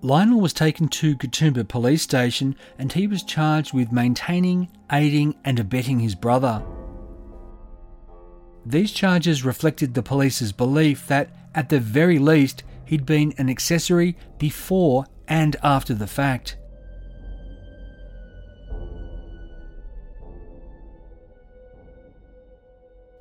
Lionel 0.00 0.40
was 0.40 0.52
taken 0.52 0.88
to 0.88 1.16
Katoomba 1.16 1.68
Police 1.68 2.02
Station 2.02 2.56
and 2.78 2.92
he 2.92 3.06
was 3.06 3.22
charged 3.22 3.72
with 3.72 3.92
maintaining, 3.92 4.68
aiding, 4.90 5.36
and 5.44 5.60
abetting 5.60 6.00
his 6.00 6.14
brother. 6.14 6.64
These 8.66 8.92
charges 8.92 9.44
reflected 9.44 9.94
the 9.94 10.02
police's 10.02 10.52
belief 10.52 11.06
that, 11.06 11.30
at 11.54 11.68
the 11.68 11.80
very 11.80 12.18
least, 12.18 12.62
he'd 12.84 13.06
been 13.06 13.32
an 13.38 13.48
accessory 13.48 14.16
before 14.38 15.06
and 15.28 15.56
after 15.62 15.94
the 15.94 16.06
fact. 16.06 16.56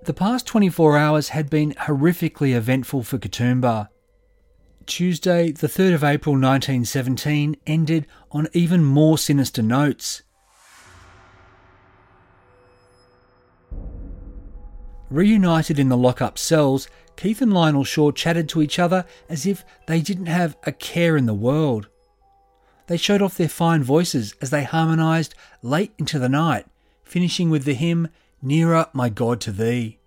The 0.04 0.14
past 0.16 0.48
24 0.48 0.98
hours 0.98 1.30
had 1.30 1.48
been 1.48 1.74
horrifically 1.74 2.56
eventful 2.56 3.04
for 3.04 3.20
Katoomba. 3.20 3.90
Tuesday, 4.88 5.52
the 5.52 5.68
3rd 5.68 5.94
of 5.96 6.04
April 6.04 6.34
1917, 6.34 7.58
ended 7.66 8.08
on 8.32 8.48
even 8.54 8.84
more 8.84 9.18
sinister 9.18 9.62
notes. 9.62 10.24
Reunited 15.10 15.78
in 15.78 15.90
the 15.90 15.98
lock-up 15.98 16.38
cells, 16.38 16.88
Keith 17.18 17.42
and 17.42 17.54
Lionel 17.54 17.84
Shaw 17.84 18.12
chatted 18.12 18.48
to 18.50 18.62
each 18.62 18.80
other 18.80 19.06
as 19.28 19.46
if 19.46 19.66
they 19.88 20.02
didn't 20.02 20.28
have 20.28 20.58
a 20.64 20.72
care 20.72 21.18
in 21.18 21.26
the 21.26 21.34
world. 21.34 21.88
They 22.88 22.98
showed 22.98 23.22
off 23.22 23.38
their 23.38 23.50
fine 23.50 23.84
voices 23.84 24.36
as 24.42 24.50
they 24.50 24.64
harmonised 24.64 25.36
late 25.62 25.94
into 25.98 26.18
the 26.18 26.30
night, 26.30 26.66
finishing 27.04 27.50
with 27.50 27.66
the 27.66 27.74
hymn 27.74 28.08
Nearer, 28.42 28.88
my 28.94 29.10
God, 29.10 29.40
to 29.42 29.52
Thee. 29.52 30.00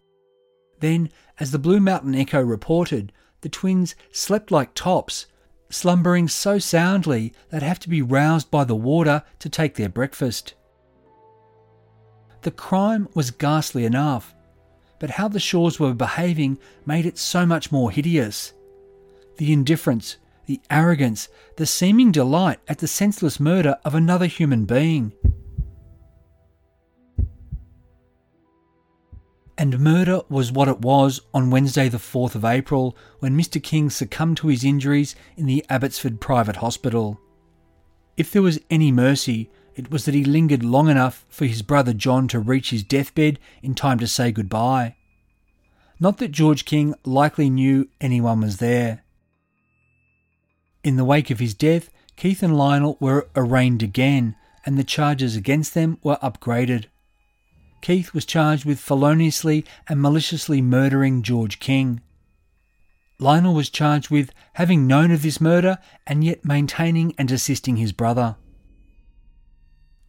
Then, 0.80 1.10
as 1.38 1.50
the 1.50 1.58
Blue 1.58 1.80
Mountain 1.80 2.14
Echo 2.14 2.40
reported, 2.42 3.12
the 3.45 3.51
twins 3.51 3.95
slept 4.11 4.51
like 4.51 4.72
tops, 4.72 5.26
slumbering 5.68 6.26
so 6.26 6.59
soundly 6.59 7.30
they'd 7.51 7.62
have 7.62 7.78
to 7.78 7.90
be 7.90 8.01
roused 8.01 8.51
by 8.51 8.64
the 8.64 8.74
water 8.74 9.22
to 9.38 9.51
take 9.51 9.74
their 9.74 9.90
breakfast. 9.90 10.55
The 12.40 12.51
crime 12.51 13.07
was 13.12 13.30
ghastly 13.30 13.84
enough, 13.84 14.34
but 14.99 15.11
how 15.11 15.28
the 15.28 15.38
Shaws 15.38 15.78
were 15.78 15.92
behaving 15.92 16.57
made 16.86 17.05
it 17.05 17.18
so 17.18 17.45
much 17.45 17.70
more 17.70 17.90
hideous. 17.90 18.55
The 19.36 19.53
indifference, 19.53 20.16
the 20.47 20.62
arrogance, 20.70 21.28
the 21.59 21.66
seeming 21.66 22.12
delight 22.12 22.61
at 22.66 22.78
the 22.78 22.88
senseless 22.88 23.38
murder 23.38 23.76
of 23.84 23.95
another 23.95 24.26
human 24.26 24.64
being. 24.64 25.12
And 29.57 29.78
murder 29.78 30.22
was 30.28 30.50
what 30.50 30.68
it 30.68 30.80
was 30.80 31.20
on 31.32 31.50
Wednesday, 31.50 31.88
the 31.88 31.98
4th 31.98 32.34
of 32.34 32.44
April, 32.44 32.96
when 33.20 33.38
Mr. 33.38 33.62
King 33.62 33.88
succumbed 33.88 34.36
to 34.38 34.48
his 34.48 34.64
injuries 34.64 35.14
in 35.36 35.46
the 35.46 35.64
Abbotsford 35.68 36.20
Private 36.20 36.57
Hospital. 36.57 37.20
If 38.16 38.32
there 38.32 38.42
was 38.42 38.61
any 38.68 38.90
mercy, 38.90 39.50
it 39.76 39.90
was 39.90 40.05
that 40.05 40.14
he 40.14 40.24
lingered 40.24 40.64
long 40.64 40.88
enough 40.88 41.24
for 41.28 41.46
his 41.46 41.62
brother 41.62 41.92
John 41.92 42.26
to 42.28 42.38
reach 42.38 42.70
his 42.70 42.82
deathbed 42.82 43.38
in 43.62 43.74
time 43.74 43.98
to 43.98 44.07
say 44.07 44.32
goodbye. 44.32 44.96
Not 46.00 46.18
that 46.18 46.32
George 46.32 46.64
King 46.64 46.94
likely 47.05 47.48
knew 47.48 47.88
anyone 48.00 48.40
was 48.40 48.59
there. 48.59 49.05
In 50.82 50.96
the 50.96 51.05
wake 51.05 51.30
of 51.30 51.38
his 51.38 51.55
death, 51.55 51.90
Keith 52.16 52.42
and 52.42 52.57
Lionel 52.57 52.96
were 53.00 53.28
arraigned 53.34 53.82
again, 53.82 54.36
and 54.66 54.76
the 54.76 54.84
charges 54.84 55.36
against 55.36 55.74
them 55.74 55.98
were 56.02 56.18
upgraded. 56.22 56.86
Keith 57.85 58.14
was 58.14 58.24
charged 58.24 58.64
with 58.64 58.80
feloniously 58.80 59.62
and 59.91 60.01
maliciously 60.01 60.62
murdering 60.62 61.20
George 61.20 61.59
King. 61.59 62.01
Lionel 63.18 63.53
was 63.53 63.68
charged 63.68 64.09
with 64.09 64.32
having 64.55 64.87
known 64.87 65.11
of 65.11 65.20
this 65.20 65.39
murder 65.39 65.76
and 66.07 66.24
yet 66.24 66.47
maintaining 66.47 67.14
and 67.18 67.30
assisting 67.30 67.76
his 67.76 67.93
brother. 67.93 68.37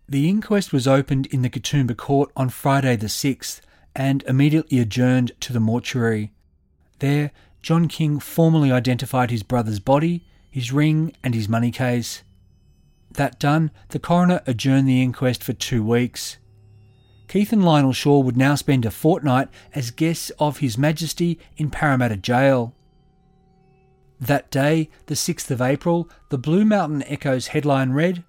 The 0.08 0.30
inquest 0.30 0.72
was 0.72 0.88
opened 0.88 1.26
in 1.26 1.42
the 1.42 1.50
Katoomba 1.50 1.98
court 1.98 2.32
on 2.34 2.48
Friday 2.48 2.96
the 2.96 3.08
6th 3.08 3.60
and 3.94 4.24
immediately 4.24 4.80
adjourned 4.80 5.34
to 5.42 5.52
the 5.52 5.60
mortuary. 5.60 6.32
There, 7.00 7.32
John 7.62 7.90
King 7.90 8.22
formally 8.22 8.72
identified 8.72 9.32
his 9.32 9.44
brother's 9.44 9.82
body, 9.82 10.24
his 10.50 10.72
ring, 10.72 11.14
and 11.22 11.36
his 11.36 11.50
money 11.50 11.72
case. 11.72 12.24
That 13.12 13.38
done, 13.38 13.70
the 13.90 14.00
coroner 14.00 14.42
adjourned 14.48 14.88
the 14.88 15.02
inquest 15.02 15.44
for 15.44 15.52
two 15.52 15.84
weeks. 15.84 16.38
Keith 17.28 17.52
and 17.52 17.64
Lionel 17.64 17.94
Shaw 17.94 18.20
would 18.20 18.38
now 18.38 18.56
spend 18.56 18.86
a 18.86 18.92
fortnight 18.92 19.50
as 19.74 19.92
guests 19.92 20.32
of 20.40 20.60
His 20.60 20.78
Majesty 20.78 21.40
in 21.58 21.70
Parramatta 21.70 22.18
Jail. 22.18 22.74
That 24.20 24.50
day, 24.52 24.90
the 25.08 25.16
6th 25.16 25.52
of 25.52 25.62
April, 25.62 26.10
the 26.30 26.38
Blue 26.38 26.64
Mountain 26.66 27.04
Echo's 27.04 27.48
headline 27.48 27.92
read 27.92 28.24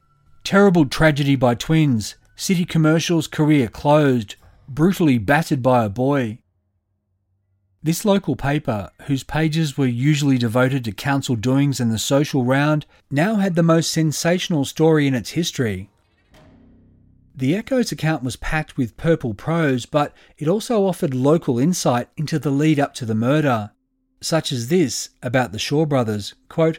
Terrible 0.45 0.87
tragedy 0.87 1.37
by 1.37 1.55
twins. 1.55 2.17
City 2.37 2.65
Commercial's 2.65 3.27
career 3.27 3.69
closed. 3.69 4.37
Brutally 4.69 5.19
battered 5.19 5.63
by 5.63 5.85
a 5.85 5.89
boy. 5.89 6.39
This 7.83 8.05
local 8.05 8.35
paper, 8.35 8.91
whose 9.03 9.23
pages 9.23 9.79
were 9.79 9.87
usually 9.87 10.39
devoted 10.39 10.85
to 10.85 10.93
council 10.93 11.37
doings 11.37 11.79
and 11.79 11.93
the 11.93 11.99
social 11.99 12.45
round, 12.45 12.85
now 13.11 13.37
had 13.37 13.55
the 13.55 13.63
most 13.63 13.93
sensational 13.93 14.65
story 14.65 15.07
in 15.07 15.15
its 15.15 15.31
history. 15.31 15.89
The 17.39 17.55
Echo's 17.55 17.93
account 17.93 18.22
was 18.22 18.37
packed 18.37 18.78
with 18.78 18.97
purple 18.97 19.34
prose, 19.34 19.84
but 19.84 20.14
it 20.39 20.49
also 20.49 20.87
offered 20.87 21.12
local 21.12 21.59
insight 21.59 22.09
into 22.16 22.39
the 22.39 22.51
lead 22.51 22.80
up 22.80 22.95
to 22.95 23.05
the 23.05 23.14
murder, 23.14 23.72
such 24.22 24.51
as 24.53 24.68
this 24.68 25.11
about 25.22 25.53
the 25.53 25.59
Shaw 25.59 25.84
brothers 25.84 26.32
quote, 26.49 26.78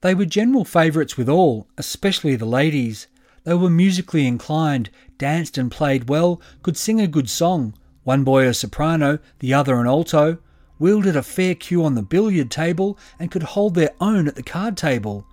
They 0.00 0.12
were 0.12 0.24
general 0.24 0.64
favourites 0.64 1.16
with 1.16 1.28
all, 1.28 1.68
especially 1.78 2.34
the 2.34 2.44
ladies. 2.44 3.06
They 3.44 3.54
were 3.54 3.70
musically 3.70 4.26
inclined, 4.26 4.90
danced 5.16 5.56
and 5.56 5.70
played 5.70 6.08
well, 6.08 6.40
could 6.64 6.76
sing 6.76 7.00
a 7.00 7.06
good 7.06 7.30
song, 7.30 7.74
one 8.02 8.24
boy 8.24 8.48
a 8.48 8.54
soprano, 8.54 9.20
the 9.38 9.54
other 9.54 9.76
an 9.76 9.86
alto, 9.86 10.38
wielded 10.80 11.14
a 11.14 11.22
fair 11.22 11.54
cue 11.54 11.84
on 11.84 11.94
the 11.94 12.02
billiard 12.02 12.50
table, 12.50 12.98
and 13.20 13.30
could 13.30 13.44
hold 13.44 13.76
their 13.76 13.94
own 14.00 14.26
at 14.26 14.34
the 14.34 14.42
card 14.42 14.76
table. 14.76 15.24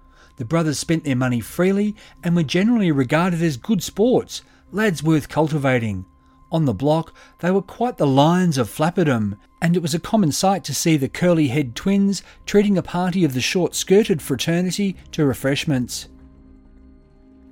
The 0.42 0.46
brothers 0.46 0.80
spent 0.80 1.04
their 1.04 1.16
money 1.16 1.40
freely 1.40 1.96
and 2.24 2.36
were 2.36 2.42
generally 2.42 2.92
regarded 2.92 3.44
as 3.44 3.58
good 3.58 3.84
sports, 3.84 4.42
lads 4.72 5.04
worth 5.04 5.30
cultivating. 5.30 6.04
On 6.52 6.66
the 6.66 6.74
block, 6.74 7.14
they 7.42 7.52
were 7.52 7.62
quite 7.62 8.00
the 8.00 8.08
lions 8.08 8.58
of 8.58 8.68
Flapperdom, 8.68 9.38
and 9.62 9.76
it 9.76 9.84
was 9.84 9.94
a 9.94 10.00
common 10.00 10.32
sight 10.32 10.64
to 10.64 10.74
see 10.74 10.98
the 10.98 11.08
curly 11.08 11.50
head 11.50 11.76
twins 11.76 12.24
treating 12.48 12.76
a 12.76 12.82
party 12.82 13.24
of 13.24 13.36
the 13.36 13.40
short 13.40 13.76
skirted 13.76 14.20
fraternity 14.20 14.96
to 15.12 15.28
refreshments. 15.28 16.10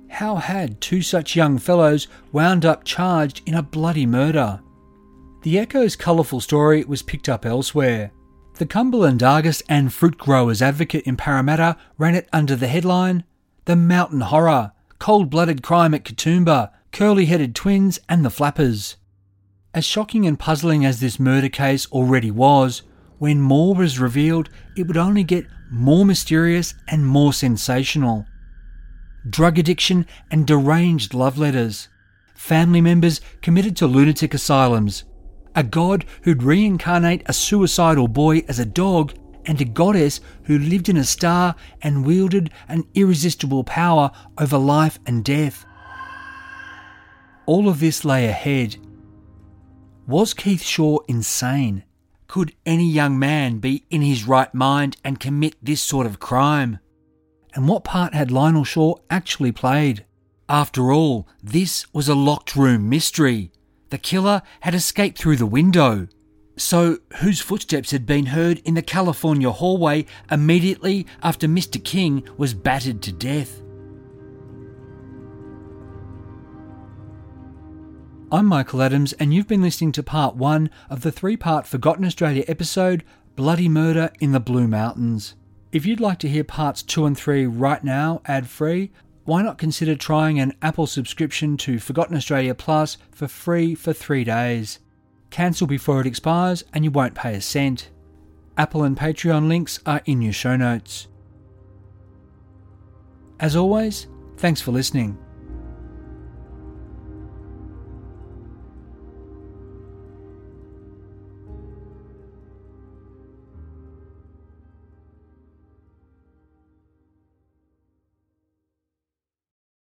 How 0.08 0.34
had 0.34 0.80
two 0.80 1.00
such 1.00 1.36
young 1.36 1.58
fellows 1.58 2.08
wound 2.32 2.64
up 2.64 2.82
charged 2.82 3.40
in 3.46 3.54
a 3.54 3.62
bloody 3.62 4.04
murder? 4.04 4.58
The 5.42 5.60
Echo's 5.60 5.94
colourful 5.94 6.40
story 6.40 6.82
was 6.82 7.02
picked 7.02 7.28
up 7.28 7.46
elsewhere. 7.46 8.10
The 8.60 8.66
Cumberland 8.66 9.22
Argus 9.22 9.62
and 9.70 9.90
Fruit 9.90 10.18
Growers 10.18 10.60
Advocate 10.60 11.06
in 11.06 11.16
Parramatta 11.16 11.78
ran 11.96 12.14
it 12.14 12.28
under 12.30 12.54
the 12.54 12.66
headline 12.66 13.24
The 13.64 13.74
Mountain 13.74 14.20
Horror 14.20 14.72
Cold 14.98 15.30
Blooded 15.30 15.62
Crime 15.62 15.94
at 15.94 16.04
Katoomba, 16.04 16.70
Curly 16.92 17.24
Headed 17.24 17.54
Twins 17.54 18.00
and 18.06 18.22
the 18.22 18.28
Flappers. 18.28 18.96
As 19.72 19.86
shocking 19.86 20.26
and 20.26 20.38
puzzling 20.38 20.84
as 20.84 21.00
this 21.00 21.18
murder 21.18 21.48
case 21.48 21.90
already 21.90 22.30
was, 22.30 22.82
when 23.16 23.40
more 23.40 23.74
was 23.74 23.98
revealed, 23.98 24.50
it 24.76 24.86
would 24.86 24.98
only 24.98 25.24
get 25.24 25.46
more 25.70 26.04
mysterious 26.04 26.74
and 26.86 27.06
more 27.06 27.32
sensational. 27.32 28.26
Drug 29.26 29.58
addiction 29.58 30.06
and 30.30 30.46
deranged 30.46 31.14
love 31.14 31.38
letters. 31.38 31.88
Family 32.34 32.82
members 32.82 33.22
committed 33.40 33.74
to 33.78 33.86
lunatic 33.86 34.34
asylums 34.34 35.04
a 35.54 35.62
god 35.62 36.04
who'd 36.22 36.42
reincarnate 36.42 37.22
a 37.26 37.32
suicidal 37.32 38.08
boy 38.08 38.42
as 38.48 38.58
a 38.58 38.64
dog, 38.64 39.14
and 39.46 39.60
a 39.60 39.64
goddess 39.64 40.20
who 40.44 40.58
lived 40.58 40.88
in 40.88 40.96
a 40.96 41.04
star 41.04 41.54
and 41.82 42.04
wielded 42.04 42.50
an 42.68 42.84
irresistible 42.94 43.64
power 43.64 44.10
over 44.38 44.58
life 44.58 44.98
and 45.06 45.24
death. 45.24 45.64
All 47.46 47.68
of 47.68 47.80
this 47.80 48.04
lay 48.04 48.26
ahead. 48.26 48.76
Was 50.06 50.34
Keith 50.34 50.62
Shaw 50.62 50.98
insane? 51.08 51.84
Could 52.28 52.54
any 52.64 52.88
young 52.88 53.18
man 53.18 53.58
be 53.58 53.84
in 53.90 54.02
his 54.02 54.24
right 54.24 54.52
mind 54.54 54.96
and 55.04 55.18
commit 55.18 55.56
this 55.62 55.82
sort 55.82 56.06
of 56.06 56.20
crime? 56.20 56.78
And 57.54 57.66
what 57.66 57.82
part 57.82 58.14
had 58.14 58.30
Lionel 58.30 58.64
Shaw 58.64 58.94
actually 59.08 59.52
played? 59.52 60.04
After 60.48 60.92
all, 60.92 61.26
this 61.42 61.92
was 61.92 62.08
a 62.08 62.14
locked 62.14 62.54
room 62.54 62.88
mystery. 62.88 63.50
The 63.90 63.98
killer 63.98 64.42
had 64.60 64.74
escaped 64.74 65.18
through 65.18 65.36
the 65.36 65.46
window. 65.46 66.06
So, 66.56 66.98
whose 67.16 67.40
footsteps 67.40 67.90
had 67.90 68.06
been 68.06 68.26
heard 68.26 68.58
in 68.64 68.74
the 68.74 68.82
California 68.82 69.50
hallway 69.50 70.06
immediately 70.30 71.06
after 71.22 71.48
Mr. 71.48 71.82
King 71.82 72.22
was 72.36 72.54
battered 72.54 73.02
to 73.02 73.12
death? 73.12 73.62
I'm 78.30 78.46
Michael 78.46 78.82
Adams, 78.82 79.12
and 79.14 79.34
you've 79.34 79.48
been 79.48 79.62
listening 79.62 79.90
to 79.92 80.04
part 80.04 80.36
one 80.36 80.70
of 80.88 81.00
the 81.00 81.10
three 81.10 81.36
part 81.36 81.66
Forgotten 81.66 82.04
Australia 82.04 82.44
episode 82.46 83.02
Bloody 83.34 83.68
Murder 83.68 84.12
in 84.20 84.30
the 84.30 84.38
Blue 84.38 84.68
Mountains. 84.68 85.34
If 85.72 85.84
you'd 85.84 85.98
like 85.98 86.20
to 86.20 86.28
hear 86.28 86.44
parts 86.44 86.82
two 86.82 87.06
and 87.06 87.18
three 87.18 87.44
right 87.46 87.82
now, 87.82 88.20
ad 88.26 88.48
free, 88.48 88.92
why 89.24 89.42
not 89.42 89.58
consider 89.58 89.94
trying 89.94 90.40
an 90.40 90.54
Apple 90.62 90.86
subscription 90.86 91.56
to 91.58 91.78
Forgotten 91.78 92.16
Australia 92.16 92.54
Plus 92.54 92.96
for 93.12 93.28
free 93.28 93.74
for 93.74 93.92
three 93.92 94.24
days? 94.24 94.78
Cancel 95.30 95.66
before 95.66 96.00
it 96.00 96.06
expires 96.06 96.64
and 96.72 96.84
you 96.84 96.90
won't 96.90 97.14
pay 97.14 97.34
a 97.34 97.40
cent. 97.40 97.90
Apple 98.56 98.82
and 98.82 98.96
Patreon 98.96 99.48
links 99.48 99.78
are 99.86 100.02
in 100.06 100.20
your 100.22 100.32
show 100.32 100.56
notes. 100.56 101.06
As 103.38 103.56
always, 103.56 104.06
thanks 104.36 104.60
for 104.60 104.72
listening. 104.72 105.16